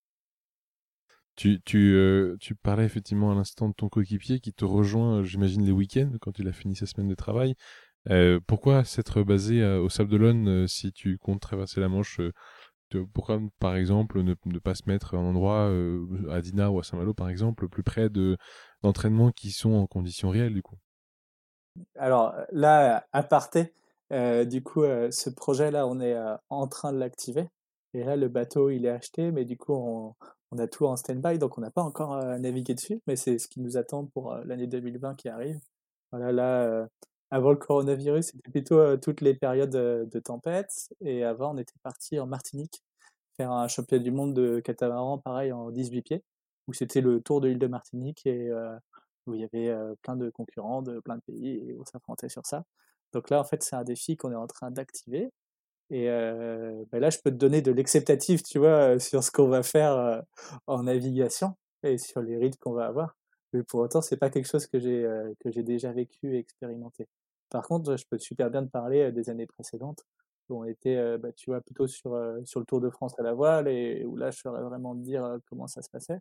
Tu, 1.37 1.61
tu, 1.62 2.37
tu, 2.40 2.55
parlais 2.55 2.85
effectivement 2.85 3.31
à 3.31 3.35
l'instant 3.35 3.69
de 3.69 3.75
ton 3.75 3.90
coéquipier 3.90 4.40
qui 4.40 4.55
te 4.55 4.64
rejoint, 4.64 5.23
j'imagine, 5.23 5.64
les 5.64 5.73
week-ends 5.73 6.12
quand 6.21 6.38
il 6.38 6.49
a 6.49 6.53
fini 6.53 6.75
sa 6.75 6.87
semaine 6.87 7.09
de 7.09 7.14
travail. 7.14 7.55
Euh, 8.09 8.40
pourquoi 8.47 8.85
s'être 8.85 9.23
basé 9.23 9.62
au 9.64 9.88
Sable 9.88 10.11
d'Olonne 10.11 10.66
si 10.66 10.92
tu 10.92 11.19
comptes 11.19 11.40
traverser 11.40 11.81
la 11.81 11.88
Manche 11.88 12.21
Pourquoi, 13.12 13.40
par 13.59 13.77
exemple, 13.77 14.23
ne, 14.23 14.35
ne, 14.47 14.59
pas 14.59 14.75
se 14.75 14.85
mettre 14.87 15.14
en 15.14 15.25
endroit 15.25 15.71
à 16.31 16.40
Dina 16.40 16.71
ou 16.71 16.79
à 16.79 16.85
Saint-Malo, 16.85 17.12
par 17.12 17.29
exemple, 17.29 17.69
plus 17.69 17.83
près 17.83 18.09
d'entraînements 18.83 19.31
qui 19.31 19.51
sont 19.51 19.73
en 19.73 19.87
conditions 19.87 20.31
réelles, 20.31 20.55
du 20.55 20.62
coup? 20.62 20.79
Alors 21.97 22.35
là, 22.53 23.07
à 23.12 23.23
parté, 23.23 23.61
euh, 23.61 23.86
du 24.11 24.62
coup, 24.62 24.83
euh, 24.83 25.11
ce 25.11 25.31
projet-là, 25.31 25.87
on 25.87 26.01
est 26.01 26.14
euh, 26.14 26.37
en 26.51 26.69
train 26.69 26.92
de 26.92 26.99
l'activer. 26.99 27.49
Et 27.95 28.05
là, 28.05 28.16
le 28.16 28.29
bateau, 28.29 28.71
il 28.71 28.87
est 28.87 28.90
acheté, 28.90 29.31
mais 29.33 29.45
du 29.45 29.57
coup, 29.57 29.73
on, 29.75 30.14
on 30.53 30.59
a 30.59 30.66
tout 30.69 30.87
en 30.87 30.97
stand-by, 30.97 31.38
donc 31.38 31.59
on 31.59 31.61
n'a 31.61 31.71
pas 31.71 31.83
encore 31.83 32.16
navigué 32.38 32.75
dessus, 32.75 33.01
mais 33.07 33.16
c'est 33.16 33.38
ce 33.38 33.49
qui 33.49 33.61
nous 33.61 33.77
attend 33.77 34.07
pour 34.07 34.35
l'année 34.45 34.66
2020 34.66 35.14
qui 35.16 35.29
arrive. 35.29 35.59
Voilà, 36.12 36.33
là, 36.33 36.88
avant 37.31 37.51
le 37.51 37.57
coronavirus, 37.57 38.27
c'était 38.27 38.51
plutôt 38.51 38.97
toutes 38.99 39.23
les 39.23 39.35
périodes 39.35 39.71
de 39.71 40.21
tempête, 40.21 40.90
et 41.01 41.25
avant, 41.25 41.55
on 41.55 41.59
était 41.59 41.79
parti 41.83 42.21
en 42.21 42.27
Martinique 42.27 42.83
faire 43.37 43.53
un 43.53 43.69
championnat 43.69 44.03
du 44.03 44.11
monde 44.11 44.35
de 44.35 44.61
catamaran, 44.61 45.19
pareil, 45.19 45.53
en 45.53 45.71
18 45.71 46.03
pieds, 46.03 46.25
où 46.69 46.73
c'était 46.73 47.01
le 47.01 47.21
tour 47.21 47.40
de 47.40 47.49
l'île 47.49 47.59
de 47.59 47.66
Martinique, 47.66 48.27
et 48.27 48.51
où 49.27 49.35
il 49.35 49.40
y 49.40 49.45
avait 49.45 49.75
plein 50.03 50.16
de 50.16 50.31
concurrents 50.31 50.83
de 50.83 51.01
plein 51.01 51.16
de 51.16 51.23
pays 51.23 51.71
et 51.71 51.77
on 51.79 51.85
s'affrontait 51.85 52.29
sur 52.29 52.47
ça. 52.47 52.64
Donc 53.12 53.31
là, 53.31 53.40
en 53.40 53.45
fait, 53.45 53.62
c'est 53.62 53.77
un 53.77 53.85
défi 53.85 54.16
qu'on 54.16 54.33
est 54.33 54.37
en 54.37 54.47
train 54.47 54.71
d'activer. 54.71 55.31
Et 55.90 56.07
ben 56.09 57.01
là, 57.01 57.11
je 57.11 57.19
peux 57.25 57.31
te 57.31 57.37
donner 57.37 57.62
de 57.62 57.73
l'acceptatif, 57.73 58.42
tu 58.42 58.59
vois, 58.59 58.99
sur 58.99 59.23
ce 59.25 59.31
qu'on 59.31 59.49
va 59.49 59.62
faire 59.62 60.23
en 60.66 60.83
navigation 60.85 61.55
et 61.85 61.99
sur 61.99 62.21
les 62.23 62.37
rythmes 62.38 62.59
qu'on 62.61 62.73
va 62.73 62.87
avoir. 62.87 63.16
Mais 63.53 63.62
pour 63.62 63.81
autant, 63.81 64.01
c'est 64.03 64.16
pas 64.16 64.31
quelque 64.31 64.49
chose 64.49 64.66
que 64.66 64.81
j'ai 64.81 65.07
que 65.40 65.51
j'ai 65.53 65.62
déjà 65.62 65.92
vécu 65.92 66.35
et 66.37 66.38
expérimenté. 66.38 67.09
Par 67.51 67.66
contre, 67.69 67.97
je 67.97 68.05
peux 68.11 68.19
super 68.19 68.51
bien 68.51 68.64
te 68.64 68.71
parler 68.71 69.12
des 69.12 69.31
années 69.31 69.47
précédentes 69.47 70.05
où 70.49 70.61
on 70.61 70.64
était, 70.64 71.19
bah, 71.19 71.33
tu 71.33 71.51
vois, 71.51 71.61
plutôt 71.61 71.87
sur 71.87 72.19
sur 72.45 72.61
le 72.61 72.66
Tour 72.66 72.81
de 72.81 72.90
France 72.90 73.14
à 73.19 73.23
la 73.23 73.35
voile 73.35 73.69
et 73.69 74.05
où 74.05 74.16
là, 74.16 74.31
je 74.33 74.38
saurais 74.40 74.62
vraiment 74.62 74.95
te 74.97 75.01
dire 75.03 75.38
comment 75.49 75.69
ça 75.69 75.83
se 75.83 75.90
passait. 75.90 76.19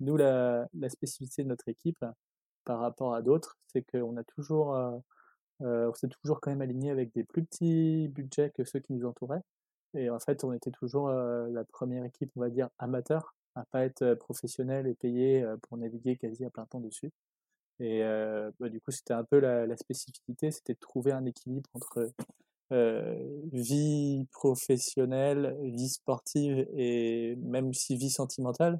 Nous, 0.00 0.16
la, 0.16 0.68
la 0.74 0.88
spécificité 0.90 1.44
de 1.44 1.48
notre 1.48 1.68
équipe, 1.68 2.04
par 2.64 2.80
rapport 2.80 3.14
à 3.14 3.22
d'autres, 3.22 3.56
c'est 3.68 3.82
qu'on 3.82 4.16
a 4.16 4.24
toujours, 4.24 4.76
euh, 5.62 5.66
euh, 5.66 5.90
on 5.90 5.94
s'est 5.94 6.08
toujours 6.08 6.40
quand 6.40 6.50
même 6.50 6.60
aligné 6.60 6.90
avec 6.90 7.12
des 7.14 7.24
plus 7.24 7.44
petits 7.44 8.08
budgets 8.08 8.50
que 8.50 8.64
ceux 8.64 8.80
qui 8.80 8.92
nous 8.92 9.06
entouraient. 9.06 9.42
Et 9.94 10.10
en 10.10 10.18
fait, 10.18 10.44
on 10.44 10.52
était 10.52 10.70
toujours 10.70 11.08
euh, 11.08 11.48
la 11.50 11.64
première 11.64 12.04
équipe, 12.04 12.30
on 12.36 12.40
va 12.40 12.50
dire, 12.50 12.68
amateur, 12.78 13.34
à 13.54 13.64
pas 13.66 13.84
être 13.84 14.14
professionnel 14.14 14.86
et 14.86 14.94
payé 14.94 15.44
pour 15.62 15.76
naviguer 15.76 16.16
quasi 16.16 16.44
à 16.44 16.50
plein 16.50 16.64
temps 16.66 16.80
dessus. 16.80 17.10
Et 17.80 18.02
bah, 18.58 18.68
du 18.70 18.80
coup, 18.80 18.90
c'était 18.92 19.12
un 19.12 19.24
peu 19.24 19.40
la, 19.40 19.66
la 19.66 19.76
spécificité, 19.76 20.50
c'était 20.50 20.74
de 20.74 20.78
trouver 20.78 21.12
un 21.12 21.26
équilibre 21.26 21.68
entre 21.74 22.10
vie 23.52 24.26
professionnelle, 24.32 25.54
vie 25.60 25.90
sportive 25.90 26.66
et 26.74 27.36
même 27.36 27.68
aussi 27.68 27.96
vie 27.96 28.10
sentimentale. 28.10 28.78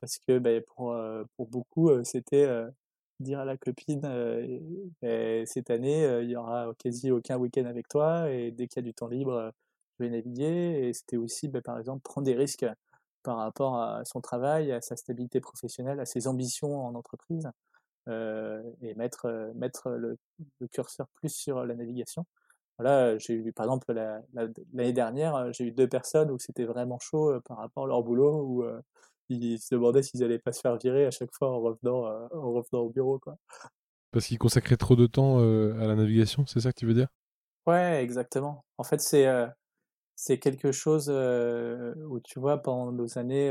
Parce 0.00 0.18
que 0.26 0.38
bah, 0.38 0.58
pour, 0.74 0.96
pour 1.36 1.48
beaucoup, 1.48 1.90
c'était 2.04 2.48
dire 3.20 3.40
à 3.40 3.44
la 3.44 3.56
copine 3.56 4.00
«Bah, 5.02 5.46
cette 5.46 5.70
année 5.70 6.20
il 6.22 6.30
y 6.30 6.36
aura 6.36 6.72
quasi 6.78 7.10
aucun 7.10 7.36
week-end 7.38 7.64
avec 7.64 7.88
toi 7.88 8.30
et 8.30 8.50
dès 8.50 8.66
qu'il 8.68 8.82
y 8.82 8.84
a 8.84 8.88
du 8.88 8.94
temps 8.94 9.08
libre 9.08 9.52
je 9.98 10.04
vais 10.04 10.10
naviguer 10.10 10.88
et 10.88 10.92
c'était 10.92 11.16
aussi 11.16 11.48
bah, 11.48 11.60
par 11.62 11.78
exemple 11.78 12.02
prendre 12.02 12.24
des 12.24 12.34
risques 12.34 12.66
par 13.22 13.38
rapport 13.38 13.76
à 13.80 14.04
son 14.04 14.20
travail, 14.20 14.70
à 14.72 14.80
sa 14.80 14.96
stabilité 14.96 15.40
professionnelle, 15.40 16.00
à 16.00 16.06
ses 16.06 16.26
ambitions 16.28 16.86
en 16.86 16.94
entreprise 16.94 17.48
et 18.08 18.94
mettre 18.96 19.52
mettre 19.54 19.90
le, 19.90 20.18
curseur 20.72 21.06
plus 21.14 21.30
sur 21.30 21.64
la 21.64 21.74
navigation. 21.74 22.26
Voilà, 22.78 23.16
j'ai 23.18 23.34
eu 23.34 23.52
par 23.52 23.66
exemple 23.66 23.92
l'année 23.92 24.92
dernière, 24.92 25.52
j'ai 25.52 25.64
eu 25.64 25.72
deux 25.72 25.88
personnes 25.88 26.30
où 26.30 26.38
c'était 26.38 26.64
vraiment 26.64 26.98
chaud 26.98 27.40
par 27.46 27.58
rapport 27.58 27.84
à 27.84 27.86
leur 27.86 28.02
boulot 28.02 28.42
où 28.42 28.64
ils 29.28 29.58
se 29.58 29.74
demandaient 29.74 30.02
s'ils 30.02 30.22
allaient 30.22 30.38
pas 30.38 30.52
se 30.52 30.60
faire 30.60 30.76
virer 30.76 31.06
à 31.06 31.10
chaque 31.10 31.32
fois 31.32 31.50
en 31.50 31.60
revenant, 31.60 32.06
euh, 32.06 32.26
en 32.32 32.52
revenant 32.52 32.80
au 32.80 32.90
bureau. 32.90 33.18
Quoi. 33.18 33.36
Parce 34.12 34.26
qu'ils 34.26 34.38
consacraient 34.38 34.76
trop 34.76 34.96
de 34.96 35.06
temps 35.06 35.40
euh, 35.40 35.74
à 35.80 35.86
la 35.86 35.94
navigation, 35.94 36.46
c'est 36.46 36.60
ça 36.60 36.72
que 36.72 36.78
tu 36.78 36.86
veux 36.86 36.94
dire? 36.94 37.08
Ouais, 37.66 38.02
exactement. 38.02 38.64
En 38.78 38.84
fait, 38.84 39.00
c'est 39.00 39.26
euh, 39.26 39.46
c'est 40.16 40.38
quelque 40.38 40.70
chose 40.70 41.08
où 41.10 42.20
tu 42.20 42.38
vois, 42.38 42.58
pendant 42.58 42.92
nos 42.92 43.18
années 43.18 43.50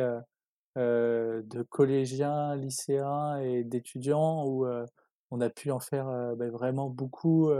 de 0.77 1.61
collégiens, 1.69 2.55
lycéens 2.55 3.37
et 3.39 3.65
d'étudiants, 3.65 4.45
où 4.47 4.65
on 5.31 5.41
a 5.41 5.49
pu 5.49 5.71
en 5.71 5.81
faire 5.81 6.05
ben, 6.37 6.49
vraiment 6.51 6.89
beaucoup 6.89 7.51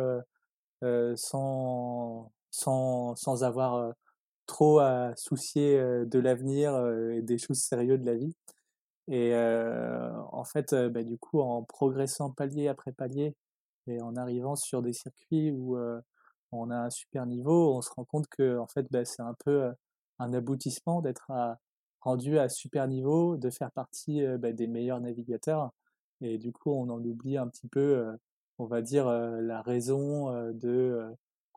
sans, 0.82 2.32
sans, 2.50 3.16
sans 3.16 3.44
avoir 3.44 3.94
trop 4.46 4.80
à 4.80 5.14
soucier 5.16 5.78
de 5.80 6.20
l'avenir 6.20 6.76
et 7.12 7.22
des 7.22 7.38
choses 7.38 7.60
sérieuses 7.60 8.00
de 8.00 8.06
la 8.06 8.16
vie. 8.16 8.36
Et 9.08 9.34
en 9.36 10.44
fait, 10.46 10.74
bah, 10.74 11.04
du 11.04 11.18
coup, 11.18 11.42
en 11.42 11.64
progressant 11.64 12.32
palier 12.32 12.68
après 12.68 12.92
palier 12.92 13.36
et 13.88 14.02
en 14.02 14.16
arrivant 14.16 14.56
sur 14.56 14.82
des 14.82 14.94
circuits 14.94 15.52
où 15.52 15.78
on 16.52 16.70
a 16.70 16.76
un 16.76 16.90
super 16.90 17.26
niveau, 17.26 17.76
on 17.76 17.82
se 17.82 17.92
rend 17.92 18.06
compte 18.06 18.28
que 18.28 18.58
en 18.58 18.68
fait, 18.68 18.86
bah, 18.92 19.06
c'est 19.06 19.22
un 19.22 19.36
peu 19.46 19.72
un 20.20 20.34
aboutissement 20.34 21.02
d'être 21.02 21.32
rendu 22.02 22.38
à 22.38 22.50
super 22.50 22.88
niveau, 22.88 23.38
de 23.38 23.50
faire 23.50 23.72
partie 23.72 24.26
bah, 24.38 24.52
des 24.52 24.68
meilleurs 24.68 25.02
navigateurs. 25.02 25.72
Et 26.22 26.38
du 26.38 26.54
coup, 26.54 26.72
on 26.72 26.90
en 26.90 27.04
oublie 27.04 27.38
un 27.38 27.48
petit 27.48 27.68
peu, 27.68 28.06
on 28.58 28.66
va 28.66 28.82
dire, 28.82 29.08
la 29.10 29.62
raison 29.62 30.32
de 30.54 31.14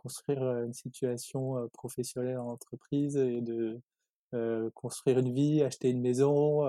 construire 0.06 0.40
une 0.62 0.72
situation 0.72 1.68
professionnelle 1.72 2.38
en 2.38 2.52
entreprise 2.52 3.16
et 3.16 3.40
de 3.40 3.80
construire 4.74 5.18
une 5.18 5.32
vie, 5.32 5.62
acheter 5.62 5.90
une 5.90 6.00
maison, 6.00 6.62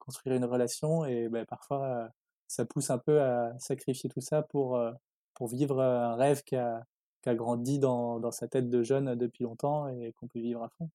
construire 0.00 0.34
une 0.34 0.44
relation. 0.44 1.04
Et 1.04 1.28
bah, 1.28 1.46
parfois, 1.46 2.08
ça 2.48 2.64
pousse 2.64 2.90
un 2.90 2.98
peu 2.98 3.22
à 3.22 3.56
sacrifier 3.60 4.10
tout 4.10 4.20
ça 4.20 4.42
pour, 4.42 4.80
pour 5.34 5.46
vivre 5.46 5.80
un 5.80 6.16
rêve 6.16 6.42
qui 6.42 6.56
a, 6.56 6.84
qui 7.22 7.28
a 7.28 7.36
grandi 7.36 7.78
dans, 7.78 8.18
dans 8.18 8.32
sa 8.32 8.48
tête 8.48 8.68
de 8.68 8.82
jeune 8.82 9.14
depuis 9.14 9.44
longtemps 9.44 9.86
et 9.86 10.12
qu'on 10.14 10.26
peut 10.26 10.40
vivre 10.40 10.64
à 10.64 10.68
fond. 10.70 10.90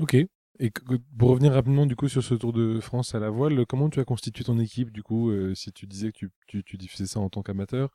Ok. 0.00 0.16
Et 0.58 0.72
pour 1.16 1.30
revenir 1.30 1.52
rapidement 1.52 1.86
du 1.86 1.94
coup 1.94 2.08
sur 2.08 2.24
ce 2.24 2.34
Tour 2.34 2.52
de 2.52 2.80
France 2.80 3.14
à 3.14 3.20
la 3.20 3.30
voile, 3.30 3.66
comment 3.66 3.88
tu 3.88 4.00
as 4.00 4.04
constitué 4.04 4.42
ton 4.42 4.58
équipe 4.58 4.90
du 4.90 5.04
coup 5.04 5.30
Si 5.54 5.70
tu 5.72 5.86
disais 5.86 6.10
que 6.10 6.18
tu, 6.18 6.30
tu, 6.48 6.64
tu 6.64 6.76
diffusais 6.76 7.06
ça 7.06 7.20
en 7.20 7.28
tant 7.28 7.42
qu'amateur, 7.42 7.90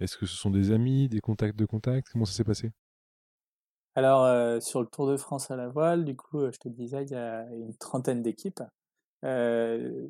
est-ce 0.00 0.16
que 0.16 0.26
ce 0.26 0.36
sont 0.36 0.50
des 0.50 0.72
amis, 0.72 1.08
des 1.08 1.20
contacts 1.20 1.56
de 1.56 1.64
contacts 1.64 2.08
Comment 2.12 2.24
ça 2.24 2.34
s'est 2.34 2.44
passé? 2.44 2.70
Alors 3.94 4.60
sur 4.62 4.80
le 4.82 4.86
Tour 4.86 5.08
de 5.08 5.16
France 5.16 5.50
à 5.50 5.56
la 5.56 5.68
voile, 5.68 6.04
du 6.04 6.14
coup, 6.14 6.40
je 6.50 6.58
te 6.58 6.68
disais, 6.68 7.04
il 7.04 7.10
y 7.10 7.14
a 7.14 7.46
une 7.50 7.74
trentaine 7.76 8.22
d'équipes. 8.22 8.62
Euh, 9.24 10.06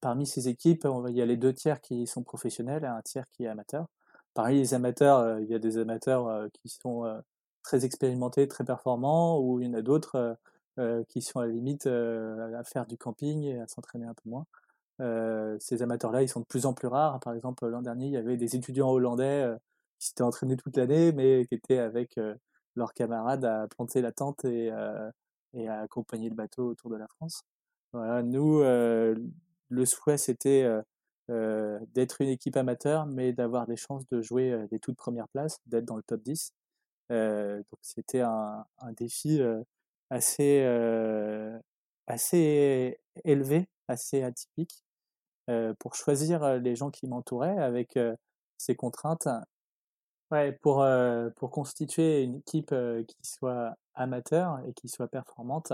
parmi 0.00 0.26
ces 0.26 0.48
équipes, 0.48 0.86
il 1.08 1.14
y 1.14 1.22
a 1.22 1.26
les 1.26 1.36
deux 1.36 1.52
tiers 1.52 1.80
qui 1.80 2.06
sont 2.08 2.24
professionnels 2.24 2.82
et 2.82 2.88
un 2.88 3.00
tiers 3.02 3.28
qui 3.30 3.44
est 3.44 3.48
amateur. 3.48 3.86
Parmi 4.34 4.56
les 4.58 4.74
amateurs, 4.74 5.38
il 5.38 5.46
y 5.46 5.54
a 5.54 5.60
des 5.60 5.78
amateurs 5.78 6.48
qui 6.52 6.68
sont 6.68 7.04
très 7.62 7.84
expérimentés, 7.84 8.48
très 8.48 8.64
performants, 8.64 9.40
ou 9.40 9.60
il 9.60 9.66
y 9.66 9.70
en 9.70 9.74
a 9.74 9.82
d'autres 9.82 10.36
qui 11.08 11.22
sont 11.22 11.38
à 11.38 11.46
la 11.46 11.52
limite 11.52 11.86
à 11.86 12.64
faire 12.64 12.86
du 12.86 12.98
camping 12.98 13.44
et 13.44 13.60
à 13.60 13.68
s'entraîner 13.68 14.06
un 14.06 14.14
peu 14.14 14.28
moins. 14.28 14.46
Ces 14.98 15.82
amateurs-là, 15.82 16.22
ils 16.22 16.28
sont 16.28 16.40
de 16.40 16.46
plus 16.46 16.66
en 16.66 16.74
plus 16.74 16.88
rares. 16.88 17.20
Par 17.20 17.34
exemple, 17.34 17.66
l'an 17.66 17.82
dernier, 17.82 18.06
il 18.06 18.12
y 18.12 18.16
avait 18.16 18.36
des 18.36 18.56
étudiants 18.56 18.90
hollandais 18.90 19.48
qui 19.98 20.08
s'étaient 20.08 20.22
entraînés 20.22 20.56
toute 20.56 20.76
l'année, 20.76 21.12
mais 21.12 21.46
qui 21.46 21.54
étaient 21.54 21.78
avec 21.78 22.18
leurs 22.74 22.94
camarades 22.94 23.44
à 23.44 23.68
planter 23.68 24.00
la 24.00 24.12
tente 24.12 24.44
et, 24.44 24.72
et 25.54 25.68
à 25.68 25.80
accompagner 25.80 26.28
le 26.28 26.34
bateau 26.34 26.68
autour 26.70 26.90
de 26.90 26.96
la 26.96 27.06
France. 27.08 27.42
Voilà, 27.92 28.22
nous, 28.22 28.60
le 28.60 29.84
souhait, 29.84 30.18
c'était 30.18 30.68
d'être 31.28 32.20
une 32.20 32.28
équipe 32.28 32.56
amateur, 32.56 33.06
mais 33.06 33.32
d'avoir 33.32 33.66
des 33.66 33.76
chances 33.76 34.06
de 34.08 34.22
jouer 34.22 34.66
les 34.70 34.78
toutes 34.78 34.96
premières 34.96 35.28
places, 35.28 35.58
d'être 35.66 35.84
dans 35.84 35.96
le 35.96 36.02
top 36.02 36.22
10. 36.22 36.52
donc 37.10 37.78
c'était 37.82 38.20
un, 38.20 38.64
un, 38.78 38.92
défi 38.92 39.40
assez, 40.10 40.64
assez 42.06 42.98
élevé, 43.24 43.68
assez 43.88 44.22
atypique, 44.22 44.84
pour 45.78 45.94
choisir 45.94 46.58
les 46.58 46.76
gens 46.76 46.90
qui 46.90 47.06
m'entouraient 47.06 47.58
avec 47.58 47.98
ces 48.58 48.76
contraintes. 48.76 49.28
Ouais, 50.30 50.52
pour, 50.52 50.86
pour 51.36 51.50
constituer 51.50 52.22
une 52.22 52.34
équipe 52.34 52.74
qui 53.06 53.16
soit 53.22 53.74
amateur 53.94 54.60
et 54.66 54.74
qui 54.74 54.88
soit 54.88 55.08
performante, 55.08 55.72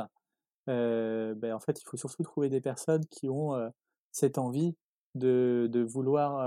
ben, 0.66 1.52
en 1.52 1.60
fait, 1.60 1.80
il 1.80 1.84
faut 1.84 1.96
surtout 1.96 2.22
trouver 2.22 2.48
des 2.48 2.60
personnes 2.60 3.04
qui 3.06 3.28
ont 3.28 3.72
cette 4.12 4.38
envie 4.38 4.76
de, 5.16 5.68
de 5.72 5.80
vouloir 5.80 6.38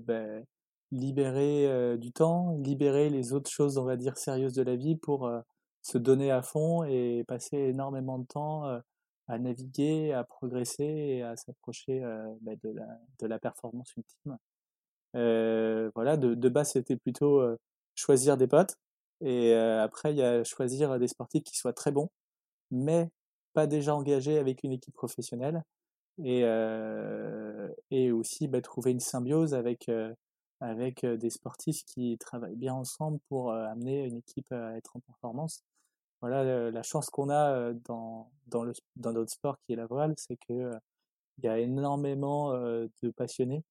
ben, 0.00 0.44
libérer 0.90 1.96
du 1.96 2.12
temps, 2.12 2.58
libérer 2.58 3.08
les 3.08 3.32
autres 3.32 3.50
choses, 3.50 3.78
on 3.78 3.84
va 3.84 3.96
dire, 3.96 4.18
sérieuses 4.18 4.54
de 4.54 4.62
la 4.62 4.76
vie 4.76 4.96
pour 4.96 5.30
se 5.80 5.98
donner 5.98 6.30
à 6.30 6.42
fond 6.42 6.84
et 6.84 7.24
passer 7.26 7.56
énormément 7.56 8.18
de 8.18 8.26
temps 8.26 8.80
à 9.32 9.38
naviguer, 9.38 10.12
à 10.12 10.24
progresser 10.24 10.84
et 10.84 11.22
à 11.22 11.36
s'approcher 11.36 12.00
de, 12.00 12.70
la, 12.70 12.86
de 13.20 13.26
la 13.26 13.38
performance 13.38 13.94
ultime. 13.96 14.36
voilà, 15.94 16.16
de, 16.16 16.48
base, 16.48 16.72
c'était 16.72 16.96
plutôt 16.96 17.42
choisir 17.94 18.36
des 18.36 18.46
potes. 18.46 18.76
Et 19.22 19.54
après, 19.54 20.12
il 20.12 20.18
y 20.18 20.22
a 20.22 20.44
choisir 20.44 20.98
des 20.98 21.08
sportifs 21.08 21.44
qui 21.44 21.56
soient 21.56 21.72
très 21.72 21.92
bons, 21.92 22.10
mais 22.70 23.08
pas 23.54 23.66
déjà 23.66 23.94
engagés 23.94 24.38
avec 24.38 24.64
une 24.64 24.72
équipe 24.72 24.94
professionnelle 24.94 25.62
et, 26.18 26.42
euh, 26.44 27.68
aussi 28.12 28.48
bah, 28.48 28.60
trouver 28.60 28.90
une 28.92 29.00
symbiose 29.00 29.54
avec, 29.54 29.88
euh, 29.88 30.14
avec 30.60 31.04
des 31.06 31.30
sportifs 31.30 31.84
qui 31.84 32.18
travaillent 32.18 32.56
bien 32.56 32.74
ensemble 32.74 33.18
pour 33.28 33.52
amener 33.52 34.04
une 34.06 34.18
équipe 34.18 34.50
à 34.52 34.76
être 34.76 34.96
en 34.96 35.00
performance. 35.00 35.62
Voilà, 36.22 36.70
la 36.70 36.82
chance 36.84 37.10
qu'on 37.10 37.30
a 37.30 37.72
dans, 37.84 38.30
dans, 38.46 38.62
le, 38.62 38.72
dans 38.94 39.12
notre 39.12 39.32
sport 39.32 39.58
qui 39.66 39.72
est 39.72 39.76
la 39.76 39.86
voile, 39.86 40.14
c'est 40.16 40.36
que 40.36 40.70
il 41.38 41.44
y 41.44 41.48
a 41.48 41.58
énormément 41.58 42.52
de 42.52 43.10
passionnés 43.10 43.64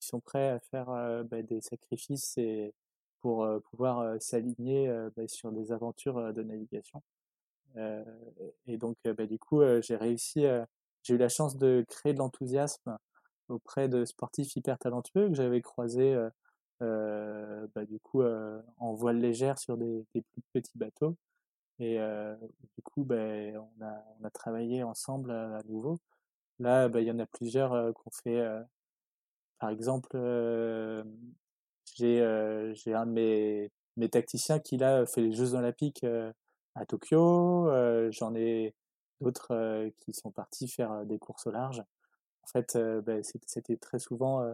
qui 0.00 0.08
sont 0.08 0.20
prêts 0.20 0.48
à 0.48 0.58
faire 0.58 0.86
bah, 1.26 1.42
des 1.42 1.60
sacrifices 1.60 2.38
et 2.38 2.72
pour 3.20 3.46
pouvoir 3.70 4.16
s'aligner 4.22 4.90
bah, 5.16 5.28
sur 5.28 5.52
des 5.52 5.70
aventures 5.70 6.32
de 6.32 6.42
navigation. 6.42 7.02
et 7.76 8.78
donc, 8.78 8.96
bah, 9.04 9.26
du 9.26 9.38
coup, 9.38 9.60
j'ai 9.82 9.96
réussi 9.96 10.46
j'ai 11.02 11.14
eu 11.14 11.18
la 11.18 11.28
chance 11.28 11.58
de 11.58 11.84
créer 11.88 12.14
de 12.14 12.18
l'enthousiasme 12.18 12.96
auprès 13.50 13.88
de 13.88 14.06
sportifs 14.06 14.56
hyper 14.56 14.78
talentueux 14.78 15.28
que 15.28 15.34
j'avais 15.34 15.60
croisés 15.60 16.16
du 16.80 18.00
coup 18.00 18.22
en 18.78 18.94
voile 18.94 19.18
légère 19.18 19.58
sur 19.58 19.76
des, 19.76 20.06
des, 20.14 20.22
plus 20.22 20.42
petits 20.54 20.78
bateaux 20.78 21.14
et 21.80 21.98
du 22.74 22.82
coup 22.82 23.04
ben 23.04 23.56
on, 23.56 23.84
a, 23.84 24.04
on 24.20 24.24
a 24.24 24.30
travaillé 24.30 24.82
ensemble 24.82 25.30
à 25.30 25.62
nouveau. 25.68 26.00
Là 26.58 26.88
ben, 26.88 27.00
il 27.00 27.06
y 27.06 27.10
en 27.10 27.18
a 27.18 27.26
plusieurs 27.26 27.94
qu'on 27.94 28.10
fait 28.10 28.42
par 29.58 29.70
exemple 29.70 30.16
j'ai 31.94 32.72
j'ai 32.74 32.94
un 32.94 33.06
de 33.06 33.12
mes, 33.12 33.70
mes 33.96 34.08
tacticiens 34.08 34.58
qui 34.58 34.76
là 34.76 35.06
fait 35.06 35.20
les 35.20 35.32
Jeux 35.32 35.54
Olympiques 35.54 36.04
à 36.74 36.86
Tokyo. 36.86 37.70
J'en 38.10 38.34
ai 38.34 38.74
d'autres 39.20 39.90
qui 39.98 40.12
sont 40.12 40.30
partis 40.30 40.68
faire 40.68 41.04
des 41.06 41.18
courses 41.18 41.46
au 41.46 41.50
large. 41.50 41.82
En 42.42 42.46
fait, 42.46 42.76
ben, 43.04 43.22
c'était 43.46 43.76
très 43.76 43.98
souvent 43.98 44.44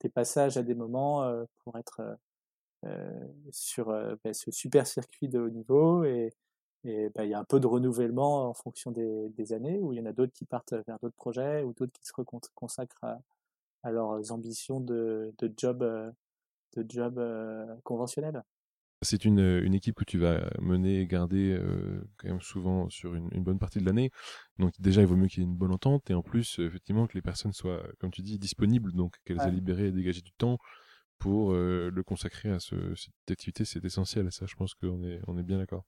des 0.00 0.08
passages 0.08 0.56
à 0.56 0.62
des 0.62 0.74
moments 0.74 1.30
pour 1.64 1.76
être 1.78 2.16
sur 3.50 3.92
ben, 4.24 4.32
ce 4.32 4.50
super 4.50 4.86
circuit 4.86 5.28
de 5.28 5.38
haut 5.40 5.50
niveau. 5.50 6.04
Et, 6.04 6.32
et 6.84 7.10
ben, 7.14 7.24
il 7.24 7.30
y 7.30 7.34
a 7.34 7.38
un 7.38 7.44
peu 7.44 7.60
de 7.60 7.66
renouvellement 7.66 8.48
en 8.48 8.54
fonction 8.54 8.90
des, 8.90 9.28
des 9.30 9.52
années 9.52 9.78
où 9.78 9.92
il 9.92 9.98
y 9.98 10.00
en 10.00 10.06
a 10.06 10.12
d'autres 10.12 10.32
qui 10.32 10.44
partent 10.44 10.74
vers 10.86 10.98
d'autres 11.00 11.16
projets 11.16 11.62
ou 11.62 11.72
d'autres 11.74 11.92
qui 11.92 12.06
se 12.06 12.12
consacrent 12.54 13.04
à, 13.04 13.20
à, 13.82 13.90
leurs 13.90 14.32
ambitions 14.32 14.80
de, 14.80 15.34
de 15.38 15.52
job, 15.56 15.84
de 16.76 16.86
job 16.88 17.20
conventionnel. 17.84 18.42
C'est 19.02 19.24
une, 19.24 19.40
une, 19.40 19.72
équipe 19.72 19.94
que 19.94 20.04
tu 20.04 20.18
vas 20.18 20.50
mener 20.60 21.00
et 21.00 21.06
garder 21.06 21.52
euh, 21.52 22.06
quand 22.18 22.28
même 22.28 22.40
souvent 22.42 22.90
sur 22.90 23.14
une, 23.14 23.30
une 23.32 23.42
bonne 23.42 23.58
partie 23.58 23.78
de 23.78 23.86
l'année. 23.86 24.10
Donc 24.58 24.74
déjà, 24.78 25.00
il 25.00 25.06
vaut 25.06 25.16
mieux 25.16 25.28
qu'il 25.28 25.42
y 25.42 25.46
ait 25.46 25.48
une 25.48 25.56
bonne 25.56 25.72
entente 25.72 26.10
et 26.10 26.14
en 26.14 26.22
plus, 26.22 26.58
effectivement, 26.58 27.06
que 27.06 27.14
les 27.14 27.22
personnes 27.22 27.54
soient, 27.54 27.82
comme 27.98 28.10
tu 28.10 28.20
dis, 28.20 28.38
disponibles, 28.38 28.92
donc 28.92 29.16
qu'elles 29.24 29.38
ouais. 29.38 29.48
aient 29.48 29.52
libéré 29.52 29.86
et 29.86 29.92
dégagé 29.92 30.20
du 30.20 30.32
temps 30.32 30.58
pour 31.18 31.52
euh, 31.52 31.90
le 31.90 32.02
consacrer 32.02 32.50
à 32.50 32.60
ce, 32.60 32.94
cette 32.94 33.30
activité. 33.30 33.64
C'est 33.64 33.82
essentiel 33.82 34.30
ça, 34.32 34.44
je 34.44 34.54
pense 34.54 34.74
qu'on 34.74 35.02
est, 35.02 35.20
on 35.26 35.38
est 35.38 35.44
bien 35.44 35.56
d'accord. 35.56 35.86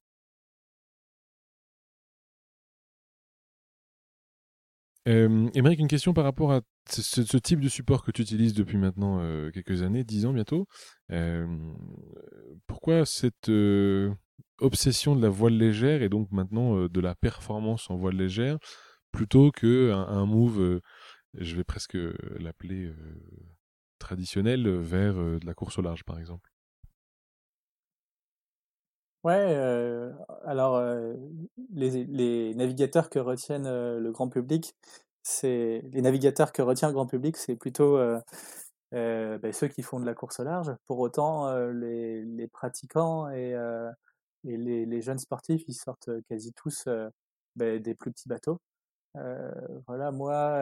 Euh, 5.08 5.50
Émeric, 5.54 5.80
une 5.80 5.88
question 5.88 6.14
par 6.14 6.24
rapport 6.24 6.52
à 6.52 6.60
ce, 6.88 7.36
type 7.38 7.60
de 7.60 7.68
support 7.68 8.04
que 8.04 8.12
tu 8.12 8.22
utilises 8.22 8.54
depuis 8.54 8.76
maintenant 8.76 9.18
euh, 9.20 9.50
quelques 9.50 9.82
années, 9.82 10.04
dix 10.04 10.26
ans 10.26 10.32
bientôt. 10.32 10.66
Euh, 11.10 11.46
pourquoi 12.66 13.04
cette 13.04 13.48
euh, 13.48 14.12
obsession 14.58 15.16
de 15.16 15.22
la 15.22 15.28
voile 15.28 15.56
légère 15.56 16.02
et 16.02 16.08
donc 16.08 16.30
maintenant 16.30 16.86
de 16.86 17.00
la 17.00 17.14
performance 17.14 17.90
en 17.90 17.96
voile 17.96 18.16
légère 18.16 18.58
plutôt 19.10 19.50
que 19.50 19.90
un, 19.90 20.06
un 20.06 20.24
move, 20.24 20.80
je 21.34 21.56
vais 21.56 21.64
presque 21.64 21.98
l'appeler 22.38 22.90
traditionnel, 23.98 24.68
vers 24.68 25.14
de 25.14 25.44
la 25.44 25.54
course 25.54 25.78
au 25.78 25.82
large 25.82 26.04
par 26.04 26.18
exemple? 26.18 26.51
Ouais, 29.24 29.54
euh, 29.54 30.12
alors 30.44 30.74
euh, 30.76 31.14
les, 31.72 32.04
les, 32.06 32.54
navigateurs 32.56 33.08
que 33.08 33.20
retiennent 33.20 33.66
euh, 33.66 34.00
le 34.00 34.10
grand 34.10 34.28
public, 34.28 34.74
c'est 35.22 35.80
les 35.92 36.02
navigateurs 36.02 36.52
que 36.52 36.60
retient 36.60 36.88
le 36.88 36.94
grand 36.94 37.06
public, 37.06 37.36
c'est 37.36 37.54
plutôt 37.54 37.98
ben, 38.90 39.52
ceux 39.52 39.68
qui 39.68 39.82
font 39.82 40.00
de 40.00 40.06
la 40.06 40.14
course 40.14 40.40
au 40.40 40.44
large. 40.44 40.74
Pour 40.86 40.98
autant, 40.98 41.54
les, 41.68 42.22
les, 42.24 42.48
pratiquants 42.48 43.30
et, 43.30 43.52
et 44.44 44.56
les, 44.56 44.86
les, 44.86 45.02
jeunes 45.02 45.18
sportifs, 45.20 45.62
ils 45.68 45.74
sortent 45.74 46.10
quasi 46.28 46.52
tous 46.54 46.88
ben, 47.56 47.80
des 47.80 47.94
plus 47.94 48.12
petits 48.12 48.28
bateaux. 48.28 48.60
voilà, 49.86 50.10
moi, 50.10 50.58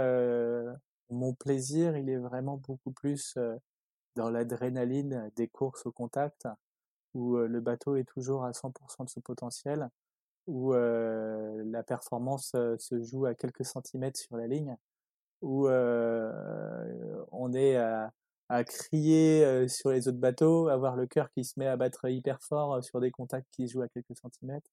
mon 1.10 1.34
plaisir, 1.34 1.96
il 1.96 2.10
est 2.10 2.18
vraiment 2.18 2.58
beaucoup 2.58 2.92
plus 2.92 3.38
dans 4.16 4.30
l'adrénaline 4.30 5.30
des 5.36 5.48
courses 5.48 5.86
au 5.86 5.92
contact, 5.92 6.46
où 7.14 7.36
le 7.36 7.60
bateau 7.60 7.96
est 7.96 8.04
toujours 8.04 8.44
à 8.44 8.52
100% 8.52 9.04
de 9.04 9.10
son 9.10 9.20
potentiel, 9.20 9.88
où 10.46 10.72
la 10.72 11.82
performance 11.82 12.52
se 12.78 13.02
joue 13.02 13.26
à 13.26 13.34
quelques 13.34 13.64
centimètres 13.64 14.18
sur 14.18 14.36
la 14.36 14.46
ligne, 14.46 14.76
où 15.42 15.68
on 15.68 17.52
est 17.52 17.76
à, 17.76 18.12
à 18.48 18.64
crier 18.64 19.68
sur 19.68 19.90
les 19.90 20.08
autres 20.08 20.18
bateaux, 20.18 20.68
avoir 20.68 20.96
le 20.96 21.06
cœur 21.06 21.30
qui 21.30 21.44
se 21.44 21.58
met 21.58 21.66
à 21.66 21.76
battre 21.76 22.08
hyper 22.08 22.42
fort 22.42 22.82
sur 22.82 23.00
des 23.00 23.10
contacts 23.10 23.48
qui 23.52 23.68
se 23.68 23.74
jouent 23.74 23.82
à 23.82 23.88
quelques 23.88 24.16
centimètres, 24.16 24.70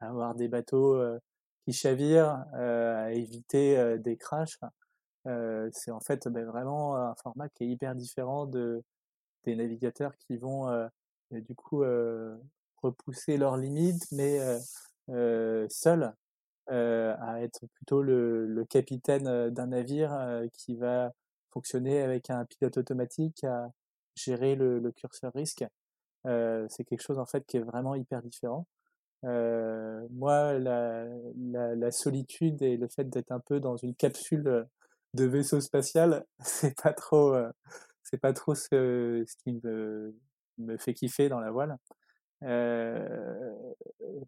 avoir 0.00 0.34
des 0.34 0.48
bateaux 0.48 1.00
qui 1.64 1.72
chavirent, 1.72 2.44
à 2.52 3.12
éviter 3.12 3.98
des 3.98 4.16
crashs. 4.16 4.58
c'est 5.24 5.90
en 5.92 6.00
fait 6.00 6.26
ben, 6.28 6.44
vraiment 6.44 6.96
un 6.96 7.14
format 7.22 7.48
qui 7.50 7.64
est 7.64 7.68
hyper 7.68 7.94
différent 7.94 8.46
de, 8.46 8.82
des 9.44 9.54
navigateurs 9.54 10.16
qui 10.16 10.36
vont 10.36 10.68
du 11.40 11.54
coup 11.54 11.84
repousser 12.82 13.36
leurs 13.36 13.56
limites, 13.56 14.10
mais 14.12 14.38
seuls, 15.68 16.12
à 16.68 17.42
être 17.42 17.66
plutôt 17.74 18.02
le, 18.02 18.64
capitaine 18.68 19.50
d'un 19.50 19.66
navire 19.68 20.42
qui 20.54 20.76
va 20.76 21.12
fonctionner 21.50 22.00
avec 22.00 22.30
un 22.30 22.44
pilote 22.44 22.78
automatique 22.78 23.44
à 23.44 23.70
gérer 24.14 24.54
le, 24.56 24.92
curseur 24.92 25.32
risque. 25.34 25.64
c'est 26.24 26.84
quelque 26.84 27.02
chose 27.02 27.18
en 27.18 27.26
fait 27.26 27.44
qui 27.46 27.56
est 27.56 27.62
vraiment 27.62 27.94
hyper 27.94 28.22
différent. 28.22 28.66
Moi, 29.22 30.58
la, 30.58 31.90
solitude 31.90 32.62
et 32.62 32.76
le 32.76 32.88
fait 32.88 33.04
d'être 33.04 33.32
un 33.32 33.40
peu 33.40 33.60
dans 33.60 33.76
une 33.76 33.94
capsule 33.94 34.66
de 35.14 35.24
vaisseau 35.24 35.60
spatial, 35.60 36.24
c'est 36.40 36.76
pas 36.80 36.92
trop, 36.92 37.36
c'est 38.02 38.18
pas 38.18 38.32
trop 38.32 38.54
ce, 38.54 39.24
ce 39.26 39.36
qui 39.42 39.52
me, 39.62 40.14
me, 40.58 40.76
fait 40.78 40.94
kiffer 40.94 41.28
dans 41.28 41.40
la 41.40 41.50
voile. 41.50 41.76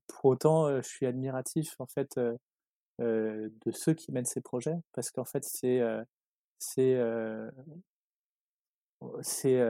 Pour 0.07 0.25
autant, 0.25 0.81
je 0.81 0.89
suis 0.89 1.07
admiratif 1.07 1.75
en 1.81 1.87
fait 1.87 2.19
de 2.99 3.71
ceux 3.73 3.95
qui 3.95 4.13
mènent 4.13 4.25
ces 4.25 4.41
projets 4.41 4.77
parce 4.93 5.11
qu'en 5.11 5.25
fait, 5.25 5.45
c'est 5.45 5.81
c'est 6.59 6.99
c'est 9.23 9.61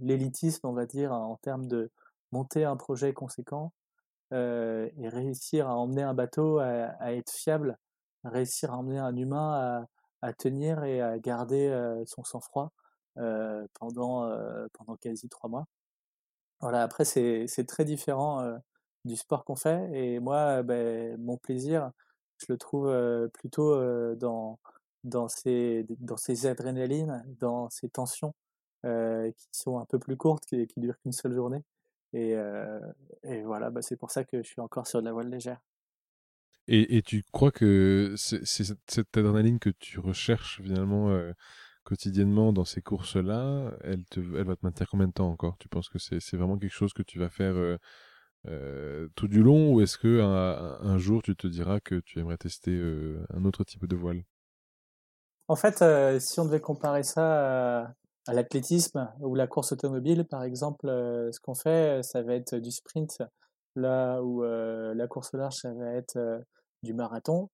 l'élitisme, 0.00 0.66
on 0.66 0.72
va 0.72 0.86
dire, 0.86 1.12
en 1.12 1.36
termes 1.36 1.66
de 1.66 1.90
monter 2.32 2.64
un 2.64 2.76
projet 2.76 3.12
conséquent, 3.12 3.72
et 4.32 5.08
réussir 5.08 5.68
à 5.68 5.76
emmener 5.76 6.02
un 6.02 6.14
bateau 6.14 6.58
à, 6.58 7.12
être 7.12 7.30
fiable, 7.30 7.78
réussir 8.24 8.72
à 8.72 8.78
emmener 8.78 8.98
un 8.98 9.14
humain 9.16 9.86
à, 10.22 10.32
tenir 10.32 10.82
et 10.84 11.02
à 11.02 11.18
garder 11.18 11.70
son 12.06 12.24
sang-froid 12.24 12.72
pendant, 13.74 14.30
pendant 14.72 14.96
quasi 14.96 15.28
trois 15.28 15.50
mois. 15.50 15.66
Voilà, 16.60 16.82
après, 16.82 17.04
c'est 17.04 17.66
très 17.66 17.84
différent 17.84 18.58
du 19.04 19.16
sport 19.16 19.44
qu'on 19.44 19.56
fait. 19.56 19.90
Et 19.92 20.20
moi, 20.20 20.62
ben, 20.62 21.20
mon 21.20 21.36
plaisir, 21.36 21.90
je 22.38 22.46
le 22.48 22.58
trouve 22.58 22.90
plutôt 23.34 24.14
dans, 24.14 24.58
dans, 25.02 25.28
ces, 25.28 25.86
dans 26.00 26.16
ces 26.16 26.46
adrénalines, 26.46 27.24
dans 27.38 27.68
ces 27.70 27.88
tensions 27.88 28.34
qui 28.82 29.48
sont 29.52 29.78
un 29.78 29.84
peu 29.84 29.98
plus 29.98 30.16
courtes, 30.16 30.44
qui, 30.46 30.66
qui 30.66 30.80
durent 30.80 30.98
qu'une 30.98 31.12
seule 31.12 31.34
journée. 31.34 31.62
Et, 32.12 32.34
voilà, 33.44 33.70
bah, 33.70 33.82
c'est 33.82 33.96
pour 33.96 34.10
ça 34.10 34.24
que 34.24 34.42
je 34.42 34.48
suis 34.48 34.60
encore 34.60 34.86
sur 34.86 35.00
de 35.00 35.04
la 35.04 35.12
voile 35.12 35.28
légère. 35.28 35.60
Et, 36.66 36.96
et 36.96 37.02
tu 37.02 37.24
crois 37.30 37.50
que 37.50 38.14
c'est 38.16 38.46
cette 38.46 39.18
adrénaline 39.18 39.58
que 39.58 39.70
tu 39.70 39.98
recherches 40.00 40.62
finalement 40.62 41.14
quotidiennement 41.84 42.52
dans 42.52 42.64
ces 42.64 42.82
courses-là, 42.82 43.72
elle, 43.82 44.04
va 44.14 44.56
te 44.56 44.64
maintenir 44.64 44.88
combien 44.90 45.08
de 45.08 45.12
temps 45.12 45.30
encore? 45.30 45.56
Tu 45.58 45.68
penses 45.68 45.88
que 45.88 45.98
c'est 45.98 46.36
vraiment 46.36 46.58
quelque 46.58 46.72
chose 46.72 46.92
que 46.92 47.02
tu 47.02 47.18
vas 47.18 47.28
faire 47.28 47.54
euh, 48.46 49.08
tout 49.14 49.28
du 49.28 49.42
long 49.42 49.72
ou 49.72 49.80
est-ce 49.80 49.98
que 49.98 50.20
un, 50.20 50.98
jour 50.98 51.22
tu 51.22 51.36
te 51.36 51.46
diras 51.46 51.80
que 51.80 51.96
tu 52.00 52.18
aimerais 52.18 52.38
tester 52.38 52.80
un 53.32 53.44
autre 53.44 53.64
type 53.64 53.86
de 53.86 53.96
voile? 53.96 54.22
En 55.48 55.56
fait, 55.56 55.84
si 56.20 56.40
on 56.40 56.46
devait 56.46 56.60
comparer 56.60 57.02
ça 57.02 57.82
à, 57.82 57.94
à 58.26 58.32
l'athlétisme 58.32 59.10
ou 59.20 59.34
la 59.34 59.46
course 59.46 59.72
automobile, 59.72 60.24
par 60.24 60.42
exemple, 60.44 60.88
euh, 60.88 61.30
ce 61.32 61.40
qu'on 61.40 61.54
fait, 61.54 62.02
ça 62.02 62.22
va 62.22 62.34
être 62.34 62.56
du 62.56 62.70
sprint, 62.70 63.22
là 63.76 64.22
où 64.22 64.44
euh, 64.44 64.94
la 64.94 65.06
course 65.06 65.32
large, 65.34 65.56
ça 65.56 65.72
va 65.72 65.92
être 65.92 66.16
euh, 66.16 66.38
du 66.82 66.94
marathon. 66.94 67.50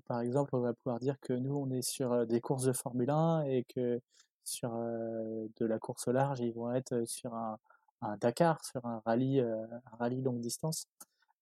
Par 0.00 0.20
exemple, 0.20 0.54
on 0.56 0.60
va 0.60 0.72
pouvoir 0.74 0.98
dire 1.00 1.16
que 1.20 1.32
nous, 1.32 1.54
on 1.56 1.70
est 1.70 1.82
sur 1.82 2.26
des 2.26 2.40
courses 2.40 2.64
de 2.64 2.72
Formule 2.72 3.10
1 3.10 3.42
et 3.44 3.64
que 3.74 4.00
sur 4.44 4.70
de 4.70 5.66
la 5.66 5.78
course 5.78 6.08
large, 6.08 6.40
ils 6.40 6.52
vont 6.52 6.72
être 6.72 7.04
sur 7.06 7.34
un, 7.34 7.58
un 8.02 8.16
Dakar, 8.16 8.64
sur 8.64 8.84
un 8.84 9.00
rallye, 9.06 9.40
un 9.40 9.96
rallye 9.98 10.20
longue 10.22 10.40
distance. 10.40 10.86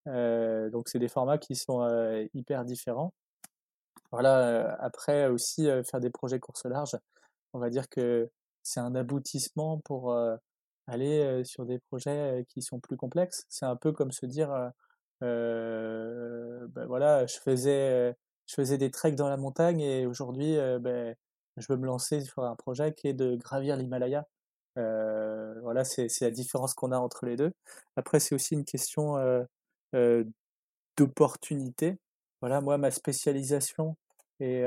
donc, 0.06 0.88
c'est 0.88 0.98
des 0.98 1.08
formats 1.08 1.38
qui 1.38 1.56
sont 1.56 1.80
hyper 2.34 2.64
différents. 2.64 3.12
Voilà, 4.12 4.74
après 4.80 5.28
aussi, 5.28 5.68
faire 5.84 6.00
des 6.00 6.10
projets 6.10 6.40
course 6.40 6.64
large, 6.66 6.96
on 7.52 7.58
va 7.58 7.70
dire 7.70 7.88
que 7.88 8.30
c'est 8.62 8.80
un 8.80 8.94
aboutissement 8.94 9.78
pour 9.78 10.14
aller 10.86 11.44
sur 11.44 11.64
des 11.64 11.78
projets 11.78 12.44
qui 12.48 12.62
sont 12.62 12.80
plus 12.80 12.96
complexes. 12.96 13.44
C'est 13.48 13.66
un 13.66 13.76
peu 13.76 13.92
comme 13.92 14.12
se 14.12 14.26
dire, 14.26 14.50
ben 15.20 16.86
voilà, 16.86 17.26
je 17.26 17.38
faisais, 17.38 18.14
je 18.50 18.54
faisais 18.56 18.78
des 18.78 18.90
treks 18.90 19.14
dans 19.14 19.28
la 19.28 19.36
montagne 19.36 19.80
et 19.80 20.06
aujourd'hui, 20.06 20.56
ben, 20.80 21.14
je 21.56 21.66
veux 21.68 21.76
me 21.78 21.86
lancer 21.86 22.20
sur 22.22 22.42
un 22.44 22.56
projet 22.56 22.92
qui 22.94 23.08
est 23.08 23.14
de 23.14 23.36
gravir 23.36 23.76
l'Himalaya. 23.76 24.26
voilà, 24.76 25.84
c'est 25.84 26.08
la 26.20 26.30
différence 26.30 26.74
qu'on 26.74 26.92
a 26.92 26.98
entre 26.98 27.26
les 27.26 27.36
deux. 27.36 27.52
Après, 27.96 28.18
c'est 28.20 28.34
aussi 28.34 28.54
une 28.54 28.64
question 28.64 29.16
d'opportunité. 30.96 31.98
Voilà, 32.40 32.60
moi, 32.60 32.78
ma 32.78 32.90
spécialisation 32.90 33.96
et 34.40 34.62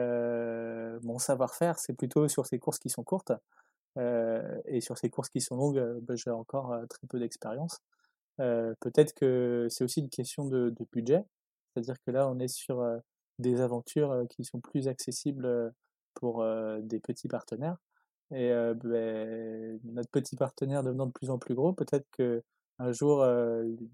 mon 1.04 1.20
savoir-faire, 1.20 1.80
c'est 1.80 1.94
plutôt 1.94 2.28
sur 2.30 2.46
ces 2.46 2.60
courses 2.60 2.80
qui 2.80 2.90
sont 2.90 3.04
courtes. 3.04 3.34
Euh, 3.98 4.62
et 4.66 4.82
sur 4.82 4.98
ces 4.98 5.10
courses 5.10 5.30
qui 5.30 5.42
sont 5.42 5.56
longues, 5.56 5.78
euh, 5.78 6.00
bah, 6.02 6.16
j'ai 6.16 6.32
encore 6.32 6.72
euh, 6.72 6.86
très 6.88 7.08
peu 7.08 7.20
d'expérience. 7.20 7.80
Peut-être 8.38 9.14
que 9.14 9.68
c'est 9.70 9.84
aussi 9.84 10.00
une 10.00 10.10
question 10.10 10.46
de 10.46 10.74
budget, 10.92 11.24
c'est-à-dire 11.74 11.96
que 12.06 12.12
là, 12.12 12.28
on 12.28 12.40
est 12.40 12.48
sur 12.48 12.84
des 13.40 13.62
aventures 13.62 14.26
qui 14.30 14.44
sont 14.44 14.60
plus 14.60 14.88
accessibles 14.88 15.74
pour 16.14 16.46
des 16.82 17.00
petits 17.00 17.28
partenaires. 17.28 17.78
Et 18.32 18.50
ben, 18.50 19.80
notre 19.84 20.10
petit 20.10 20.36
partenaire 20.36 20.84
devenant 20.84 21.08
de 21.08 21.12
plus 21.12 21.30
en 21.30 21.38
plus 21.38 21.56
gros, 21.56 21.74
peut-être 21.74 22.08
que 22.12 22.44
un 22.80 22.92
jour, 22.92 23.26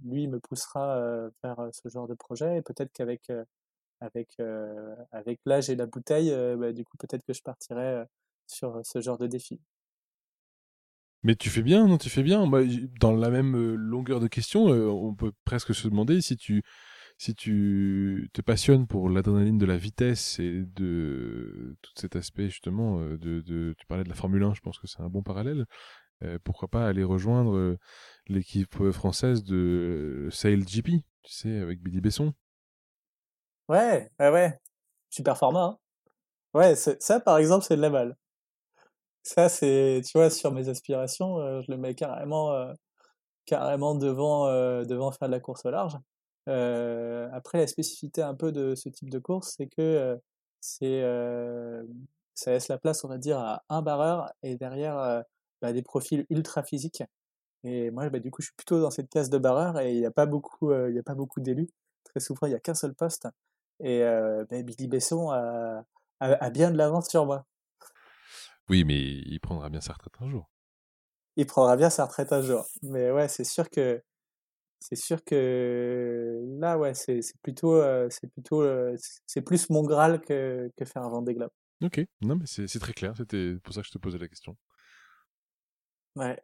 lui 0.05 0.27
me 0.27 0.39
poussera 0.39 1.29
vers 1.43 1.69
ce 1.71 1.89
genre 1.89 2.07
de 2.07 2.13
projet, 2.13 2.57
et 2.57 2.61
peut-être 2.61 2.91
qu'avec 2.93 3.31
avec, 4.01 4.37
avec 5.11 5.39
l'âge 5.45 5.69
et 5.69 5.75
la 5.75 5.85
bouteille, 5.85 6.33
bah, 6.57 6.71
du 6.71 6.85
coup, 6.85 6.97
peut-être 6.97 7.25
que 7.25 7.33
je 7.33 7.41
partirai 7.41 8.03
sur 8.47 8.79
ce 8.83 9.01
genre 9.01 9.17
de 9.17 9.27
défi. 9.27 9.59
Mais 11.23 11.35
tu 11.35 11.49
fais 11.49 11.61
bien, 11.61 11.85
non 11.85 11.97
Tu 11.97 12.09
fais 12.09 12.23
bien. 12.23 12.49
dans 12.99 13.11
la 13.11 13.29
même 13.29 13.75
longueur 13.75 14.19
de 14.21 14.27
question, 14.27 14.67
on 14.67 15.13
peut 15.13 15.33
presque 15.43 15.75
se 15.75 15.87
demander 15.89 16.21
si 16.21 16.37
tu, 16.37 16.63
si 17.19 17.35
tu 17.35 18.31
te 18.33 18.41
passionnes 18.41 18.87
pour 18.87 19.09
l'adrénaline 19.09 19.59
de 19.59 19.67
la 19.67 19.77
vitesse 19.77 20.39
et 20.39 20.63
de 20.65 21.77
tout 21.83 21.91
cet 21.95 22.15
aspect 22.15 22.49
justement 22.49 22.99
euh, 22.99 23.17
de, 23.17 23.75
tu 23.77 23.85
parlais 23.85 24.03
de 24.03 24.09
la 24.09 24.15
Formule 24.15 24.43
1, 24.43 24.55
je 24.55 24.61
pense 24.61 24.79
que 24.79 24.87
c'est 24.87 25.01
un 25.01 25.09
bon 25.09 25.21
parallèle. 25.21 25.65
pourquoi 26.43 26.67
pas 26.67 26.87
aller 26.87 27.03
rejoindre 27.03 27.77
l'équipe 28.27 28.91
française 28.91 29.43
de 29.43 30.27
Sail 30.31 30.65
GP, 30.65 31.03
tu 31.23 31.33
sais, 31.33 31.59
avec 31.59 31.81
Billy 31.81 32.01
Besson. 32.01 32.33
Ouais, 33.69 34.09
ouais, 34.19 34.29
ouais. 34.31 34.59
Super 35.09 35.37
format. 35.37 35.63
Hein. 35.65 35.79
Ouais, 36.53 36.75
ça 36.75 37.19
par 37.19 37.37
exemple, 37.37 37.65
c'est 37.65 37.75
de 37.77 37.81
la 37.81 37.89
balle. 37.89 38.17
Ça, 39.23 39.49
c'est, 39.49 40.01
tu 40.05 40.17
vois, 40.17 40.29
sur 40.29 40.51
mes 40.51 40.69
aspirations, 40.69 41.39
euh, 41.39 41.61
je 41.61 41.71
le 41.71 41.77
mets 41.77 41.93
carrément, 41.95 42.51
euh, 42.53 42.73
carrément 43.45 43.95
devant, 43.95 44.47
euh, 44.47 44.85
devant 44.85 45.11
faire 45.11 45.27
de 45.29 45.33
la 45.33 45.39
course 45.39 45.65
au 45.65 45.71
large. 45.71 45.97
Après, 46.49 47.59
la 47.59 47.67
spécificité 47.67 48.21
un 48.21 48.35
peu 48.35 48.51
de 48.51 48.75
ce 48.75 48.89
type 48.89 49.09
de 49.09 49.19
course, 49.19 49.55
c'est 49.57 49.67
que 49.67 50.19
c'est, 50.59 51.01
ça 52.33 52.51
laisse 52.51 52.67
la 52.67 52.77
place, 52.77 53.03
on 53.03 53.07
va 53.07 53.17
dire, 53.17 53.39
à 53.39 53.63
un 53.69 53.81
barreur 53.81 54.31
et 54.43 54.55
derrière 54.55 55.23
bah, 55.61 55.73
des 55.73 55.81
profils 55.81 56.25
ultra 56.29 56.63
physiques. 56.63 57.03
Et 57.63 57.91
moi, 57.91 58.09
bah, 58.09 58.19
du 58.19 58.31
coup, 58.31 58.41
je 58.41 58.47
suis 58.47 58.55
plutôt 58.55 58.81
dans 58.81 58.91
cette 58.91 59.09
case 59.09 59.29
de 59.29 59.37
barreur 59.37 59.79
et 59.79 59.93
il 59.93 59.99
n'y 59.99 60.05
a 60.05 60.11
pas 60.11 60.25
beaucoup, 60.25 60.73
il 60.73 60.95
y 60.95 60.99
a 60.99 61.03
pas 61.03 61.15
beaucoup 61.15 61.39
d'élus. 61.39 61.69
Très 62.05 62.19
souvent, 62.19 62.47
il 62.47 62.49
n'y 62.49 62.55
a 62.55 62.59
qu'un 62.59 62.73
seul 62.73 62.93
poste. 62.93 63.27
Et 63.81 64.01
bah, 64.01 64.61
Billy 64.63 64.87
Besson 64.87 65.31
a, 65.31 65.83
a 66.19 66.49
bien 66.49 66.71
de 66.71 66.77
l'avance 66.77 67.09
sur 67.09 67.25
moi. 67.25 67.45
Oui, 68.69 68.83
mais 68.83 68.99
il 68.99 69.39
prendra 69.39 69.69
bien 69.69 69.81
sa 69.81 69.93
retraite 69.93 70.13
un 70.19 70.29
jour. 70.29 70.49
Il 71.35 71.45
prendra 71.45 71.75
bien 71.75 71.89
sa 71.89 72.05
retraite 72.05 72.31
un 72.33 72.41
jour. 72.41 72.65
Mais 72.83 73.11
ouais, 73.11 73.27
c'est 73.27 73.43
sûr 73.43 73.69
que 73.69 74.01
c'est 74.79 74.95
sûr 74.95 75.23
que 75.23 76.41
là, 76.59 76.77
ouais, 76.77 76.93
c'est 76.93 77.21
plutôt, 77.41 77.75
euh, 77.75 78.07
c'est 78.09 78.31
plutôt, 78.31 78.61
euh, 78.61 78.95
c'est 79.25 79.41
plus 79.41 79.69
mon 79.69 79.83
Graal 79.83 80.21
que, 80.21 80.71
que 80.77 80.85
faire 80.85 81.03
un 81.03 81.09
Vendée 81.09 81.33
Globe. 81.33 81.51
Ok, 81.81 82.05
non 82.21 82.35
mais 82.35 82.45
c'est 82.45 82.67
très 82.79 82.93
clair, 82.93 83.13
c'était 83.15 83.55
pour 83.63 83.73
ça 83.73 83.81
que 83.81 83.87
je 83.87 83.91
te 83.91 83.97
posais 83.97 84.17
la 84.17 84.27
question. 84.27 84.57
Ouais. 86.15 86.41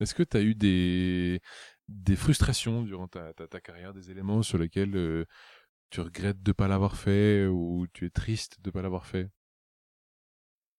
Est-ce 0.00 0.14
que 0.14 0.22
tu 0.22 0.36
as 0.36 0.40
eu 0.40 0.54
des, 0.54 1.40
des 1.88 2.16
frustrations 2.16 2.82
durant 2.82 3.08
ta, 3.08 3.32
ta, 3.34 3.60
carrière, 3.60 3.92
des 3.92 4.10
éléments 4.10 4.42
sur 4.42 4.58
lesquels 4.58 4.96
euh, 4.96 5.26
tu 5.90 6.00
regrettes 6.00 6.42
de 6.42 6.50
ne 6.50 6.54
pas 6.54 6.68
l'avoir 6.68 6.96
fait 6.96 7.46
ou 7.46 7.86
tu 7.92 8.06
es 8.06 8.10
triste 8.10 8.60
de 8.62 8.68
ne 8.68 8.72
pas 8.72 8.82
l'avoir 8.82 9.06
fait? 9.06 9.28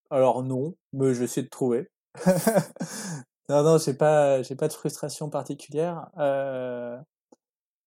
Alors 0.10 0.44
non, 0.44 0.76
mais 0.94 1.14
j'essaie 1.14 1.44
de 1.44 1.50
trouver. 1.50 1.90
non, 3.50 3.64
non, 3.64 3.78
j'ai 3.78 3.94
pas, 3.94 4.42
j'ai 4.44 4.56
pas 4.56 4.68
de 4.68 4.74
frustration 4.74 5.30
particulière. 5.30 6.10
Euh, 6.18 6.98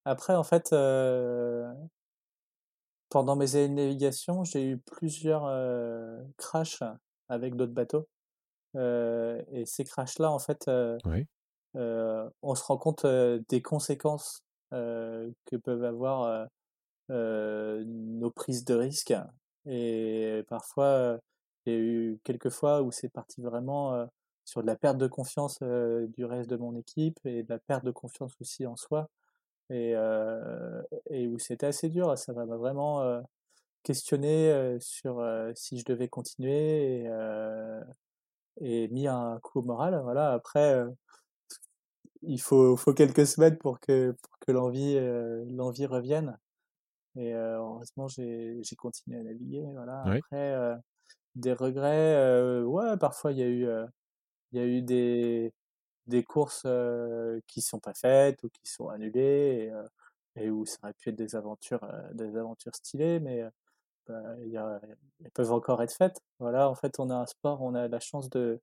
après, 0.05 0.34
en 0.34 0.44
fait, 0.44 0.72
euh, 0.72 1.72
pendant 3.09 3.36
mes 3.36 3.57
années 3.57 3.68
de 3.68 3.74
navigation, 3.74 4.44
j'ai 4.44 4.64
eu 4.70 4.78
plusieurs 4.78 5.46
euh, 5.46 6.22
crashs 6.36 6.82
avec 7.28 7.57
d'autres 7.57 7.72
bateaux. 7.72 8.07
et 8.74 9.64
ces 9.66 9.84
crashs-là, 9.84 10.30
en 10.30 10.38
fait, 10.38 10.68
on 10.68 12.55
se 12.55 12.64
rend 12.64 12.78
compte 12.78 13.07
des 13.07 13.62
conséquences 13.62 14.42
que 14.70 15.57
peuvent 15.62 15.84
avoir 15.84 16.48
nos 17.09 18.30
prises 18.30 18.64
de 18.64 18.74
risques. 18.74 19.14
Et 19.66 20.44
parfois, 20.48 21.18
il 21.66 21.72
y 21.72 21.76
a 21.76 21.78
eu 21.78 22.18
quelques 22.24 22.50
fois 22.50 22.82
où 22.82 22.92
c'est 22.92 23.09
parti 23.09 23.40
vraiment 23.40 24.07
sur 24.45 24.62
de 24.62 24.66
la 24.66 24.76
perte 24.76 24.99
de 24.99 25.07
confiance 25.07 25.61
du 25.62 26.24
reste 26.24 26.51
de 26.51 26.57
mon 26.57 26.76
équipe 26.76 27.18
et 27.24 27.42
de 27.42 27.49
la 27.49 27.59
perte 27.59 27.84
de 27.84 27.90
confiance 27.90 28.34
aussi 28.40 28.66
en 28.66 28.76
soi. 28.76 29.09
Et, 29.70 29.95
et 31.11 31.26
où 31.26 31.38
c'était 31.38 31.66
assez 31.66 31.88
dur. 31.88 32.16
Ça 32.18 32.32
m'a 32.34 32.45
vraiment 32.45 33.22
questionné 33.82 34.76
sur 34.80 35.26
si 35.55 35.78
je 35.78 35.84
devais 35.86 36.09
continuer 36.09 37.01
et, 37.01 37.11
et 38.61 38.88
mis 38.88 39.09
un 39.09 39.38
coup 39.42 39.61
au 39.61 39.62
moral. 39.62 39.99
Voilà. 40.03 40.32
Après, 40.32 40.84
il 42.22 42.40
faut, 42.40 42.76
faut 42.76 42.92
quelques 42.92 43.26
semaines 43.26 43.57
pour 43.57 43.80
que, 43.80 44.12
pour 44.12 44.38
que 44.40 44.53
l'envie, 44.53 44.99
l'envie 45.51 45.86
revienne. 45.86 46.38
Et 47.16 47.32
heureusement, 47.32 48.09
j'ai 48.09 48.61
continué 48.76 49.18
à 49.18 49.22
naviguer. 49.22 49.64
Voilà. 49.72 50.03
Après, 50.03 50.76
des 51.36 51.53
regrets, 51.55 52.62
ouais, 52.62 52.97
parfois 52.99 53.32
il 53.32 53.38
y 53.38 53.42
a 53.42 53.49
eu, 53.49 53.66
il 54.55 54.59
y 54.59 54.61
a 54.62 54.66
eu 54.66 54.82
des, 54.82 55.52
des 56.07 56.24
courses 56.24 56.66
qui 57.48 57.62
sont 57.62 57.80
pas 57.80 57.94
faites 57.94 58.42
ou 58.44 58.48
qui 58.50 58.70
sont 58.70 58.88
annulées 58.88 59.72
et, 60.36 60.50
où 60.50 60.66
ça 60.66 60.78
aurait 60.84 60.94
pu 60.94 61.11
être 61.11 61.16
des 61.16 61.36
aventures, 61.36 61.86
des 62.14 62.36
aventures 62.36 62.74
stylées, 62.76 63.20
mais 63.20 63.44
bah, 64.07 64.36
y 64.46 64.57
a, 64.57 64.80
elles 65.24 65.30
peuvent 65.32 65.52
encore 65.52 65.82
être 65.82 65.94
faites. 65.94 66.20
Voilà, 66.40 66.70
en 66.70 66.74
fait, 66.76 67.00
on 67.00 67.11
a 67.11 67.16
un 67.16 67.26
sport, 67.26 67.62
on 67.62 67.74
a 67.74 67.88
la 67.88 68.00
chance 68.00 68.30
de 68.30 68.61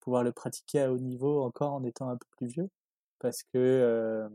pouvoir 0.00 0.24
le 0.24 0.32
pratiquer 0.32 0.82
à 0.82 0.92
haut 0.92 0.98
niveau 0.98 1.42
encore 1.42 1.72
en 1.74 1.84
étant 1.84 2.08
un 2.10 2.16
peu 2.16 2.26
plus 2.38 2.48
vieux, 2.48 2.70
parce 3.20 3.42
que 3.44 4.28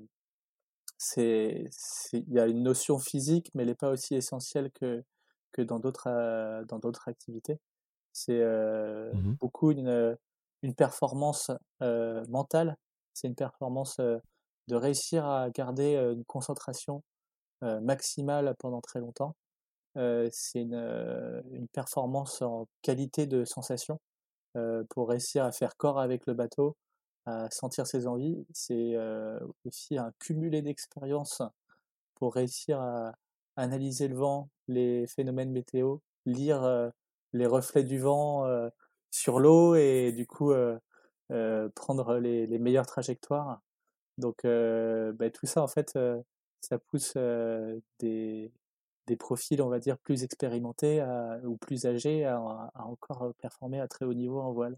c'est, 0.98 1.66
il 2.14 2.34
y 2.34 2.40
a 2.40 2.48
une 2.48 2.64
notion 2.64 3.00
physique, 3.00 3.52
mais 3.54 3.64
elle 3.64 3.70
n'est 3.70 3.76
pas 3.76 3.90
aussi 3.92 4.16
essentielle 4.16 4.72
que, 4.72 5.04
que 5.52 5.62
dans 5.62 5.80
d'autres, 5.80 6.64
dans 6.68 6.80
d'autres 6.80 7.08
activités. 7.08 7.60
C'est 8.14 8.44
mmh 9.14 9.40
beaucoup 9.40 9.72
une, 9.72 10.18
une 10.62 10.76
performance 10.76 11.52
mentale, 11.82 12.76
c'est 13.14 13.28
une 13.28 13.36
performance 13.36 14.00
de 14.00 14.76
réussir 14.76 15.26
à 15.26 15.50
garder 15.50 15.96
une 15.96 16.26
concentration 16.26 17.04
maximale 17.62 18.56
pendant 18.60 18.82
très 18.82 19.00
longtemps. 19.00 19.36
c'est 19.96 20.62
une, 20.62 21.44
une, 21.52 21.68
performance 21.70 22.42
en 22.42 22.68
qualité 22.82 23.26
de 23.28 23.46
sensation 23.46 24.00
pour 24.90 25.10
réussir 25.10 25.44
à 25.44 25.52
faire 25.52 25.76
corps 25.78 26.00
avec 26.00 26.26
le 26.28 26.34
bateau, 26.34 26.76
à 27.26 27.50
sentir 27.52 27.88
ses 27.88 28.08
envies. 28.08 28.46
C'est 28.54 28.96
aussi 29.66 29.98
un 29.98 30.12
cumulé 30.20 30.62
d'expériences 30.62 31.42
pour 32.16 32.36
réussir 32.36 32.80
à 32.80 33.14
analyser 33.56 34.08
le 34.08 34.16
vent, 34.16 34.50
les 34.68 35.06
phénomènes 35.08 35.52
météo, 35.52 35.98
lire 36.26 36.92
les 37.34 37.46
reflets 37.46 37.84
du 37.84 38.00
vent 38.00 38.46
sur 39.12 39.40
l'eau 39.40 39.76
et 39.76 40.12
du 40.12 40.28
coup 40.28 40.54
prendre 41.76 42.18
les, 42.18 42.48
les, 42.48 42.60
meilleures 42.60 42.88
trajectoires. 42.88 43.62
Donc 44.18 44.44
bah, 44.44 45.30
tout 45.32 45.46
ça 45.46 45.62
en 45.62 45.68
fait, 45.68 45.98
ça 46.62 46.80
pousse 46.80 47.16
des, 48.00 48.52
des 49.08 49.16
profils, 49.16 49.62
on 49.62 49.70
va 49.70 49.80
dire, 49.80 49.98
plus 49.98 50.24
expérimentés 50.24 51.04
ou 51.44 51.58
plus 51.58 51.86
âgés 51.86 52.26
à, 52.26 52.38
à, 52.38 52.84
encore 52.86 53.34
performer 53.42 53.80
à 53.80 53.88
très 53.88 54.06
haut 54.06 54.14
niveau 54.14 54.40
en 54.40 54.54
voile. 54.54 54.78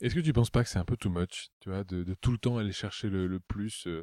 Est-ce 0.00 0.14
que 0.14 0.20
tu 0.20 0.32
penses 0.32 0.48
pas 0.48 0.62
que 0.62 0.70
c'est 0.70 0.78
un 0.78 0.84
peu 0.84 0.96
too 0.96 1.10
much, 1.10 1.50
tu 1.60 1.68
vois, 1.68 1.84
de, 1.84 2.14
tout 2.22 2.32
le 2.32 2.38
temps 2.38 2.56
aller 2.56 2.72
chercher 2.72 3.10
le, 3.10 3.38
plus 3.38 3.86
euh, 3.86 4.02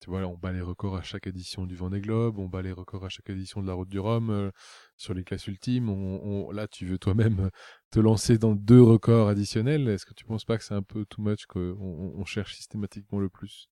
Tu 0.00 0.08
vois, 0.08 0.20
on 0.20 0.38
bat 0.38 0.52
les 0.52 0.62
records 0.62 0.96
à 0.96 1.02
chaque 1.02 1.26
édition 1.26 1.66
du 1.66 1.76
Vendée 1.76 2.00
Globe, 2.00 2.38
on 2.38 2.48
bat 2.48 2.62
les 2.62 2.72
records 2.72 3.04
à 3.04 3.10
chaque 3.10 3.28
édition 3.28 3.60
de 3.60 3.66
la 3.66 3.74
Route 3.74 3.90
du 3.90 3.98
Rhum 3.98 4.30
euh, 4.30 4.50
sur 4.96 5.12
les 5.12 5.22
classes 5.22 5.46
ultimes. 5.46 5.90
On, 5.90 6.50
là, 6.50 6.66
tu 6.66 6.86
veux 6.86 6.96
toi-même 6.96 7.50
te 7.90 8.00
lancer 8.00 8.38
dans 8.38 8.54
deux 8.54 8.82
records 8.82 9.28
additionnels. 9.28 9.86
Est-ce 9.88 10.06
que 10.06 10.14
tu 10.14 10.24
penses 10.24 10.46
pas 10.46 10.56
que 10.56 10.64
c'est 10.64 10.74
un 10.74 10.82
peu 10.82 11.04
too 11.04 11.20
much 11.20 11.44
qu'on 11.44 11.76
on 11.78 12.24
cherche 12.24 12.54
systématiquement 12.56 13.18
le 13.18 13.28
plus? 13.28 13.68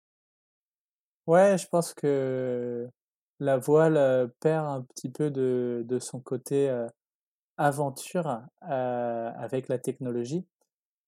Ouais, 1.27 1.57
je 1.57 1.67
pense 1.69 1.95
que 1.95 2.87
la 3.41 3.57
voile 3.57 3.97
euh, 3.97 4.27
perd 4.41 4.67
un 4.67 4.83
petit 4.83 5.09
peu 5.09 5.31
de 5.31 5.99
son 5.99 6.21
côté 6.21 6.71
aventure 7.57 8.43
avec 8.61 9.69
la 9.69 9.79
technologie. 9.79 10.45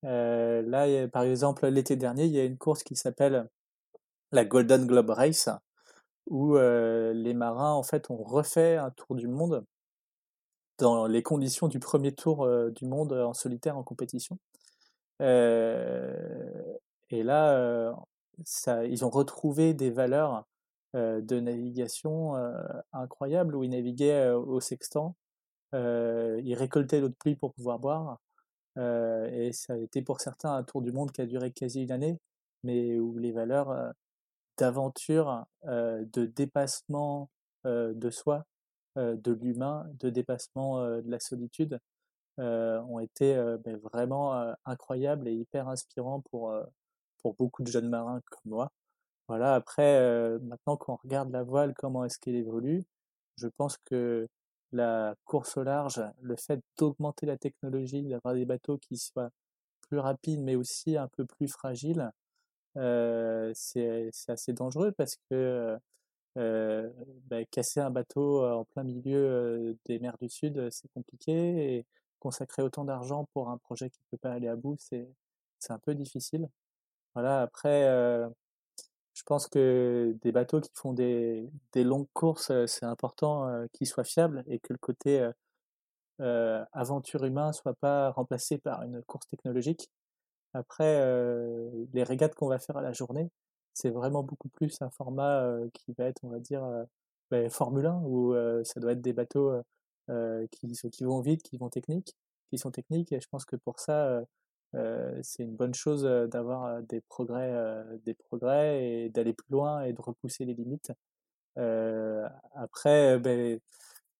Euh, 0.05 0.62
là, 0.62 1.09
par 1.09 1.22
exemple, 1.22 1.66
l'été 1.68 1.96
dernier, 1.96 2.24
il 2.24 2.32
y 2.32 2.40
a 2.40 2.44
une 2.44 2.59
course 2.59 2.82
qui 2.82 2.96
s'appelle 2.96 3.48
la 4.32 4.44
Golden 4.44 4.86
Globe 4.86 5.11
Race, 5.11 5.48
où 6.26 6.57
euh, 6.57 7.12
les 7.14 7.34
marins, 7.34 7.72
en 7.72 7.82
fait, 7.82 8.11
ont 8.11 8.22
refait 8.22 8.76
un 8.76 8.90
tour 8.90 9.16
du 9.16 9.28
monde 9.28 9.64
dans 10.78 11.07
les 11.07 11.22
conditions 11.22 11.68
du 11.68 11.78
premier 11.78 12.14
tour 12.14 12.44
euh, 12.44 12.70
du 12.70 12.86
monde 12.86 13.12
en 13.12 13.32
solitaire 13.32 13.76
en 13.78 13.84
compétition. 13.84 14.38
et 15.20 17.22
là, 17.22 17.94
ils 18.84 19.05
ont 19.05 19.11
retrouvé 19.11 19.74
des 19.74 19.90
valeurs 19.90 20.44
de 20.94 21.40
navigation 21.40 22.34
incroyables 22.92 23.57
où 23.57 23.64
ils 23.64 23.70
naviguaient 23.70 24.30
au 24.30 24.61
sextant. 24.61 25.16
ils 25.72 26.55
récoltaient 26.57 27.00
l'eau 27.00 27.09
de 27.09 27.14
pluie 27.14 27.36
pour 27.36 27.55
pouvoir 27.55 27.78
boire. 27.78 28.18
Euh, 28.79 29.29
et 29.31 29.53
ça 29.53 29.75
a 29.75 29.77
été 29.77 30.03
pour 30.03 30.20
certains 30.20 30.55
un 30.55 30.62
tour 30.64 30.83
du 30.83 30.93
monde 30.93 31.12
qui 31.12 31.20
a 31.20 31.27
duré 31.27 31.53
quasi 31.53 31.83
une 31.83 31.93
année, 31.93 32.18
mais 32.64 32.99
où 32.99 33.18
les 33.18 33.33
valeurs 33.33 33.70
euh, 33.70 33.91
d'aventure, 34.59 35.45
euh, 35.66 36.05
de 36.12 36.27
dépassement 36.27 37.31
de 37.64 38.11
soi, 38.11 38.45
de 38.97 39.33
l'humain, 39.33 39.87
de 40.01 40.11
dépassement 40.11 40.87
de 40.87 41.11
la 41.11 41.18
solitude, 41.18 41.81
ont 42.37 42.99
été 43.01 43.35
ben, 43.64 43.79
vraiment 43.79 44.55
incroyables 44.66 45.27
et 45.29 45.33
hyper 45.33 45.68
inspirants 45.68 46.20
pour, 46.31 46.55
pour 47.22 47.35
beaucoup 47.37 47.62
de 47.62 47.70
jeunes 47.70 47.89
marins 47.89 48.20
comme 48.31 48.53
moi. 48.53 48.70
Voilà, 49.29 49.55
après, 49.55 49.99
maintenant 50.41 50.77
qu'on 50.77 50.97
regarde 50.97 51.31
la 51.33 51.43
voile, 51.43 51.72
comment 51.75 52.05
est-ce 52.05 52.18
qu'elle 52.18 52.35
évolue, 52.35 52.85
je 53.39 53.49
pense 53.49 53.79
que 53.79 54.29
la 54.73 55.15
course 55.25 55.57
au 55.57 55.62
large, 55.62 56.03
le 56.23 56.37
fait 56.37 56.61
d'augmenter 56.79 57.27
la 57.27 57.37
technologie, 57.37 58.03
d'avoir 58.03 58.35
des 58.35 58.45
bateaux 58.45 58.79
qui 58.79 58.97
soient 58.99 59.31
plus 59.83 59.99
rapides 59.99 60.41
mais 60.41 60.57
aussi 60.57 60.97
un 60.97 61.09
peu 61.09 61.25
plus 61.27 61.49
fragiles, 61.49 62.11
euh, 62.77 63.53
c'est 63.55 64.11
assez 64.29 64.53
dangereux 64.53 64.93
parce 64.93 65.17
que 65.31 65.79
euh, 66.37 66.91
bah, 67.27 67.45
casser 67.45 67.81
un 67.81 67.91
bateau 67.91 68.45
en 68.45 68.65
plein 68.65 68.83
milieu 68.85 69.77
des 69.87 69.99
mers 70.01 70.19
du 70.19 70.29
Sud, 70.29 70.69
c'est 70.71 70.89
compliqué 70.93 71.77
et 71.77 71.87
consacrer 72.19 72.62
autant 72.62 72.85
d'argent 72.85 73.27
pour 73.33 73.51
un 73.51 73.59
projet 73.59 73.91
qui 73.91 74.01
ne 74.01 74.17
peut 74.17 74.21
pas 74.21 74.33
aller 74.33 74.49
à 74.49 74.57
bout, 74.57 74.77
c'est 74.79 75.07
un 75.71 75.79
peu 75.79 75.95
difficile. 75.95 76.49
Voilà, 77.15 77.43
après, 77.43 77.85
je 79.15 79.23
pense 79.23 79.47
que 79.49 80.17
des 80.23 80.33
bateaux 80.33 80.61
qui 80.61 80.71
font 80.75 80.93
des, 80.93 81.51
longues 81.77 82.09
courses, 82.12 82.53
c'est 82.67 82.85
important 82.85 83.49
qu'ils 83.73 83.87
soient 83.87 84.05
fiables 84.05 84.45
et 84.49 84.59
que 84.59 84.73
le 84.73 84.79
côté 84.79 85.29
euh, 86.21 86.65
aventure 86.73 87.25
humain 87.25 87.53
soit 87.53 87.75
pas 87.75 88.11
remplacé 88.11 88.59
par 88.59 88.83
une 88.83 89.03
course 89.03 89.27
technologique. 89.29 89.89
Après, 90.53 91.01
les 91.93 92.03
régates 92.03 92.35
qu'on 92.35 92.49
va 92.49 92.59
faire 92.59 92.77
à 92.77 92.83
la 92.83 92.93
journée, 92.93 93.31
c'est 93.73 93.91
vraiment 93.91 94.23
beaucoup 94.23 94.49
plus 94.49 94.81
un 94.83 94.91
format 94.91 95.49
qui 95.73 95.93
va 95.99 96.05
être, 96.07 96.21
on 96.25 96.31
va 96.31 96.39
dire, 96.41 96.62
ben, 97.31 97.49
Formule 97.51 97.87
1, 97.87 98.03
où 98.05 98.35
ça 98.65 98.81
doit 98.81 98.93
être 98.93 99.01
des 99.01 99.12
bateaux 99.12 99.53
qui, 100.51 100.73
qui 100.93 101.05
vont 101.05 101.21
vite, 101.21 101.43
qui 101.43 101.57
vont 101.57 101.71
techniques, 101.71 102.17
qui 102.51 102.59
sont 102.59 102.71
techniques. 102.73 103.12
Et 103.12 103.21
je 103.21 103.29
pense 103.29 103.45
que 103.45 103.57
pour 103.57 103.79
ça, 103.79 104.23
c'est 105.22 105.43
une 105.43 105.57
bonne 105.57 105.75
chose 105.75 106.03
d'avoir 106.31 106.83
des 106.83 107.01
progrès, 107.03 107.53
des 108.05 108.14
progrès 108.14 108.85
et 108.85 109.09
d'aller 109.11 109.33
plus 109.33 109.51
loin 109.51 109.83
et 109.83 109.93
de 109.93 110.01
repousser 110.01 110.45
les 110.45 110.55
limites. 110.55 110.93
après, 112.55 113.18
ben, 113.18 113.61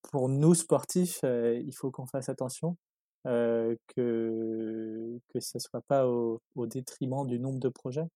pour 0.03 0.29
nous 0.29 0.55
sportifs, 0.55 1.21
il 1.25 1.73
faut 1.75 1.91
qu'on 1.91 2.07
fasse 2.07 2.29
attention. 2.29 2.77
que 3.25 5.19
que 5.29 5.41
ça 5.41 5.59
soit 5.59 5.81
pas 5.83 6.07
au, 6.09 6.41
au, 6.57 6.67
détriment 6.67 7.27
du 7.27 7.39
nombre 7.39 7.59
de 7.61 7.69
projets 7.71 8.07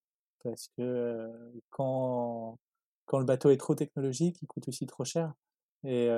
parce 0.44 0.68
que 0.76 1.30
quand 1.70 2.58
quand 3.06 3.18
le 3.18 3.24
bateau 3.24 3.50
est 3.50 3.56
trop 3.56 3.74
technologique 3.74 4.36
il 4.42 4.46
coûte 4.46 4.68
aussi 4.68 4.86
trop 4.86 5.04
cher 5.04 5.32
et 5.84 6.10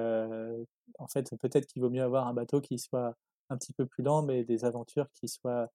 en 0.98 1.06
fait 1.08 1.30
peut-être 1.40 1.66
qu'il 1.66 1.82
vaut 1.82 1.90
mieux 1.90 2.02
avoir 2.02 2.26
un 2.26 2.34
bateau 2.34 2.60
qui 2.60 2.78
soit 2.78 3.14
un 3.50 3.56
petit 3.56 3.72
peu 3.72 3.86
plus 3.86 4.02
lent 4.02 4.22
mais 4.22 4.44
des 4.44 4.64
aventures 4.64 5.08
qui 5.14 5.28
soient 5.28 5.70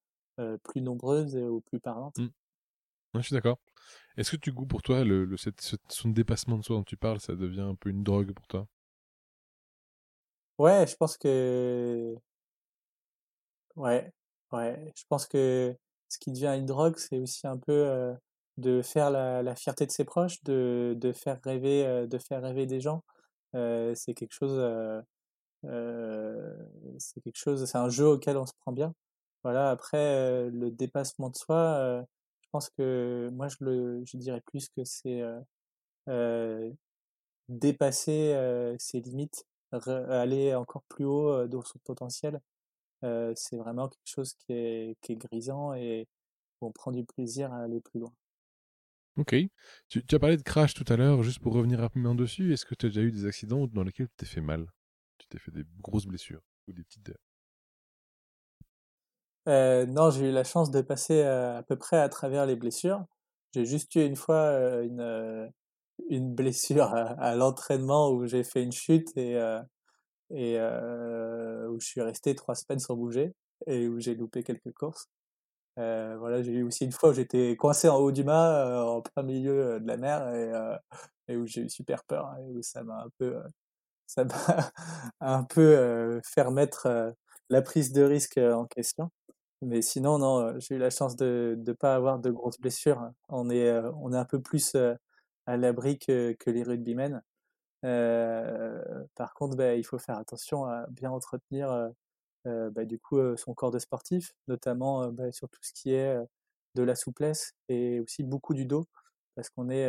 plus 0.63 0.81
nombreuses 0.81 1.35
ou 1.35 1.61
plus 1.61 1.79
parlantes 1.79 2.17
mmh. 2.17 2.27
je 3.15 3.21
suis 3.21 3.33
d'accord 3.33 3.57
est-ce 4.17 4.31
que 4.31 4.37
tu 4.37 4.51
goûtes 4.51 4.69
pour 4.69 4.81
toi 4.81 5.03
le, 5.03 5.25
le 5.25 5.35
son 5.37 6.09
dépassement 6.09 6.57
de 6.57 6.63
soi 6.63 6.77
dont 6.77 6.83
tu 6.83 6.97
parles 6.97 7.19
ça 7.19 7.35
devient 7.35 7.61
un 7.61 7.75
peu 7.75 7.89
une 7.89 8.03
drogue 8.03 8.33
pour 8.33 8.47
toi? 8.47 8.67
Ouais, 10.57 10.87
je 10.87 10.95
pense 10.95 11.17
que 11.17 12.15
ouais, 13.75 14.11
ouais, 14.51 14.91
je 14.95 15.03
pense 15.09 15.27
que 15.27 15.75
ce 16.09 16.17
qui 16.17 16.31
devient 16.31 16.55
une 16.57 16.65
drogue, 16.65 16.97
c'est 16.97 17.19
aussi 17.19 17.45
un 17.47 17.57
peu, 17.57 18.15
de 18.57 18.81
faire 18.81 19.11
la 19.11 19.43
la 19.43 19.55
fierté 19.55 19.85
de 19.85 19.91
ses 19.91 20.05
proches, 20.05 20.41
de 20.43 20.95
de 20.97 21.11
faire 21.11 21.39
rêver, 21.43 22.07
de 22.07 22.17
faire 22.17 22.41
rêver 22.41 22.65
des 22.65 22.79
gens. 22.79 23.03
c'est 23.53 24.13
quelque 24.15 24.33
chose, 24.33 24.59
c'est 26.99 27.21
quelque 27.21 27.37
chose 27.37 27.65
c'est 27.65 27.77
un 27.77 27.89
jeu 27.89 28.07
auquel 28.07 28.37
on 28.37 28.45
se 28.45 28.53
prend 28.61 28.71
bien. 28.71 28.93
Voilà, 29.45 29.69
après, 29.69 30.49
le 30.49 30.71
dépassement 30.71 31.29
de 31.29 31.35
soi, 31.35 32.03
je 32.41 32.47
pense 32.51 32.71
que 32.71 33.29
moi 33.31 33.47
je 33.47 33.57
le 33.61 34.03
je 34.03 34.17
dirais 34.17 34.41
plus 34.41 34.69
que 34.69 34.83
c'est, 34.83 35.21
dépasser, 37.47 38.75
ses 38.79 39.01
limites 39.01 39.45
aller 39.71 40.55
encore 40.55 40.81
plus 40.89 41.05
haut 41.05 41.45
dans 41.45 41.61
son 41.61 41.77
potentiel, 41.83 42.41
c'est 43.03 43.57
vraiment 43.57 43.87
quelque 43.87 44.07
chose 44.07 44.33
qui 44.33 44.53
est, 44.53 44.97
qui 45.01 45.11
est 45.11 45.15
grisant 45.15 45.75
et 45.75 46.07
on 46.61 46.71
prend 46.71 46.91
du 46.91 47.05
plaisir 47.05 47.53
à 47.53 47.65
aller 47.65 47.81
plus 47.81 47.99
loin. 47.99 48.13
Ok. 49.17 49.35
Tu, 49.89 50.03
as 50.11 50.19
parlé 50.19 50.37
de 50.37 50.41
crash 50.41 50.73
tout 50.73 50.91
à 50.91 50.97
l'heure, 50.97 51.21
juste 51.21 51.37
pour 51.37 51.53
revenir 51.53 51.79
rapidement 51.79 52.15
dessus. 52.15 52.51
Est-ce 52.51 52.65
que 52.65 52.73
tu 52.73 52.87
as 52.87 52.89
déjà 52.89 53.01
eu 53.01 53.11
des 53.11 53.27
accidents 53.27 53.67
dans 53.67 53.83
lesquels 53.83 54.07
tu 54.07 54.15
t'es 54.17 54.25
fait 54.25 54.41
mal? 54.41 54.65
Tu 55.19 55.27
t'es 55.27 55.37
fait 55.37 55.51
des 55.51 55.65
grosses 55.81 56.07
blessures 56.07 56.41
ou 56.67 56.73
des 56.73 56.83
petites. 56.83 57.13
Euh, 59.47 59.85
non, 59.85 60.09
j'ai 60.09 60.29
eu 60.29 60.31
la 60.31 60.43
chance 60.43 60.71
de 60.71 60.81
passer 60.81 61.23
à, 61.23 61.63
peu 61.67 61.77
près 61.77 61.97
à 61.99 62.09
travers 62.09 62.45
les 62.45 62.55
blessures. 62.55 63.05
J'ai 63.53 63.65
juste 63.65 63.95
eu 63.95 64.03
une 64.05 64.15
fois 64.15 64.81
une, 64.83 65.51
une 66.09 66.33
blessure 66.33 66.93
à, 66.93 67.35
l'entraînement 67.35 68.11
où 68.11 68.25
j'ai 68.27 68.43
fait 68.43 68.63
une 68.63 68.71
chute 68.71 69.15
et, 69.17 69.35
euh, 69.37 69.61
et 70.31 70.57
euh, 70.59 71.67
où 71.69 71.79
je 71.79 71.87
suis 71.87 72.01
resté 72.01 72.35
trois 72.35 72.55
semaines 72.55 72.79
sans 72.79 72.95
bouger 72.95 73.33
et 73.67 73.87
où 73.87 73.99
j'ai 73.99 74.15
loupé 74.15 74.43
quelques 74.43 74.73
courses. 74.73 75.07
Euh, 75.79 76.17
voilà, 76.19 76.41
j'ai 76.43 76.53
eu 76.53 76.63
aussi 76.63 76.85
une 76.85 76.91
fois 76.91 77.09
où 77.11 77.13
j'étais 77.13 77.55
coincé 77.57 77.89
en 77.89 77.97
haut 77.97 78.11
du 78.11 78.23
mât, 78.23 78.85
en 78.85 79.01
plein 79.01 79.23
milieu 79.23 79.79
de 79.79 79.87
la 79.87 79.97
mer 79.97 80.27
et, 80.33 81.33
et 81.33 81.37
où 81.37 81.45
j'ai 81.47 81.61
eu 81.63 81.69
super 81.69 82.03
peur 82.05 82.33
et 82.39 82.51
où 82.51 82.61
ça 82.63 82.83
m'a 82.83 83.03
un 83.03 83.09
peu, 83.19 83.41
ça 84.07 84.25
m'a 84.25 84.35
un 85.21 85.43
peu 85.43 86.21
fait 86.25 86.43
remettre 86.43 87.13
la 87.49 87.61
prise 87.61 87.91
de 87.93 88.03
risque 88.03 88.37
en 88.37 88.65
question. 88.65 89.11
Mais 89.61 89.81
sinon, 89.81 90.19
non, 90.19 90.59
j'ai 90.59 90.75
eu 90.75 90.77
la 90.77 90.89
chance 90.89 91.15
de 91.15 91.57
ne 91.65 91.73
pas 91.73 91.95
avoir 91.95 92.19
de 92.19 92.29
grosses 92.29 92.59
blessures. 92.59 93.11
On 93.29 93.49
est, 93.49 93.71
on 93.95 94.13
est 94.13 94.17
un 94.17 94.25
peu 94.25 94.41
plus 94.41 94.75
à 95.47 95.57
l'abri 95.57 95.99
que, 95.99 96.33
que, 96.33 96.49
les 96.49 96.63
rugbymen. 96.63 97.21
Euh, 97.85 99.05
par 99.15 99.33
contre, 99.33 99.55
bah, 99.57 99.75
il 99.75 99.85
faut 99.85 99.99
faire 99.99 100.17
attention 100.17 100.65
à 100.65 100.87
bien 100.89 101.11
entretenir 101.11 101.71
euh, 101.71 101.89
euh, 102.47 102.69
bah, 102.71 102.85
du 102.85 102.99
coup 102.99 103.19
son 103.37 103.53
corps 103.53 103.71
de 103.71 103.79
sportif, 103.79 104.33
notamment 104.47 105.07
bah, 105.11 105.31
sur 105.31 105.49
tout 105.49 105.61
ce 105.63 105.73
qui 105.73 105.93
est 105.93 106.17
de 106.75 106.83
la 106.83 106.95
souplesse 106.95 107.53
et 107.69 107.99
aussi 108.01 108.23
beaucoup 108.23 108.53
du 108.53 108.65
dos, 108.65 108.87
parce 109.35 109.49
qu'on 109.49 109.69
est 109.69 109.87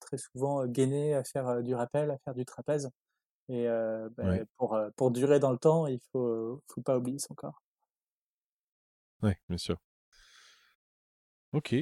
très 0.00 0.18
souvent 0.18 0.66
gainé 0.66 1.14
à 1.14 1.24
faire 1.24 1.62
du 1.62 1.74
rappel, 1.74 2.10
à 2.10 2.18
faire 2.18 2.34
du 2.34 2.44
trapèze. 2.44 2.90
Et 3.50 3.68
pour, 4.56 4.78
pour 4.96 5.10
durer 5.10 5.40
dans 5.40 5.52
le 5.52 5.58
temps, 5.58 5.86
il 5.86 6.00
faut, 6.12 6.62
faut 6.68 6.82
pas 6.82 6.98
oublier 6.98 7.18
son 7.18 7.34
corps. 7.34 7.62
Oui, 9.22 9.32
bien 9.48 9.58
sûr. 9.58 9.78
Ok. 11.52 11.74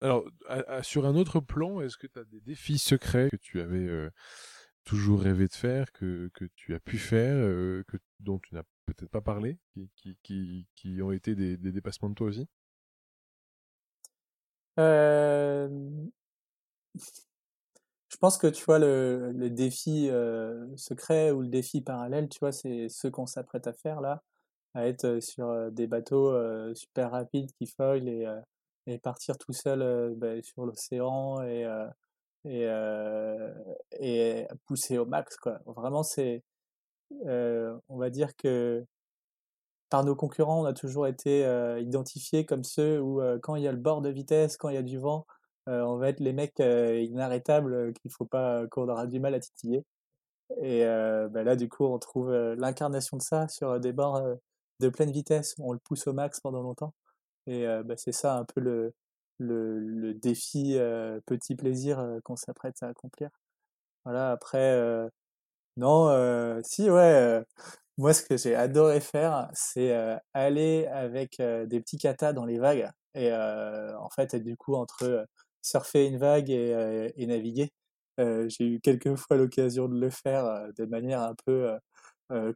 Alors, 0.00 0.24
sur 0.82 1.06
un 1.06 1.14
autre 1.14 1.40
plan, 1.40 1.80
est-ce 1.80 1.96
que 1.96 2.06
tu 2.06 2.18
as 2.18 2.24
des 2.24 2.40
défis 2.40 2.78
secrets 2.78 3.28
que 3.30 3.36
tu 3.36 3.60
avais 3.60 3.88
toujours 4.84 5.20
rêvé 5.20 5.46
de 5.46 5.54
faire, 5.54 5.92
que, 5.92 6.28
que 6.34 6.44
tu 6.56 6.74
as 6.74 6.80
pu 6.80 6.98
faire, 6.98 7.36
que, 7.86 7.96
dont 8.20 8.38
tu 8.40 8.54
n'as 8.54 8.64
peut-être 8.86 9.10
pas 9.10 9.20
parlé, 9.20 9.58
qui, 9.96 10.18
qui, 10.22 10.66
qui, 10.74 11.00
ont 11.02 11.12
été 11.12 11.34
des, 11.36 11.56
dépassements 11.56 12.10
de 12.10 12.14
toi 12.14 12.28
aussi? 12.28 12.48
Je 14.76 16.10
pense 18.20 18.38
que 18.38 18.48
tu 18.48 18.64
vois, 18.64 18.78
le, 18.78 19.32
le 19.32 19.50
défi 19.50 20.10
secret 20.76 21.30
ou 21.30 21.42
le 21.42 21.48
défi 21.48 21.80
parallèle, 21.80 22.28
tu 22.28 22.40
vois, 22.40 22.52
c'est 22.52 22.88
ce 22.88 23.06
qu'on 23.06 23.26
s'apprête 23.26 23.68
à 23.68 23.72
faire 23.72 24.00
là, 24.00 24.24
à 24.74 24.86
être 24.86 25.20
sur 25.20 25.70
des 25.70 25.86
bateaux 25.86 26.34
super 26.74 27.10
rapides 27.10 27.50
qui 27.58 27.66
foilent 27.66 28.08
et 28.86 28.98
partir 28.98 29.38
tout 29.38 29.52
seul 29.52 30.14
bah, 30.16 30.40
sur 30.42 30.64
l'océan 30.66 31.42
et, 31.42 31.66
et, 34.00 34.46
pousser 34.66 34.98
au 34.98 35.06
max. 35.06 35.36
Quoi. 35.36 35.60
Vraiment, 35.66 36.02
c'est, 36.02 36.42
on 37.10 37.98
va 37.98 38.10
dire 38.10 38.34
que 38.36 38.84
par 39.90 40.04
nos 40.04 40.16
concurrents, 40.16 40.62
on 40.62 40.64
a 40.64 40.72
toujours 40.72 41.06
été 41.06 41.42
identifiés 41.80 42.46
comme 42.46 42.64
ceux 42.64 43.00
où 43.00 43.20
quand 43.42 43.56
il 43.56 43.62
y 43.62 43.68
a 43.68 43.72
le 43.72 43.78
bord 43.78 44.00
de 44.00 44.08
vitesse, 44.08 44.56
quand 44.56 44.70
il 44.70 44.74
y 44.74 44.78
a 44.78 44.82
du 44.82 44.98
vent, 44.98 45.26
on 45.66 45.96
va 45.96 46.08
être 46.08 46.20
les 46.20 46.32
mecs 46.32 46.58
inarrêtables 46.60 47.92
qu'il 47.94 48.10
faut 48.10 48.24
pas, 48.24 48.66
qu'on 48.68 48.88
aura 48.88 49.06
du 49.06 49.20
mal 49.20 49.34
à 49.34 49.40
titiller. 49.40 49.84
Et 50.62 50.84
bah 50.84 51.44
là, 51.44 51.56
du 51.56 51.68
coup, 51.68 51.84
on 51.84 51.98
trouve 51.98 52.32
l'incarnation 52.32 53.16
de 53.16 53.22
ça 53.22 53.48
sur 53.48 53.78
des 53.80 53.92
bords 53.92 54.22
de 54.82 54.88
pleine 54.90 55.10
vitesse. 55.12 55.54
On 55.58 55.72
le 55.72 55.78
pousse 55.78 56.06
au 56.06 56.12
max 56.12 56.40
pendant 56.40 56.62
longtemps. 56.62 56.94
Et 57.46 57.66
bah, 57.84 57.94
c'est 57.96 58.12
ça 58.12 58.36
un 58.36 58.44
peu 58.44 58.60
le, 58.60 58.94
le, 59.38 60.14
défi 60.14 60.76
petit 61.26 61.56
plaisir 61.56 62.04
qu'on 62.24 62.36
s'apprête 62.36 62.82
à 62.82 62.88
accomplir. 62.88 63.30
Voilà, 64.04 64.32
après, 64.32 65.08
non, 65.76 66.62
si, 66.64 66.90
ouais, 66.90 67.42
moi 67.98 68.14
ce 68.14 68.22
que 68.22 68.36
j'ai 68.36 68.54
adoré 68.54 69.00
faire, 69.00 69.50
c'est 69.54 69.92
aller 70.34 70.86
avec 70.86 71.40
des 71.40 71.80
petits 71.80 71.98
katas 71.98 72.32
dans 72.32 72.44
les 72.44 72.58
vagues. 72.58 72.90
Et 73.14 73.32
en 73.34 74.10
fait, 74.10 74.36
du 74.36 74.56
coup, 74.56 74.74
entre 74.74 75.26
surfer 75.62 76.06
une 76.06 76.18
vague 76.18 76.50
et, 76.50 77.12
et 77.16 77.26
naviguer, 77.26 77.70
j'ai 78.18 78.66
eu 78.66 78.80
quelques 78.80 79.16
fois 79.16 79.36
l'occasion 79.36 79.88
de 79.88 79.98
le 79.98 80.10
faire 80.10 80.68
de 80.76 80.84
manière 80.86 81.22
un 81.22 81.34
peu 81.46 81.76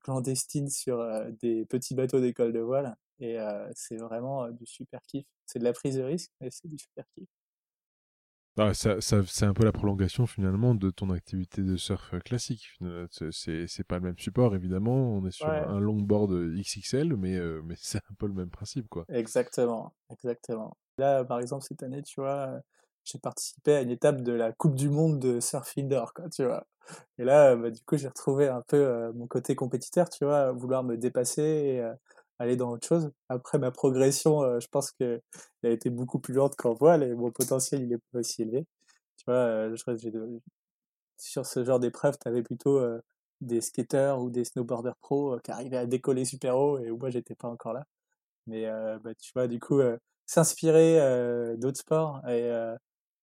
clandestine 0.03 0.69
sur 0.69 1.05
des 1.41 1.65
petits 1.67 1.95
bateaux 1.95 2.21
d'école 2.21 2.53
de 2.53 2.61
voile. 2.61 2.97
Et 3.19 3.39
c'est 3.75 3.97
vraiment 3.97 4.49
du 4.51 4.67
super 4.67 5.01
kiff. 5.03 5.27
C'est 5.47 5.59
de 5.59 5.65
la 5.65 5.73
prise 5.73 5.97
de 5.97 6.03
risque, 6.03 6.31
mais 6.41 6.51
c'est 6.51 6.69
du 6.69 6.79
super 6.79 7.05
kiff. 7.15 7.29
Bah, 8.57 8.73
ça, 8.73 9.03
ça, 9.03 9.23
c'est 9.27 9.45
un 9.45 9.53
peu 9.53 9.65
la 9.65 9.73
prolongation 9.73 10.27
finalement 10.27 10.75
de 10.75 10.89
ton 10.89 11.11
activité 11.11 11.61
de 11.61 11.77
surf 11.77 12.19
classique. 12.25 12.71
C'est, 13.31 13.67
c'est 13.67 13.85
pas 13.85 13.97
le 13.97 14.05
même 14.05 14.19
support 14.19 14.55
évidemment, 14.55 14.95
on 14.95 15.27
est 15.27 15.31
sur 15.31 15.49
un 15.49 15.79
longboard 15.79 16.33
XXL, 16.55 17.17
mais, 17.17 17.39
mais 17.65 17.75
c'est 17.77 17.99
un 17.99 18.15
peu 18.19 18.27
le 18.27 18.33
même 18.33 18.49
principe 18.49 18.89
quoi. 18.89 19.05
Exactement, 19.11 19.95
exactement. 20.11 20.75
Là 20.97 21.23
par 21.23 21.41
exemple 21.41 21.65
cette 21.69 21.83
année, 21.83 22.03
tu 22.03 22.19
vois, 22.19 22.63
j'ai 23.07 23.19
participé 23.19 23.75
à 23.75 23.81
une 23.83 23.91
étape 23.91 24.23
de 24.23 24.33
la 24.33 24.53
Coupe 24.53 24.75
du 24.75 24.91
Monde 24.91 25.19
de 25.19 25.41
surf 25.41 25.73
indoor, 25.79 26.13
quoi, 26.15 26.29
tu 26.31 26.45
vois. 26.45 26.67
Et 27.19 27.25
là, 27.25 27.57
bah, 27.57 27.71
du 27.71 27.83
coup, 27.85 27.97
j'ai 27.97 28.09
retrouvé 28.09 28.49
un 28.49 28.63
peu 28.69 29.13
mon 29.15 29.27
côté 29.27 29.55
compétiteur, 29.57 30.09
tu 30.11 30.25
vois, 30.25 30.53
vouloir 30.53 30.85
me 30.85 30.97
dépasser 30.97 31.43
et 31.43 31.85
aller 32.39 32.57
dans 32.57 32.71
autre 32.71 32.87
chose. 32.87 33.11
Après, 33.29 33.59
ma 33.59 33.71
progression, 33.71 34.43
euh, 34.43 34.61
je 34.61 34.69
pense 34.69 34.91
qu'elle 34.93 35.23
a 35.65 35.71
été 35.71 35.91
beaucoup 35.91 36.19
plus 36.19 36.35
lente 36.35 36.57
qu'en 36.57 36.75
voile 36.75 37.03
et 37.03 37.15
mon 37.15 37.31
potentiel, 37.31 37.83
il 37.83 37.93
est 37.93 37.99
pas 38.13 38.21
aussi 38.21 38.43
élevé. 38.43 38.67
Tu 39.17 39.25
vois, 39.27 39.35
euh, 39.37 39.77
je, 39.77 40.41
sur 41.17 41.47
ce 41.47 41.65
genre 41.65 41.81
d'épreuve, 41.81 42.17
tu 42.21 42.29
avais 42.29 42.43
plutôt 42.43 42.79
euh, 42.79 43.01
des 43.41 43.61
skateurs 43.61 44.21
ou 44.23 44.31
des 44.31 44.45
snowboarders 44.45 44.97
pro 44.97 45.39
qui 45.41 45.51
arrivaient 45.51 45.77
à 45.77 45.87
décoller 45.87 46.25
super 46.25 46.57
haut 46.59 46.79
et 46.79 46.91
moi, 46.91 47.11
j'étais 47.11 47.35
pas 47.35 47.49
encore 47.49 47.73
là. 47.73 47.85
Mais 48.47 48.67
bah, 49.03 49.15
tu 49.19 49.33
vois, 49.35 49.49
du 49.49 49.59
coup, 49.61 49.81
s'inspirer 50.27 51.57
d'autres 51.59 51.81
sports 51.81 52.27
et 52.29 52.49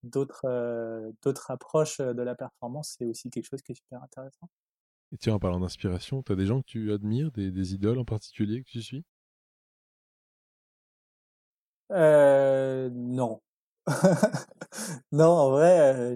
d'autres 0.03 1.11
d'autres 1.21 1.51
approches 1.51 1.99
de 1.99 2.21
la 2.21 2.35
performance, 2.35 2.95
c'est 2.97 3.05
aussi 3.05 3.29
quelque 3.29 3.47
chose 3.49 3.61
qui 3.61 3.73
est 3.73 3.75
super 3.75 4.01
intéressant. 4.03 4.49
Et 5.13 5.17
tiens, 5.17 5.35
en 5.35 5.39
parlant 5.39 5.59
d'inspiration, 5.59 6.23
tu 6.23 6.31
as 6.31 6.35
des 6.35 6.45
gens 6.47 6.61
que 6.61 6.67
tu 6.67 6.91
admires, 6.91 7.31
des, 7.31 7.51
des, 7.51 7.73
idoles 7.75 7.99
en 7.99 8.05
particulier 8.05 8.63
que 8.63 8.69
tu 8.69 8.81
suis? 8.81 9.05
Euh, 11.91 12.89
non. 12.93 13.41
Non, 15.11 15.27
en 15.27 15.51
vrai, 15.51 16.15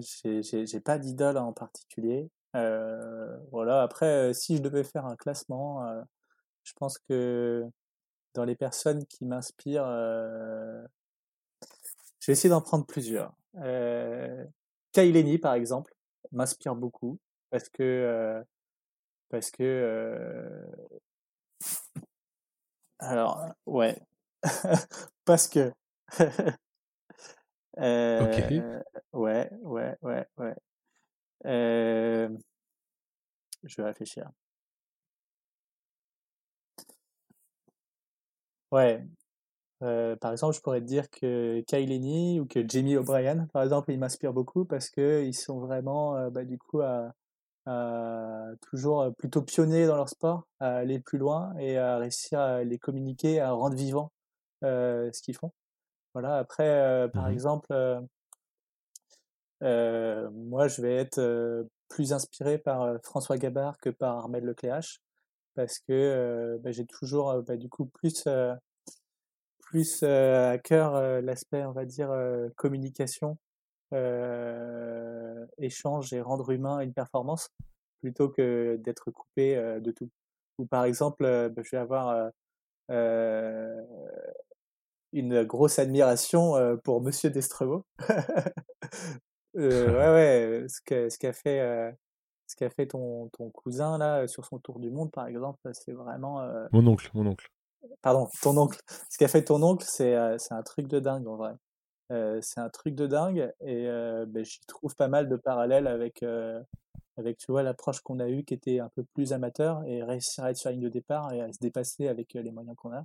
j'ai 0.64 0.80
pas 0.80 0.98
d'idole 0.98 1.36
en 1.38 1.52
particulier. 1.52 2.30
Euh, 2.56 3.36
voilà, 3.52 3.82
après, 3.82 4.30
euh, 4.30 4.32
si 4.32 4.56
je 4.56 4.62
devais 4.62 4.84
faire 4.84 5.06
un 5.06 5.16
classement, 5.16 5.86
euh, 5.86 6.02
je 6.64 6.72
pense 6.74 6.98
que 6.98 7.64
dans 8.34 8.44
les 8.44 8.56
personnes 8.56 9.06
qui 9.06 9.24
m'inspirent, 9.26 9.86
euh, 9.86 10.84
je 12.28 12.32
vais 12.32 12.34
essayer 12.34 12.50
d'en 12.50 12.60
prendre 12.60 12.84
plusieurs. 12.84 13.32
Euh, 13.56 14.44
Kai 14.92 15.10
Lenny, 15.10 15.38
par 15.38 15.54
exemple, 15.54 15.94
m'inspire 16.30 16.74
beaucoup 16.74 17.18
parce 17.48 17.70
que, 17.70 17.82
euh, 17.82 18.42
parce 19.30 19.50
que, 19.50 19.62
euh, 19.62 20.66
alors, 22.98 23.46
ouais, 23.64 23.98
parce 25.24 25.48
que, 25.48 25.72
euh, 27.78 28.82
ouais, 29.14 29.50
ouais, 29.62 29.96
ouais, 30.02 30.26
ouais. 30.36 30.54
Euh, 31.46 32.28
je 33.64 33.76
vais 33.76 33.84
réfléchir. 33.88 34.30
Ouais, 38.70 39.06
euh, 39.82 40.16
par 40.16 40.32
exemple, 40.32 40.54
je 40.56 40.60
pourrais 40.60 40.80
te 40.80 40.86
dire 40.86 41.10
que 41.10 41.60
Kyle 41.66 41.88
Lenny 41.88 42.40
ou 42.40 42.46
que 42.46 42.66
Jamie 42.68 42.96
O'Brien, 42.96 43.46
par 43.52 43.62
exemple, 43.62 43.92
ils 43.92 43.98
m'inspirent 43.98 44.32
beaucoup 44.32 44.64
parce 44.64 44.90
que 44.90 45.24
ils 45.24 45.34
sont 45.34 45.60
vraiment, 45.60 46.16
euh, 46.16 46.30
bah, 46.30 46.44
du 46.44 46.58
coup, 46.58 46.80
à, 46.80 47.12
à 47.66 48.46
toujours 48.70 49.02
euh, 49.02 49.10
plutôt 49.18 49.42
pionniers 49.42 49.86
dans 49.86 49.96
leur 49.96 50.08
sport, 50.10 50.44
à 50.60 50.76
aller 50.78 51.00
plus 51.00 51.18
loin 51.18 51.54
et 51.58 51.78
à 51.78 51.98
réussir 51.98 52.40
à 52.40 52.64
les 52.64 52.78
communiquer, 52.78 53.40
à 53.40 53.52
rendre 53.52 53.76
vivant 53.76 54.12
euh, 54.64 55.10
ce 55.12 55.22
qu'ils 55.22 55.36
font. 55.36 55.52
Voilà. 56.14 56.38
Après, 56.38 56.68
euh, 56.68 57.08
par 57.08 57.28
Mhm. 57.28 57.30
exemple, 57.30 57.68
euh, 57.72 58.00
euh, 59.62 60.30
moi, 60.32 60.68
je 60.68 60.82
vais 60.82 60.94
être 60.96 61.18
euh, 61.18 61.64
plus 61.88 62.12
inspiré 62.12 62.58
par 62.58 62.98
François 63.04 63.38
Gabard 63.38 63.78
que 63.78 63.90
par 63.90 64.16
Armel 64.18 64.44
Lecléache 64.44 65.00
parce 65.54 65.78
que 65.80 65.92
euh, 65.92 66.58
bah, 66.62 66.72
j'ai 66.72 66.86
toujours, 66.86 67.42
bah, 67.44 67.56
du 67.56 67.68
coup, 67.70 67.86
plus 67.86 68.24
euh, 68.28 68.54
plus 69.70 70.00
euh, 70.02 70.52
à 70.52 70.58
cœur 70.58 70.94
euh, 70.94 71.20
l'aspect, 71.20 71.64
on 71.64 71.72
va 71.72 71.84
dire, 71.84 72.10
euh, 72.10 72.48
communication, 72.56 73.38
échange 75.58 76.12
et 76.12 76.20
rendre 76.20 76.50
humain 76.50 76.80
une 76.80 76.92
performance, 76.92 77.50
plutôt 78.00 78.28
que 78.28 78.76
d'être 78.76 79.10
coupé 79.10 79.56
de 79.56 79.90
tout. 79.90 80.10
Ou 80.58 80.66
par 80.66 80.84
exemple, 80.84 81.24
bah, 81.24 81.62
je 81.64 81.70
vais 81.70 81.78
avoir 81.78 82.30
une 85.14 85.42
grosse 85.44 85.78
admiration 85.78 86.76
pour 86.84 87.00
Monsieur 87.00 87.30
Destrevaux. 87.30 87.86
Euh, 89.56 89.92
ouais, 89.92 90.60
ouais, 90.62 90.68
ce 90.68 90.80
que, 90.82 91.08
ce 91.08 91.18
qu'a 91.18 91.32
fait, 91.32 91.96
ce 92.46 92.56
qu'a 92.56 92.70
fait 92.70 92.86
ton, 92.86 93.28
ton 93.30 93.50
cousin 93.50 93.98
là 93.98 94.26
sur 94.26 94.44
son 94.44 94.58
tour 94.58 94.78
du 94.78 94.90
monde, 94.90 95.10
par 95.10 95.26
exemple, 95.26 95.60
c'est 95.72 95.92
vraiment, 95.92 96.40
euh, 96.40 96.66
Mon 96.72 96.86
oncle, 96.86 97.10
mon 97.14 97.26
oncle. 97.26 97.50
Pardon, 98.02 98.28
ton 98.42 98.56
oncle. 98.56 98.80
Ce 99.10 99.18
qu'a 99.18 99.28
fait 99.28 99.44
ton 99.44 99.62
oncle, 99.62 99.84
c'est, 99.88 100.14
euh, 100.14 100.36
un 100.50 100.62
truc 100.62 100.88
de 100.88 101.00
dingue 101.00 101.26
en 101.26 101.36
vrai. 101.36 101.54
Euh, 102.12 102.40
c'est 102.42 102.60
un 102.60 102.70
truc 102.70 102.94
de 102.94 103.06
dingue 103.06 103.52
et 103.60 103.86
euh, 103.86 104.24
ben, 104.26 104.44
j'y 104.44 104.60
trouve 104.66 104.94
pas 104.96 105.08
mal 105.08 105.28
de 105.28 105.36
parallèles 105.36 105.86
avec, 105.86 106.24
avec 107.16 107.38
tu 107.38 107.52
vois, 107.52 107.62
l'approche 107.62 108.00
qu'on 108.00 108.20
a 108.20 108.28
eue 108.28 108.44
qui 108.44 108.54
était 108.54 108.80
un 108.80 108.88
peu 108.90 109.04
plus 109.14 109.32
amateur 109.32 109.84
et 109.84 110.02
réussir 110.02 110.44
à 110.44 110.50
être 110.50 110.56
sur 110.56 110.70
la 110.70 110.74
ligne 110.74 110.84
de 110.84 110.88
départ 110.88 111.32
et 111.32 111.40
à 111.42 111.52
se 111.52 111.58
dépasser 111.60 112.08
avec 112.08 112.34
les 112.34 112.50
moyens 112.50 112.76
qu'on 112.76 112.92
a. 112.92 113.04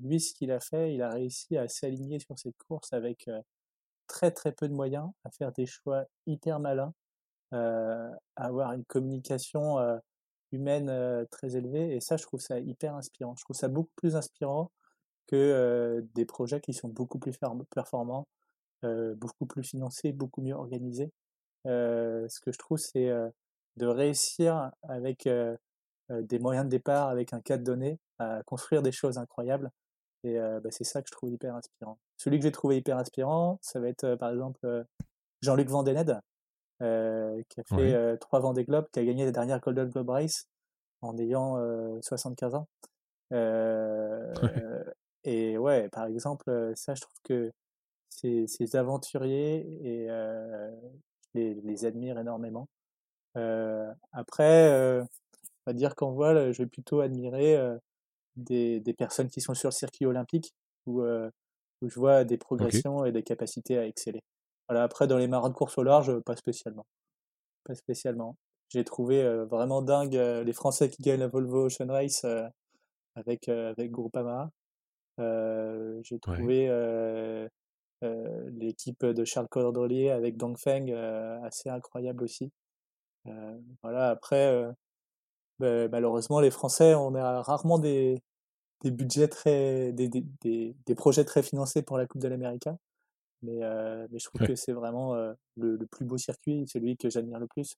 Lui, 0.00 0.20
ce 0.20 0.34
qu'il 0.34 0.50
a 0.50 0.60
fait, 0.60 0.94
il 0.94 1.02
a 1.02 1.10
réussi 1.10 1.56
à 1.56 1.68
s'aligner 1.68 2.18
sur 2.18 2.38
cette 2.38 2.56
course 2.68 2.92
avec 2.92 3.28
très 4.08 4.30
très 4.30 4.52
peu 4.52 4.68
de 4.68 4.74
moyens, 4.74 5.10
à 5.24 5.30
faire 5.30 5.52
des 5.52 5.66
choix 5.66 6.04
hyper 6.26 6.60
malins, 6.60 6.92
à 7.52 8.10
avoir 8.36 8.72
une 8.72 8.84
communication 8.84 9.78
humaine 10.54 10.88
euh, 10.88 11.24
très 11.30 11.56
élevée 11.56 11.94
et 11.94 12.00
ça, 12.00 12.16
je 12.16 12.24
trouve 12.24 12.40
ça 12.40 12.58
hyper 12.60 12.94
inspirant. 12.94 13.34
Je 13.36 13.44
trouve 13.44 13.56
ça 13.56 13.68
beaucoup 13.68 13.92
plus 13.96 14.16
inspirant 14.16 14.70
que 15.26 15.36
euh, 15.36 16.02
des 16.14 16.24
projets 16.24 16.60
qui 16.60 16.72
sont 16.74 16.88
beaucoup 16.88 17.18
plus 17.18 17.32
performants 17.74 18.26
euh, 18.84 19.14
beaucoup 19.14 19.46
plus 19.46 19.64
financé, 19.64 20.12
beaucoup 20.12 20.42
mieux 20.42 20.54
organisé. 20.54 21.10
Euh, 21.66 22.26
ce 22.28 22.40
que 22.40 22.52
je 22.52 22.58
trouve, 22.58 22.78
c'est 22.78 23.10
de 23.76 23.86
réussir 23.86 24.70
avec 24.82 25.28
des 26.10 26.38
moyens 26.38 26.66
de 26.66 26.70
départ, 26.70 27.08
avec 27.08 27.32
un 27.32 27.40
cadre 27.40 27.64
donné, 27.64 27.98
à 28.18 28.42
construire 28.44 28.82
des 28.82 28.92
choses 28.92 29.18
incroyables. 29.18 29.70
Et 30.22 30.38
bah, 30.38 30.70
c'est 30.70 30.84
ça 30.84 31.02
que 31.02 31.08
je 31.08 31.12
trouve 31.12 31.30
hyper 31.30 31.54
inspirant. 31.54 31.98
Celui 32.16 32.38
que 32.38 32.44
j'ai 32.44 32.52
trouvé 32.52 32.76
hyper 32.76 32.98
inspirant, 32.98 33.58
ça 33.62 33.80
va 33.80 33.88
être 33.88 34.14
par 34.16 34.30
exemple 34.30 34.86
Jean-Luc 35.42 35.68
Vandened, 35.68 36.20
euh, 36.82 37.40
qui 37.48 37.60
a 37.60 37.64
fait 37.64 37.74
Ouais. 37.76 37.94
euh, 37.94 38.16
trois 38.16 38.40
Vendée 38.40 38.64
Globe, 38.64 38.86
qui 38.92 39.00
a 39.00 39.04
gagné 39.04 39.24
la 39.24 39.32
dernière 39.32 39.60
Golden 39.60 39.88
Globe 39.90 40.10
Race 40.10 40.46
en 41.02 41.16
ayant 41.18 41.58
euh, 41.58 41.98
75 42.02 42.54
ans. 42.54 42.66
Ouais. 43.30 43.38
Euh, 43.38 44.84
et 45.24 45.56
ouais, 45.58 45.88
par 45.90 46.06
exemple, 46.06 46.72
ça, 46.76 46.94
je 46.94 47.00
trouve 47.00 47.18
que 47.24 47.50
ces, 48.10 48.46
ces 48.46 48.76
aventuriers 48.76 49.66
et 49.82 50.06
je 50.08 50.70
les, 51.34 51.54
les 51.54 51.84
admire 51.84 52.18
énormément. 52.18 52.66
Après, 54.12 55.00
on 55.00 55.70
va 55.70 55.72
dire 55.72 55.94
qu'en 55.94 56.12
voile, 56.12 56.52
je 56.52 56.62
vais 56.62 56.68
plutôt 56.68 57.00
admirer 57.00 57.58
des, 58.36 58.80
des 58.80 58.94
personnes 58.94 59.28
qui 59.28 59.40
sont 59.40 59.54
sur 59.54 59.68
le 59.68 59.74
circuit 59.74 60.06
olympique 60.06 60.52
où, 60.86 61.02
euh, 61.02 61.30
où 61.82 61.88
je 61.88 61.98
vois 61.98 62.24
des 62.24 62.36
progressions 62.36 63.04
et 63.04 63.12
des 63.12 63.22
capacités 63.22 63.78
à 63.78 63.86
exceller. 63.86 64.22
Voilà, 64.68 64.84
après, 64.84 65.06
dans 65.06 65.18
les 65.18 65.28
marins 65.28 65.50
de 65.50 65.54
course 65.54 65.76
au 65.78 65.82
large, 65.82 66.18
pas 66.20 66.36
spécialement. 66.36 66.86
Pas 67.64 67.74
spécialement. 67.74 68.36
J'ai 68.70 68.84
trouvé 68.84 69.22
euh, 69.22 69.44
vraiment 69.44 69.82
dingue 69.82 70.16
euh, 70.16 70.42
les 70.42 70.52
Français 70.52 70.88
qui 70.88 71.02
gagnent 71.02 71.20
la 71.20 71.28
Volvo 71.28 71.66
Ocean 71.66 71.88
Race 71.88 72.24
euh, 72.24 72.48
avec, 73.14 73.48
euh, 73.48 73.70
avec 73.72 73.90
Groupama. 73.90 74.50
Euh, 75.20 76.00
j'ai 76.02 76.18
trouvé 76.18 76.68
euh, 76.68 77.46
euh, 78.02 78.50
l'équipe 78.52 79.04
de 79.04 79.24
Charles 79.24 79.48
Cordelier 79.48 80.10
avec 80.10 80.36
Dongfeng 80.36 80.90
euh, 80.90 81.40
assez 81.42 81.68
incroyable 81.68 82.24
aussi. 82.24 82.50
Euh, 83.26 83.58
voilà, 83.82 84.10
après, 84.10 84.46
euh, 84.52 84.72
ben, 85.60 85.88
malheureusement, 85.90 86.40
les 86.40 86.50
Français, 86.50 86.94
on 86.94 87.14
a 87.14 87.42
rarement 87.42 87.78
des, 87.78 88.20
des 88.82 88.90
budgets 88.90 89.28
très, 89.28 89.92
des, 89.92 90.08
des, 90.08 90.24
des, 90.42 90.74
des 90.84 90.94
projets 90.94 91.24
très 91.24 91.42
financés 91.42 91.82
pour 91.82 91.96
la 91.96 92.06
Coupe 92.06 92.20
de 92.20 92.28
l'Amérique. 92.28 92.68
Mais, 93.44 93.62
euh, 93.62 94.06
mais 94.10 94.18
je 94.18 94.24
trouve 94.24 94.40
Ouais. 94.40 94.48
que 94.48 94.54
c'est 94.54 94.72
vraiment 94.72 95.14
euh, 95.14 95.32
le, 95.56 95.76
le 95.76 95.86
plus 95.86 96.04
beau 96.04 96.16
circuit, 96.18 96.64
celui 96.66 96.96
que 96.96 97.10
j'admire 97.10 97.38
le 97.38 97.46
plus. 97.46 97.74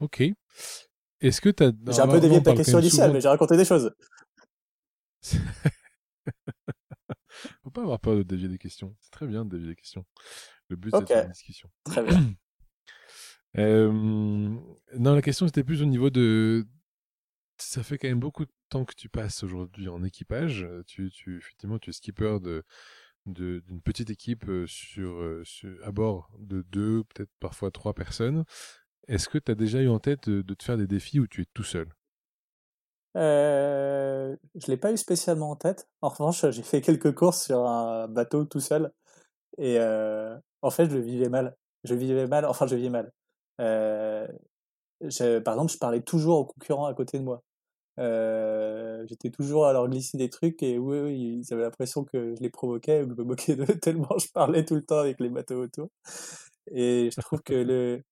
Ok. 0.00 0.22
Est-ce 1.20 1.40
que 1.40 1.48
tu 1.50 1.62
as... 1.62 1.72
J'ai 1.90 2.00
un 2.00 2.08
peu 2.08 2.20
dévié 2.20 2.40
de 2.40 2.44
ta 2.44 2.54
question 2.54 2.78
initiale, 2.80 3.12
mais 3.12 3.20
j'ai 3.20 3.28
raconté 3.28 3.56
des 3.56 3.64
choses. 3.64 3.94
Faut 7.62 7.70
pas 7.70 7.82
avoir 7.82 8.00
peur 8.00 8.16
de 8.16 8.22
dévier 8.22 8.48
des 8.48 8.58
questions. 8.58 8.94
C'est 9.00 9.10
très 9.10 9.26
bien 9.26 9.44
de 9.44 9.50
dévier 9.50 9.68
des 9.68 9.76
questions. 9.76 10.04
Le 10.68 10.76
but, 10.76 10.90
c'est 10.90 10.98
de 10.98 11.02
Ok, 11.04 11.08
faire 11.08 11.24
une 11.26 11.32
discussion. 11.32 11.70
très 11.84 12.02
bien. 12.02 12.20
Euh, 13.58 13.92
non, 13.92 15.14
la 15.14 15.20
question, 15.20 15.44
c'était 15.46 15.62
plus 15.62 15.82
au 15.82 15.84
niveau 15.84 16.08
de... 16.08 16.66
Ça 17.64 17.82
fait 17.82 17.96
quand 17.96 18.08
même 18.08 18.20
beaucoup 18.20 18.44
de 18.44 18.50
temps 18.68 18.84
que 18.84 18.94
tu 18.94 19.08
passes 19.08 19.42
aujourd'hui 19.42 19.88
en 19.88 20.02
équipage. 20.02 20.66
Tu, 20.86 21.10
tu, 21.10 21.38
effectivement, 21.38 21.78
tu 21.78 21.90
es 21.90 21.92
skipper 21.92 22.38
de 22.40 22.64
d'une 23.26 23.80
petite 23.80 24.10
équipe 24.10 24.48
euh, 24.48 24.66
sur, 24.66 25.12
euh, 25.12 25.42
sur- 25.44 25.78
à 25.86 25.92
bord 25.92 26.28
de 26.40 26.62
deux, 26.62 27.04
peut-être 27.04 27.30
parfois 27.38 27.70
trois 27.70 27.94
personnes. 27.94 28.44
Est-ce 29.06 29.28
que 29.28 29.38
tu 29.38 29.52
as 29.52 29.54
déjà 29.54 29.80
eu 29.80 29.88
en 29.88 30.00
tête 30.00 30.28
de, 30.28 30.54
te 30.54 30.64
faire 30.64 30.76
des 30.76 30.88
défis 30.88 31.20
où 31.20 31.28
tu 31.28 31.42
es 31.42 31.46
tout 31.54 31.62
seul? 31.62 31.88
Euh, 33.16 34.36
je 34.56 34.66
l'ai 34.66 34.76
pas 34.76 34.92
eu 34.92 34.96
spécialement 34.96 35.50
en 35.50 35.56
tête. 35.56 35.88
En 36.00 36.08
revanche, 36.08 36.50
j'ai 36.50 36.62
fait 36.64 36.80
quelques 36.80 37.14
courses 37.14 37.44
sur 37.44 37.64
un 37.64 38.08
bateau 38.08 38.44
tout 38.44 38.60
seul. 38.60 38.92
Et 39.58 39.78
euh, 39.78 40.36
en 40.62 40.70
fait, 40.70 40.90
je 40.90 40.96
le 40.96 41.00
vivais 41.00 41.28
mal. 41.28 41.56
Je 41.84 41.94
vivais 41.94 42.26
mal, 42.26 42.44
enfin, 42.44 42.66
je 42.66 42.74
vivais 42.76 42.90
mal. 42.90 43.12
Euh, 43.60 44.26
par 45.44 45.54
exemple, 45.54 45.72
je 45.72 45.78
parlais 45.78 46.02
toujours 46.02 46.38
aux 46.38 46.46
concurrents 46.46 46.86
à 46.86 46.94
côté 46.94 47.18
de 47.18 47.24
moi. 47.24 47.42
Euh, 47.98 49.04
j'étais 49.08 49.30
toujours 49.30 49.66
à 49.66 49.72
leur 49.72 49.88
glisser 49.88 50.16
des 50.16 50.30
trucs 50.30 50.62
et 50.62 50.78
oui, 50.78 51.40
ils 51.44 51.52
avaient 51.52 51.62
l'impression 51.62 52.04
que 52.04 52.34
je 52.34 52.40
les 52.40 52.48
provoquais 52.50 53.02
ou 53.02 53.08
que 53.08 53.14
je 53.14 53.18
me 53.20 53.24
moquais 53.24 53.54
d'eux 53.56 53.66
tellement 53.80 54.16
je 54.18 54.28
parlais 54.32 54.64
tout 54.64 54.74
le 54.76 54.82
temps 54.82 54.98
avec 54.98 55.20
les 55.20 55.28
bateaux 55.28 55.62
autour. 55.62 55.88
Et 56.70 57.10
je 57.14 57.20
trouve 57.20 57.42
que 57.42 57.54
le, 57.54 58.02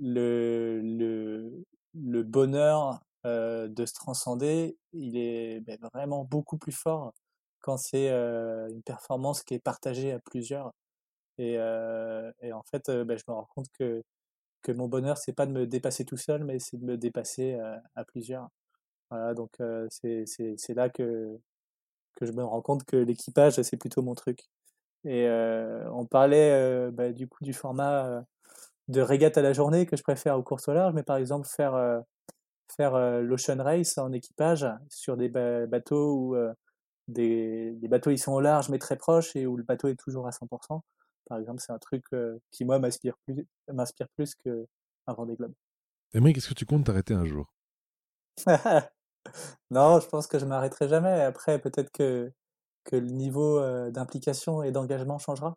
le, 0.00 0.80
le, 0.82 1.64
le 1.94 2.22
bonheur 2.24 3.00
euh, 3.26 3.68
de 3.68 3.86
se 3.86 3.94
transcender, 3.94 4.76
il 4.92 5.16
est 5.16 5.60
ben, 5.60 5.78
vraiment 5.94 6.24
beaucoup 6.24 6.58
plus 6.58 6.72
fort 6.72 7.12
quand 7.60 7.76
c'est 7.78 8.10
euh, 8.10 8.68
une 8.70 8.82
performance 8.82 9.42
qui 9.44 9.54
est 9.54 9.60
partagée 9.60 10.12
à 10.12 10.18
plusieurs. 10.20 10.72
Et, 11.38 11.54
et 12.42 12.52
en 12.52 12.62
fait, 12.70 12.90
ben, 12.90 13.18
je 13.18 13.24
me 13.28 13.34
rends 13.34 13.48
compte 13.54 13.66
que, 13.78 14.02
que 14.62 14.72
mon 14.72 14.88
bonheur, 14.88 15.18
c'est 15.18 15.32
pas 15.32 15.46
de 15.46 15.52
me 15.52 15.66
dépasser 15.66 16.04
tout 16.04 16.16
seul, 16.16 16.44
mais 16.44 16.58
c'est 16.60 16.78
de 16.78 16.84
me 16.84 16.96
dépasser 16.98 17.58
à 17.96 18.04
plusieurs. 18.04 18.48
Voilà, 19.12 19.34
donc 19.34 19.50
euh, 19.60 19.86
c'est 19.90 20.74
là 20.74 20.88
que 20.88 21.38
que 22.16 22.24
je 22.26 22.32
me 22.32 22.42
rends 22.42 22.62
compte 22.62 22.84
que 22.84 22.96
l'équipage, 22.96 23.60
c'est 23.60 23.76
plutôt 23.76 24.00
mon 24.00 24.14
truc. 24.14 24.40
Et 25.04 25.28
on 25.92 26.06
parlait 26.06 26.90
bah, 26.92 27.12
du 27.12 27.28
coup 27.28 27.44
du 27.44 27.52
format 27.52 28.24
de 28.88 29.00
régate 29.00 29.36
à 29.38 29.42
la 29.42 29.52
journée 29.52 29.86
que 29.86 29.96
je 29.96 30.02
préfère 30.02 30.38
aux 30.38 30.42
courses 30.42 30.68
au 30.68 30.72
large, 30.72 30.94
mais 30.94 31.02
par 31.02 31.16
exemple 31.16 31.46
faire, 31.48 32.02
faire 32.74 32.96
l'ocean 33.22 33.62
race 33.62 33.98
en 33.98 34.12
équipage 34.12 34.66
sur 34.88 35.16
des 35.16 35.28
bateaux 35.28 36.16
où 36.16 36.36
des, 37.08 37.72
des, 37.72 37.88
bateaux 37.88 38.10
ils 38.10 38.18
sont 38.18 38.32
au 38.32 38.40
large 38.40 38.68
mais 38.70 38.78
très 38.78 38.96
proches 38.96 39.34
et 39.36 39.46
où 39.46 39.56
le 39.56 39.64
bateau 39.64 39.88
est 39.88 39.98
toujours 39.98 40.26
à 40.26 40.30
100%. 40.30 40.82
Par 41.26 41.38
exemple, 41.38 41.60
c'est 41.60 41.72
un 41.72 41.78
truc 41.78 42.04
qui 42.50 42.64
moi 42.64 42.78
m'inspire 42.78 43.16
plus, 43.26 43.46
m'inspire 43.72 44.08
plus 44.16 44.34
qu'un 44.36 45.12
Vendée 45.14 45.36
Globe. 45.36 45.54
Emery, 46.14 46.32
qu'est-ce 46.32 46.48
que 46.48 46.54
tu 46.54 46.66
comptes 46.66 46.86
t'arrêter 46.86 47.14
un 47.14 47.26
jour? 47.26 47.52
Non, 49.70 50.00
je 50.00 50.08
pense 50.08 50.26
que 50.26 50.38
je 50.38 50.44
m'arrêterai 50.46 50.88
jamais. 50.88 51.22
Après, 51.22 51.58
peut-être 51.58 51.90
que, 51.90 52.32
que 52.84 52.96
le 52.96 53.08
niveau 53.08 53.60
d'implication 53.90 54.62
et 54.62 54.72
d'engagement 54.72 55.18
changera. 55.18 55.56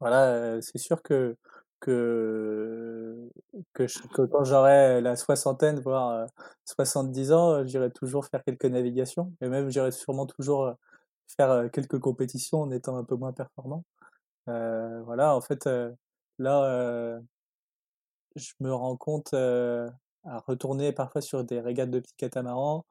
Voilà, 0.00 0.60
c'est 0.62 0.78
sûr 0.78 1.00
que, 1.02 1.36
que, 1.80 3.30
que, 3.72 3.86
quand 4.26 4.44
j'aurai 4.44 5.00
la 5.00 5.14
soixantaine, 5.16 5.78
voire 5.80 6.26
70 6.64 7.32
ans, 7.32 7.64
j'irai 7.66 7.90
toujours 7.90 8.26
faire 8.26 8.42
quelques 8.44 8.64
navigations. 8.64 9.32
Et 9.40 9.48
même, 9.48 9.70
j'irai 9.70 9.92
sûrement 9.92 10.26
toujours 10.26 10.74
faire 11.36 11.70
quelques 11.72 11.98
compétitions 12.00 12.62
en 12.62 12.70
étant 12.72 12.96
un 12.96 13.04
peu 13.04 13.16
moins 13.16 13.32
performant. 13.32 13.84
voilà, 14.46 15.34
en 15.36 15.40
fait, 15.40 15.68
là, 16.38 17.20
je 18.36 18.52
me 18.60 18.72
rends 18.72 18.96
compte 18.96 19.34
à 20.24 20.38
retourner 20.38 20.92
parfois 20.92 21.20
sur 21.20 21.44
des 21.44 21.60
régates 21.60 21.90
de 21.90 22.00
petits 22.00 22.16
catamarans, 22.16 22.84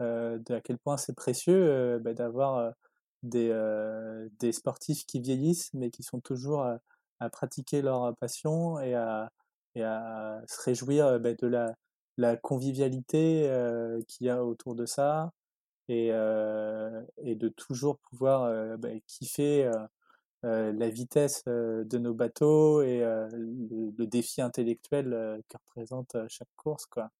euh, 0.00 0.38
à 0.48 0.60
quel 0.60 0.78
point 0.78 0.96
c'est 0.96 1.14
précieux 1.14 1.98
bah, 2.00 2.14
d'avoir 2.14 2.72
des, 3.22 3.52
des 4.38 4.52
sportifs 4.52 5.06
qui 5.06 5.20
vieillissent, 5.20 5.72
mais 5.74 5.90
qui 5.90 6.02
sont 6.02 6.20
toujours 6.20 6.62
à, 7.20 7.30
pratiquer 7.30 7.80
leur 7.80 8.14
passion 8.16 8.78
et 8.80 8.94
à, 8.94 9.30
et 9.74 9.82
à 9.82 10.42
se 10.46 10.62
réjouir 10.62 11.18
bah, 11.20 11.32
de 11.34 11.46
la, 11.46 11.74
la 12.18 12.36
convivialité 12.36 13.48
qu'il 14.08 14.26
y 14.26 14.30
a 14.30 14.44
autour 14.44 14.74
de 14.74 14.84
ça 14.86 15.32
et, 15.88 16.08
et 16.08 17.34
de 17.34 17.48
toujours 17.48 17.98
pouvoir 17.98 18.78
bah, 18.78 18.90
kiffer 19.06 19.70
la 20.44 20.88
vitesse 20.90 21.44
de 21.46 21.98
nos 21.98 22.14
bateaux 22.14 22.82
et 22.82 23.00
le, 23.00 24.06
défi 24.06 24.42
intellectuel 24.42 25.42
que 25.48 25.56
représente 25.56 26.16
chaque 26.28 26.54
course. 26.56 26.86
Quoi. 26.86 27.10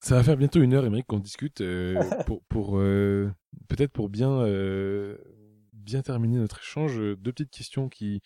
Ça 0.00 0.16
va 0.16 0.24
faire 0.24 0.36
bientôt 0.36 0.60
une 0.60 0.74
heure, 0.74 0.84
Émeric, 0.84 1.06
qu'on 1.06 1.20
discute. 1.20 1.62
pour, 2.26 2.42
pour 2.44 2.78
peut-être 3.68 3.92
pour 3.92 4.08
bien, 4.08 4.44
bien 5.72 6.02
terminer 6.02 6.38
notre 6.38 6.60
échange, 6.60 6.98
deux 6.98 7.32
petites 7.32 7.50
questions 7.50 7.88
qui, 7.88 8.20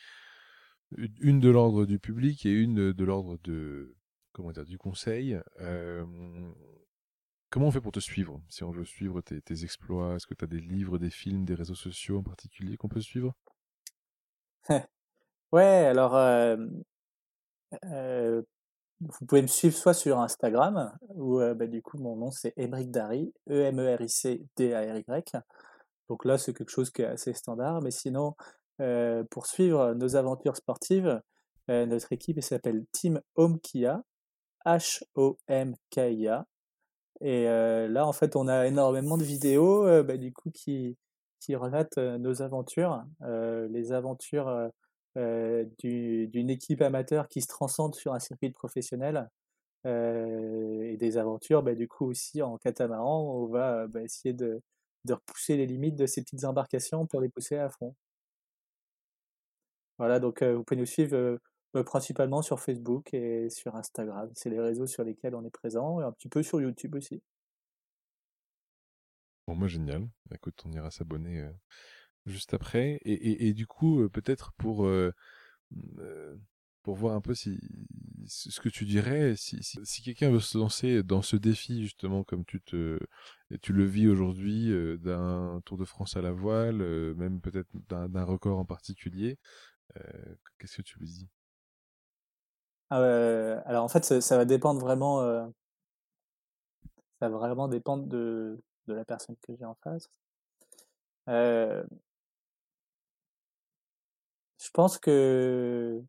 une 1.21 1.41
de 1.41 1.51
l'ordre 1.51 1.85
du 1.85 1.99
public 1.99 2.47
et 2.47 2.53
une 2.53 2.93
de 2.93 3.05
l'ordre 3.05 3.39
de 3.45 3.95
comment 4.33 4.53
dire 4.53 4.65
du 4.65 4.79
conseil. 4.79 5.39
Comment 7.51 7.69
on 7.69 7.71
fait 7.71 7.81
pour 7.81 7.93
te 7.93 8.01
suivre? 8.01 8.41
Si 8.49 8.65
on 8.65 8.71
veut 8.71 8.85
suivre 8.85 9.21
tes, 9.21 9.63
exploits, 9.63 10.17
est-ce 10.17 10.27
que 10.27 10.35
tu 10.35 10.45
as 10.45 10.49
des 10.49 10.61
livres, 10.61 10.99
des 10.99 11.11
films, 11.11 11.45
des 11.45 11.55
réseaux 11.55 11.75
sociaux 11.75 12.19
en 12.19 12.23
particulier 12.23 12.77
qu'on 12.77 12.89
peut 12.89 13.01
suivre? 13.01 13.35
Ouais, 15.53 15.87
alors 15.87 16.13
vous 19.01 19.27
pouvez 19.27 19.43
me 19.43 19.47
suivre 19.47 19.77
soit 19.77 19.95
sur 19.95 20.19
Instagram, 20.19 20.93
où 21.15 21.39
bah, 21.39 21.67
du 21.67 21.83
coup 21.83 21.99
mon 21.99 22.17
nom 22.17 22.31
c'est 22.33 22.53
Emeric 22.57 22.91
Dari, 22.91 23.33
E-M-E-R-I-C-D-A-R-Y. 23.49 25.37
Donc 26.09 26.25
là 26.25 26.37
c'est 26.37 26.53
quelque 26.53 26.71
chose 26.71 26.91
qui 26.91 27.03
est 27.03 27.07
assez 27.07 27.33
standard, 27.33 27.81
mais 27.81 27.93
sinon 27.93 28.35
pour 29.31 29.47
suivre 29.47 29.95
nos 29.95 30.17
aventures 30.17 30.57
sportives, 30.57 31.21
notre 31.69 32.13
équipe 32.13 32.41
s'appelle 32.43 32.85
Team 32.93 33.21
Home 33.37 33.61
Kia, 33.61 34.03
H-O-M-K-I-A. 34.65 36.47
Et 37.21 37.45
là, 37.45 38.07
en 38.07 38.13
fait, 38.13 38.37
on 38.37 38.49
a 38.49 38.67
énormément 38.67 39.17
de 39.17 39.25
vidéos, 39.25 39.85
bah, 40.05 40.17
du 40.17 40.33
coup, 40.33 40.51
qui, 40.51 40.97
relatent 41.55 41.99
nos 41.99 42.43
aventures, 42.43 43.05
les 43.23 43.93
aventures 43.93 44.71
d'une 45.17 46.51
équipe 46.51 46.83
amateur 46.83 47.29
qui 47.29 47.41
se 47.41 47.49
transcende 47.49 47.95
sur 47.95 48.13
un 48.15 48.21
circuit 48.21 48.51
professionnel, 48.51 49.29
et 49.85 50.97
des 50.99 51.17
aventures, 51.19 51.63
bah, 51.63 51.75
du 51.75 51.89
coup, 51.89 52.07
aussi 52.07 52.43
en 52.43 52.59
catamaran, 52.59 53.23
où 53.23 53.45
on 53.45 53.49
va 53.49 53.87
bah, 53.87 54.03
essayer 54.03 54.35
de 54.35 54.61
repousser 55.09 55.57
les 55.57 55.67
limites 55.67 55.97
de 55.97 56.07
ces 56.07 56.23
petites 56.23 56.45
embarcations 56.45 57.07
pour 57.07 57.21
les 57.21 57.29
pousser 57.29 57.57
à 57.57 57.71
fond. 57.71 57.95
Voilà, 59.99 60.21
donc 60.21 60.43
vous 60.43 60.63
pouvez 60.65 60.79
nous 60.79 60.87
suivre 60.87 61.39
principalement 61.85 62.43
sur 62.43 62.61
Facebook 62.61 63.13
et 63.15 63.49
sur 63.51 63.77
Instagram. 63.77 64.31
C'est 64.35 64.51
les 64.51 64.61
réseaux 64.61 64.87
sur 64.87 65.05
lesquels 65.05 65.35
on 65.35 65.45
est 65.45 65.51
présent 65.51 66.01
et 66.01 66.05
un 66.05 66.13
petit 66.13 66.29
peu 66.29 66.43
sur 66.43 66.61
YouTube 66.61 66.95
aussi. 66.95 67.23
Bon, 69.47 69.55
moi, 69.55 69.69
génial. 69.69 70.09
Écoute, 70.35 70.61
on 70.65 70.73
ira 70.73 70.91
s'abonner 70.91 71.49
juste 72.27 72.55
après. 72.55 72.99
Et, 73.05 73.53
du 73.55 73.67
coup, 73.67 74.09
peut-être 74.11 74.53
pour, 74.55 74.85
mmh, 74.87 76.41
pour 76.83 76.97
voir 76.97 77.15
un 77.15 77.21
peu 77.21 77.35
si, 77.35 77.61
ce 78.27 78.61
que 78.61 78.69
tu 78.69 78.85
dirais, 78.85 79.35
si, 79.37 79.63
si, 79.63 80.03
quelqu'un 80.03 80.31
veut 80.31 80.41
se 80.41 80.59
lancer 80.59 81.03
dans 81.03 81.23
ce 81.23 81.37
défi, 81.37 81.83
justement, 81.83 82.25
comme 82.25 82.45
tu, 82.45 82.61
te, 82.61 82.99
tu 83.63 83.73
le 83.73 83.85
vis 83.85 84.09
aujourd'hui, 84.09 84.73
d'un 84.99 85.61
Tour 85.65 85.79
de 85.79 85.85
France 85.85 86.17
à 86.17 86.23
la 86.23 86.33
voile, 86.33 86.79
même 87.15 87.41
peut-être 87.41 87.71
d'un 87.89 88.25
record 88.25 88.59
en 88.59 88.65
particulier, 88.65 89.39
qu'est-ce 90.59 90.79
que 90.79 90.83
tu 90.83 90.99
lui 90.99 91.07
dis? 91.07 91.29
Ah 92.91 92.99
alors 93.67 93.85
en 93.85 93.89
fait, 93.89 94.05
ça, 94.21 94.37
va 94.37 94.45
dépendre 94.45 94.81
vraiment. 94.81 95.21
ça 97.21 97.29
va 97.29 97.37
vraiment 97.37 97.69
dépendre 97.69 98.07
de, 98.07 98.61
de 98.87 98.95
la 98.95 99.05
personne 99.05 99.37
que 99.43 99.55
j'ai 99.57 99.65
en 99.65 99.77
face. 99.83 100.09
je 101.27 101.85
pense 104.73 104.99
que 104.99 106.03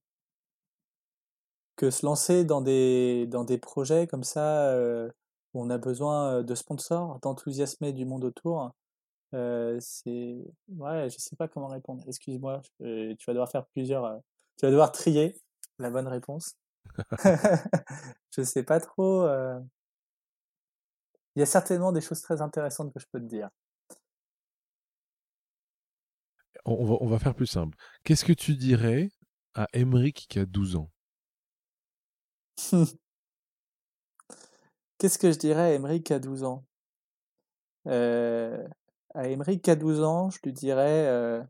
que 1.76 1.92
se 1.92 2.06
lancer 2.06 2.44
dans 2.44 2.62
des 2.62 3.28
dans 3.28 3.44
des 3.44 3.58
projets 3.58 4.08
comme 4.08 4.24
ça 4.24 4.76
où 5.54 5.62
on 5.62 5.70
a 5.70 5.78
besoin 5.78 6.44
de 6.44 6.56
sponsors, 6.56 7.20
d'enthousiasmer 7.22 7.94
du 7.94 8.06
monde 8.06 8.24
autour, 8.26 8.72
c'est 9.32 10.38
ouais, 10.70 11.10
je 11.10 11.18
sais 11.18 11.36
pas 11.36 11.48
comment 11.48 11.68
répondre. 11.68 12.04
Excuse-moi, 12.08 12.62
tu 12.80 13.18
vas 13.28 13.34
devoir 13.34 13.50
faire 13.50 13.66
plusieurs. 13.68 14.22
tu 14.58 14.66
vas 14.66 14.72
devoir 14.72 14.92
trier 14.92 15.36
la 15.80 15.90
bonne 15.90 16.08
réponse. 16.08 16.56
je 18.32 18.42
sais 18.44 18.64
pas 18.64 18.80
trop. 18.80 19.24
Euh. 19.24 19.60
Il 21.36 21.40
y 21.40 21.44
a 21.44 21.46
certainement 21.46 21.92
des 21.92 22.02
choses 22.02 22.22
très 22.22 22.42
intéressantes 22.42 22.94
que 22.94 23.00
je 23.00 23.06
peux 23.12 23.20
te 23.20 23.26
dire. 23.26 23.50
On 26.66 26.86
va, 26.86 26.96
on 27.02 27.08
va 27.08 27.20
faire 27.20 27.36
plus 27.36 27.48
simple. 27.48 27.78
Qu'est-ce 28.04 28.26
que 28.26 28.34
tu 28.34 28.56
dirais 28.56 29.10
à 29.54 29.68
Emeric 29.74 30.28
qui 30.30 30.40
a 30.40 30.46
12 30.46 30.76
ans? 30.76 30.90
Qu'est-ce 34.98 35.18
que 35.20 35.32
je 35.32 35.38
dirais 35.38 35.62
à 35.62 35.74
Emeric 35.74 36.06
qui 36.06 36.14
a 36.14 36.20
12 36.20 36.44
ans? 36.44 36.66
Euh, 37.88 38.68
À 39.14 39.28
Emeric 39.30 39.64
qui 39.64 39.72
a 39.72 39.76
12 39.76 40.04
ans, 40.04 40.30
je 40.30 40.40
lui 40.44 40.54
dirais 40.54 41.08
euh, 41.08 41.44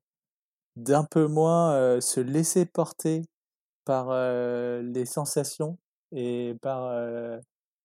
d'un 0.76 1.04
peu 1.04 1.28
moins 1.28 2.00
se 2.02 2.20
laisser 2.20 2.66
porter 2.66 3.24
par 3.88 4.12
les 4.82 5.06
sensations 5.06 5.78
et 6.12 6.56
par, 6.62 6.94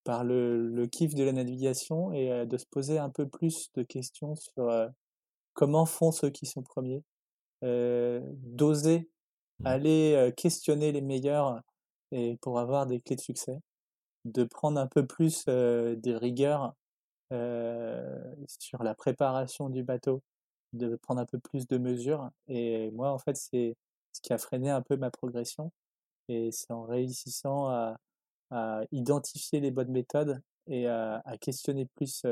par 0.03 0.25
le, 0.25 0.67
le, 0.67 0.85
kiff 0.85 1.15
de 1.15 1.23
la 1.23 1.31
navigation 1.31 2.11
et 2.11 2.45
de 2.45 2.57
se 2.57 2.65
poser 2.65 2.99
un 2.99 3.09
peu 3.09 3.25
plus 3.25 3.69
de 3.75 3.83
questions 3.83 4.35
sur 4.35 4.69
comment 5.53 5.85
font 5.85 6.11
ceux 6.11 6.29
qui 6.29 6.45
sont 6.45 6.61
premiers, 6.61 7.01
d'oser 7.61 9.09
mmh. 9.59 9.65
aller 9.65 10.33
questionner 10.35 10.91
les 10.91 11.01
meilleurs 11.01 11.61
et 12.11 12.37
pour 12.41 12.59
avoir 12.59 12.85
des 12.85 12.99
clés 12.99 13.15
de 13.15 13.21
succès, 13.21 13.57
de 14.25 14.43
prendre 14.43 14.81
un 14.81 14.87
peu 14.87 15.07
plus 15.07 15.45
des 15.45 16.17
rigueurs 16.17 16.73
sur 17.31 18.83
la 18.83 18.93
préparation 18.93 19.69
du 19.69 19.83
bateau, 19.83 20.21
de 20.73 20.97
prendre 20.97 21.21
un 21.21 21.25
peu 21.25 21.39
plus 21.39 21.65
de 21.65 21.77
mesures. 21.77 22.29
Et 22.49 22.91
moi, 22.91 23.09
en 23.09 23.19
fait, 23.19 23.37
c'est 23.37 23.77
ce 24.11 24.19
qui 24.19 24.33
a 24.33 24.37
freiné 24.37 24.69
un 24.69 24.81
peu 24.81 24.97
ma 24.97 25.09
progression 25.09 25.71
et 26.29 26.51
c'est 26.51 26.71
en 26.71 26.83
réussissant 26.83 27.69
à, 27.69 27.97
identifier 28.91 29.59
les 29.61 29.71
bonnes 29.71 29.91
méthodes 29.91 30.39
et 30.67 30.87
à, 30.87 31.23
questionner 31.41 31.87
plus 31.95 32.23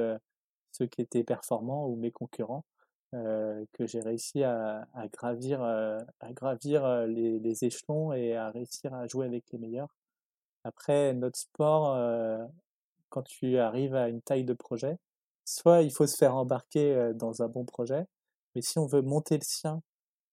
ceux 0.72 0.86
qui 0.88 1.02
étaient 1.02 1.24
performants 1.24 1.88
ou 1.88 1.96
mes 1.96 2.12
concurrents 2.12 2.64
euh, 3.16 3.66
que 3.74 3.88
j'ai 3.88 4.02
réussi 4.02 4.44
à, 4.44 4.88
gravir, 5.12 5.64
à 5.64 6.34
gravir 6.34 7.08
les, 7.08 7.40
les, 7.40 7.66
échelons 7.66 8.14
et 8.14 8.36
à 8.36 8.52
réussir 8.52 8.94
à 8.94 9.08
jouer 9.08 9.26
avec 9.26 9.46
les 9.52 9.58
meilleurs. 9.58 9.90
Après, 10.64 11.14
notre 11.14 11.40
sport, 11.40 11.98
quand 13.10 13.24
tu 13.24 13.58
arrives 13.58 13.96
à 13.96 14.08
une 14.08 14.22
taille 14.22 14.46
de 14.46 14.54
projet, 14.54 14.98
soit 15.44 15.82
il 15.82 15.92
faut 15.92 16.06
se 16.06 16.18
faire 16.18 16.36
embarquer 16.36 17.14
dans 17.16 17.42
un 17.42 17.48
bon 17.48 17.66
projet, 17.66 18.06
mais 18.54 18.62
si 18.62 18.78
on 18.78 18.86
veut 18.86 19.02
monter 19.02 19.38
le 19.38 19.44
sien 19.44 19.82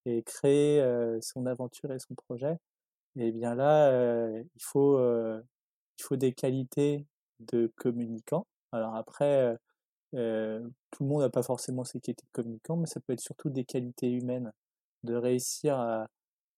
et 0.05 0.21
créer 0.21 0.83
son 1.21 1.47
aventure 1.47 1.91
et 1.91 1.99
son 1.99 2.13
projet, 2.13 2.57
et 3.15 3.31
bien 3.31 3.55
là, 3.55 3.91
il 4.39 4.63
faut 4.63 4.99
il 4.99 6.03
faut 6.03 6.15
des 6.15 6.33
qualités 6.33 7.05
de 7.39 7.71
communicant. 7.75 8.47
Alors 8.71 8.95
après, 8.95 9.57
tout 10.11 10.17
le 11.03 11.07
monde 11.07 11.21
n'a 11.21 11.29
pas 11.29 11.43
forcément 11.43 11.83
ces 11.83 11.99
qualités 11.99 12.25
de 12.25 12.31
communicant, 12.31 12.77
mais 12.77 12.87
ça 12.87 12.99
peut 13.01 13.13
être 13.13 13.21
surtout 13.21 13.49
des 13.49 13.65
qualités 13.65 14.11
humaines, 14.11 14.51
de 15.03 15.15
réussir 15.15 15.77
à, 15.79 16.07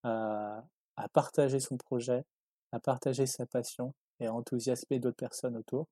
à, 0.04 0.64
à 0.98 1.10
partager 1.10 1.60
son 1.60 1.78
projet, 1.78 2.24
à 2.72 2.80
partager 2.80 3.26
sa 3.28 3.46
passion 3.46 3.94
et 4.20 4.28
à 4.28 4.34
enthousiasmer 4.34 5.00
d'autres 5.00 5.18
personnes 5.18 5.58
autour. 5.58 5.88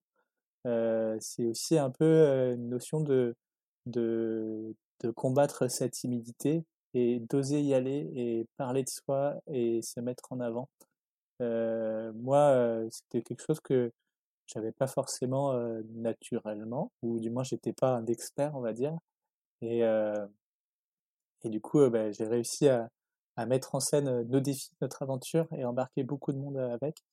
c'est 0.66 1.46
aussi 1.46 1.78
un 1.78 1.90
peu 1.92 2.54
une 2.56 2.70
notion 2.70 3.02
de, 3.02 3.36
de, 3.86 4.76
de 5.02 5.12
combattre 5.12 5.68
sa 5.70 5.90
timidité 5.90 6.64
et 6.94 7.20
d'oser 7.20 7.62
y 7.62 7.74
aller 7.74 8.12
et 8.16 8.48
parler 8.58 8.84
de 8.84 8.90
soi 8.90 9.40
et 9.48 9.82
se 9.82 10.00
mettre 10.00 10.32
en 10.32 10.40
avant. 10.40 10.70
Euh, 11.42 12.12
moi, 12.16 12.40
euh, 12.50 12.88
c'était 12.92 13.22
quelque 13.22 13.44
chose 13.46 13.60
que 13.62 13.92
j'avais 14.48 14.72
pas 14.72 14.88
forcément 14.88 15.54
euh, 15.54 15.82
naturellement, 15.94 16.92
ou 17.02 17.20
du 17.20 17.30
moins 17.30 17.44
j'étais 17.44 17.74
pas 17.74 17.96
un 17.96 18.06
expert, 18.08 18.56
on 18.56 18.62
va 18.62 18.74
dire. 18.74 18.98
Et, 19.62 19.82
et 21.44 21.50
du 21.50 21.62
coup, 21.62 21.90
bah, 21.90 22.12
j'ai 22.12 22.26
réussi 22.26 22.70
à, 22.70 22.90
à 23.36 23.46
mettre 23.46 23.76
en 23.76 23.80
scène 23.80 24.24
nos 24.24 24.40
défis, 24.40 24.72
notre 24.82 25.02
aventure 25.04 25.48
et 25.54 25.66
embarquer 25.66 26.04
beaucoup 26.04 26.32
de 26.32 26.38
monde 26.38 26.58
avec. 26.58 27.04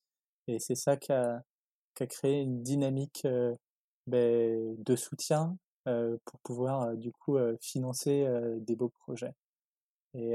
Et 0.49 0.59
c'est 0.61 0.77
ça 0.77 0.97
qui 0.97 1.13
a, 1.13 1.43
qui 1.95 2.05
a, 2.05 2.07
créé 2.07 2.41
une 2.43 2.63
dynamique 2.63 3.27
ben, 4.07 4.77
de 4.79 4.97
soutien 4.97 5.57
pour 5.85 6.41
pouvoir 6.45 6.97
du 6.97 7.13
coup 7.13 7.39
financer 7.61 8.27
des 8.61 8.77
beaux 8.77 8.91
projets. 8.91 9.35
Et 10.17 10.35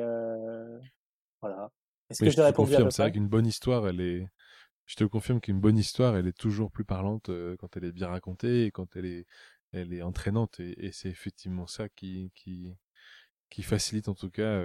voilà. 1.42 1.72
Est-ce 2.10 2.24
que 2.24 2.30
je, 2.30 2.36
te 2.36 2.52
confirme, 2.52 2.92
c'est 2.92 3.04
vrai 3.04 3.12
qu'une 3.12 3.28
bonne 3.28 3.48
histoire, 3.48 3.88
elle 3.88 4.02
est. 4.02 4.28
Je 4.86 4.96
te 4.96 5.04
confirme 5.06 5.40
qu'une 5.40 5.60
bonne 5.60 5.78
histoire, 5.78 6.18
elle 6.18 6.28
est 6.28 6.38
toujours 6.38 6.72
plus 6.72 6.84
parlante 6.84 7.32
quand 7.60 7.78
elle 7.78 7.86
est 7.86 7.92
bien 7.94 8.10
racontée 8.10 8.66
et 8.66 8.72
quand 8.72 8.96
elle 8.96 9.06
est, 9.06 9.26
elle 9.72 9.94
est 9.94 10.02
entraînante. 10.02 10.60
Et, 10.60 10.92
c'est 10.92 11.10
effectivement 11.10 11.68
ça 11.68 11.88
qui, 11.90 12.32
qui, 12.36 12.76
qui 13.50 13.64
facilite 13.64 14.10
en 14.10 14.16
tout 14.16 14.30
cas 14.30 14.62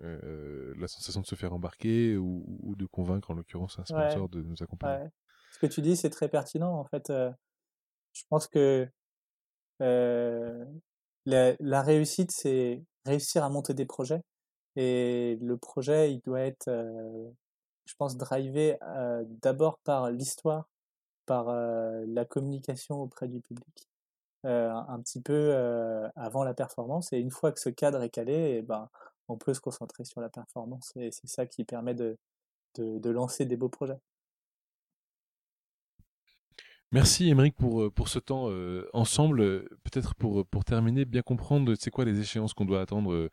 la 0.00 0.88
sensation 0.88 1.20
de 1.20 1.26
se 1.26 1.36
faire 1.36 1.52
embarquer 1.52 2.16
ou, 2.16 2.74
de 2.76 2.86
convaincre, 2.86 3.30
en 3.30 3.34
l'occurrence, 3.34 3.78
un 3.78 3.84
sponsor 3.84 4.28
de 4.28 4.42
nous 4.42 4.62
accompagner. 4.62 5.08
Ce 5.52 5.58
que 5.58 5.66
tu 5.66 5.80
dis, 5.80 5.96
c'est 5.96 6.10
très 6.10 6.28
pertinent. 6.28 6.74
En 6.74 6.84
fait, 6.84 7.06
je 7.08 8.24
pense 8.28 8.48
que 8.48 8.88
la, 9.80 11.54
la 11.60 11.82
réussite, 11.82 12.32
c'est 12.32 12.82
réussir 13.08 13.44
à 13.44 13.50
monter 13.50 13.74
des 13.74 13.86
projets. 13.86 14.22
Et 14.76 15.38
le 15.42 15.56
projet, 15.56 16.12
il 16.12 16.20
doit 16.20 16.40
être, 16.42 16.70
je 17.86 17.94
pense, 17.98 18.16
drivé 18.16 18.78
d'abord 19.42 19.78
par 19.80 20.10
l'histoire, 20.10 20.68
par 21.26 21.52
la 21.52 22.24
communication 22.24 23.02
auprès 23.02 23.28
du 23.28 23.40
public, 23.40 23.88
un 24.44 25.00
petit 25.02 25.20
peu 25.20 25.52
avant 26.16 26.44
la 26.44 26.54
performance. 26.54 27.12
Et 27.12 27.18
une 27.18 27.32
fois 27.32 27.50
que 27.52 27.60
ce 27.60 27.70
cadre 27.70 28.02
est 28.02 28.10
calé, 28.10 28.34
et 28.34 28.56
eh 28.58 28.62
ben, 28.62 28.88
on 29.28 29.36
peut 29.36 29.54
se 29.54 29.60
concentrer 29.60 30.04
sur 30.04 30.20
la 30.20 30.28
performance. 30.28 30.92
Et 30.96 31.10
c'est 31.10 31.28
ça 31.28 31.46
qui 31.46 31.64
permet 31.64 31.94
de, 31.94 32.16
de, 32.76 32.98
de 32.98 33.10
lancer 33.10 33.46
des 33.46 33.56
beaux 33.56 33.68
projets. 33.68 33.98
Merci 36.90 37.28
Émeric 37.28 37.54
pour, 37.54 37.92
pour 37.92 38.08
ce 38.08 38.18
temps 38.18 38.50
ensemble. 38.94 39.68
Peut-être 39.84 40.14
pour, 40.14 40.46
pour 40.46 40.64
terminer, 40.64 41.04
bien 41.04 41.22
comprendre, 41.22 41.74
c'est 41.78 41.90
quoi 41.90 42.04
les 42.04 42.18
échéances 42.18 42.54
qu'on 42.54 42.64
doit 42.64 42.80
attendre 42.80 43.28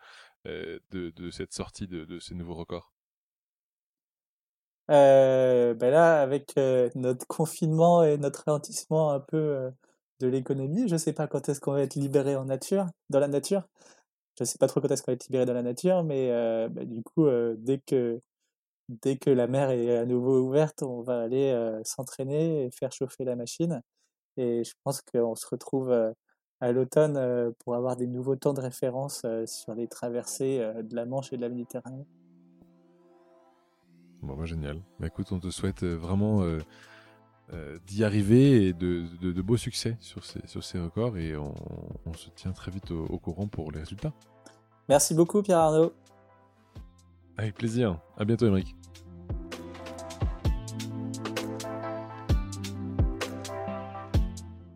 euh, 0.47 0.79
de, 0.91 1.09
de, 1.09 1.31
cette 1.31 1.53
sortie 1.53 1.87
de, 1.87 2.05
de, 2.05 2.19
ces 2.19 2.35
nouveaux 2.35 2.53
records 2.53 2.93
euh, 4.91 5.73
ben 5.73 5.89
là, 5.89 6.21
avec 6.21 6.53
euh, 6.59 6.87
notre 6.93 7.25
confinement 7.25 8.03
et 8.03 8.19
notre 8.19 8.43
ralentissement 8.45 9.09
un 9.11 9.19
peu 9.19 9.71
de 10.19 10.27
l'économie, 10.27 10.87
je 10.87 10.93
ne 10.93 10.99
sais 10.99 11.13
pas 11.13 11.25
quand 11.25 11.49
est-ce 11.49 11.59
qu'on 11.59 11.71
va 11.71 11.81
être 11.81 11.95
libéré 11.95 12.35
en 12.35 12.45
nature, 12.45 12.85
dans 13.09 13.19
la 13.19 13.27
nature. 13.27 13.63
Je 14.37 14.43
ne 14.43 14.45
sais 14.45 14.59
pas 14.59 14.67
trop 14.67 14.81
quand 14.81 14.91
est-ce 14.91 15.01
qu'on 15.01 15.13
va 15.13 15.15
être 15.15 15.25
libéré 15.25 15.47
dans 15.47 15.55
la 15.55 15.63
nature, 15.63 16.03
mais 16.03 16.29
ben, 16.69 16.87
du 16.87 17.01
coup, 17.01 17.27
dès 17.57 17.79
que 17.79 18.21
dès 18.89 19.17
que 19.17 19.29
la 19.29 19.47
mer 19.47 19.71
est 19.71 19.97
à 19.97 20.05
nouveau 20.05 20.39
ouverte, 20.39 20.83
on 20.83 21.01
va 21.01 21.21
aller 21.21 21.79
s'entraîner 21.83 22.65
et 22.65 22.71
faire 22.71 22.91
chauffer 22.91 23.23
la 23.23 23.35
machine. 23.35 23.81
Et 24.37 24.63
je 24.63 24.73
pense 24.83 25.01
qu'on 25.01 25.35
se 25.35 25.47
retrouve 25.47 26.13
à 26.61 26.71
l'automne 26.71 27.17
euh, 27.17 27.51
pour 27.59 27.75
avoir 27.75 27.95
des 27.95 28.07
nouveaux 28.07 28.35
temps 28.35 28.53
de 28.53 28.61
référence 28.61 29.21
euh, 29.25 29.45
sur 29.45 29.75
les 29.75 29.87
traversées 29.87 30.59
euh, 30.59 30.83
de 30.83 30.95
la 30.95 31.05
Manche 31.05 31.33
et 31.33 31.37
de 31.37 31.41
la 31.41 31.49
Méditerranée. 31.49 32.05
Bon, 34.21 34.35
bah, 34.35 34.45
génial. 34.45 34.81
Bah, 34.99 35.07
écoute, 35.07 35.31
on 35.31 35.39
te 35.39 35.49
souhaite 35.49 35.83
vraiment 35.83 36.43
d'y 37.85 38.03
arriver 38.03 38.67
et 38.67 38.73
de, 38.73 39.05
de, 39.21 39.41
beaux 39.41 39.57
succès 39.57 39.97
sur 39.99 40.25
ces, 40.25 40.45
sur 40.47 40.63
ces 40.63 40.79
records 40.79 41.17
et 41.17 41.37
on, 41.37 41.53
on 42.07 42.13
se 42.13 42.31
tient 42.31 42.51
très 42.51 42.71
vite 42.71 42.89
au, 42.89 43.05
au, 43.05 43.19
courant 43.19 43.47
pour 43.47 43.71
les 43.71 43.79
résultats. 43.79 44.13
Merci 44.89 45.13
beaucoup 45.13 45.43
Pierre 45.43 45.59
Arnaud. 45.59 45.93
Avec 47.37 47.55
plaisir. 47.55 47.99
À 48.17 48.25
bientôt 48.25 48.47
Émeric. 48.47 48.75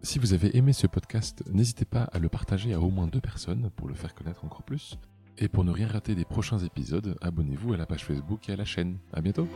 Si 0.01 0.18
vous 0.18 0.34
avez 0.34 0.57
aimé 0.57 0.74
ce 0.74 0.88
podcast, 0.88 1.43
n'hésitez 1.51 1.86
pas 1.86 2.03
à 2.03 2.20
le 2.20 2.30
partager 2.30 2.74
à 2.74 2.80
au 2.80 2.89
moins 2.89 3.05
deux 3.07 3.22
personnes 3.22 3.70
pour 3.76 3.88
le 3.88 3.93
faire 3.93 4.16
connaître 4.16 4.43
encore 4.43 4.64
plus. 4.64 4.97
Et 5.38 5.47
pour 5.47 5.64
ne 5.64 5.72
rien 5.72 5.88
rater 5.88 6.16
des 6.16 6.26
prochains 6.26 6.60
épisodes, 6.60 7.16
abonnez-vous 7.22 7.74
à 7.74 7.78
la 7.78 7.86
page 7.86 8.03
Facebook 8.03 8.49
et 8.49 8.53
à 8.53 8.55
la 8.55 8.66
chaîne. 8.66 8.97
À 9.14 9.22
bientôt! 9.22 9.47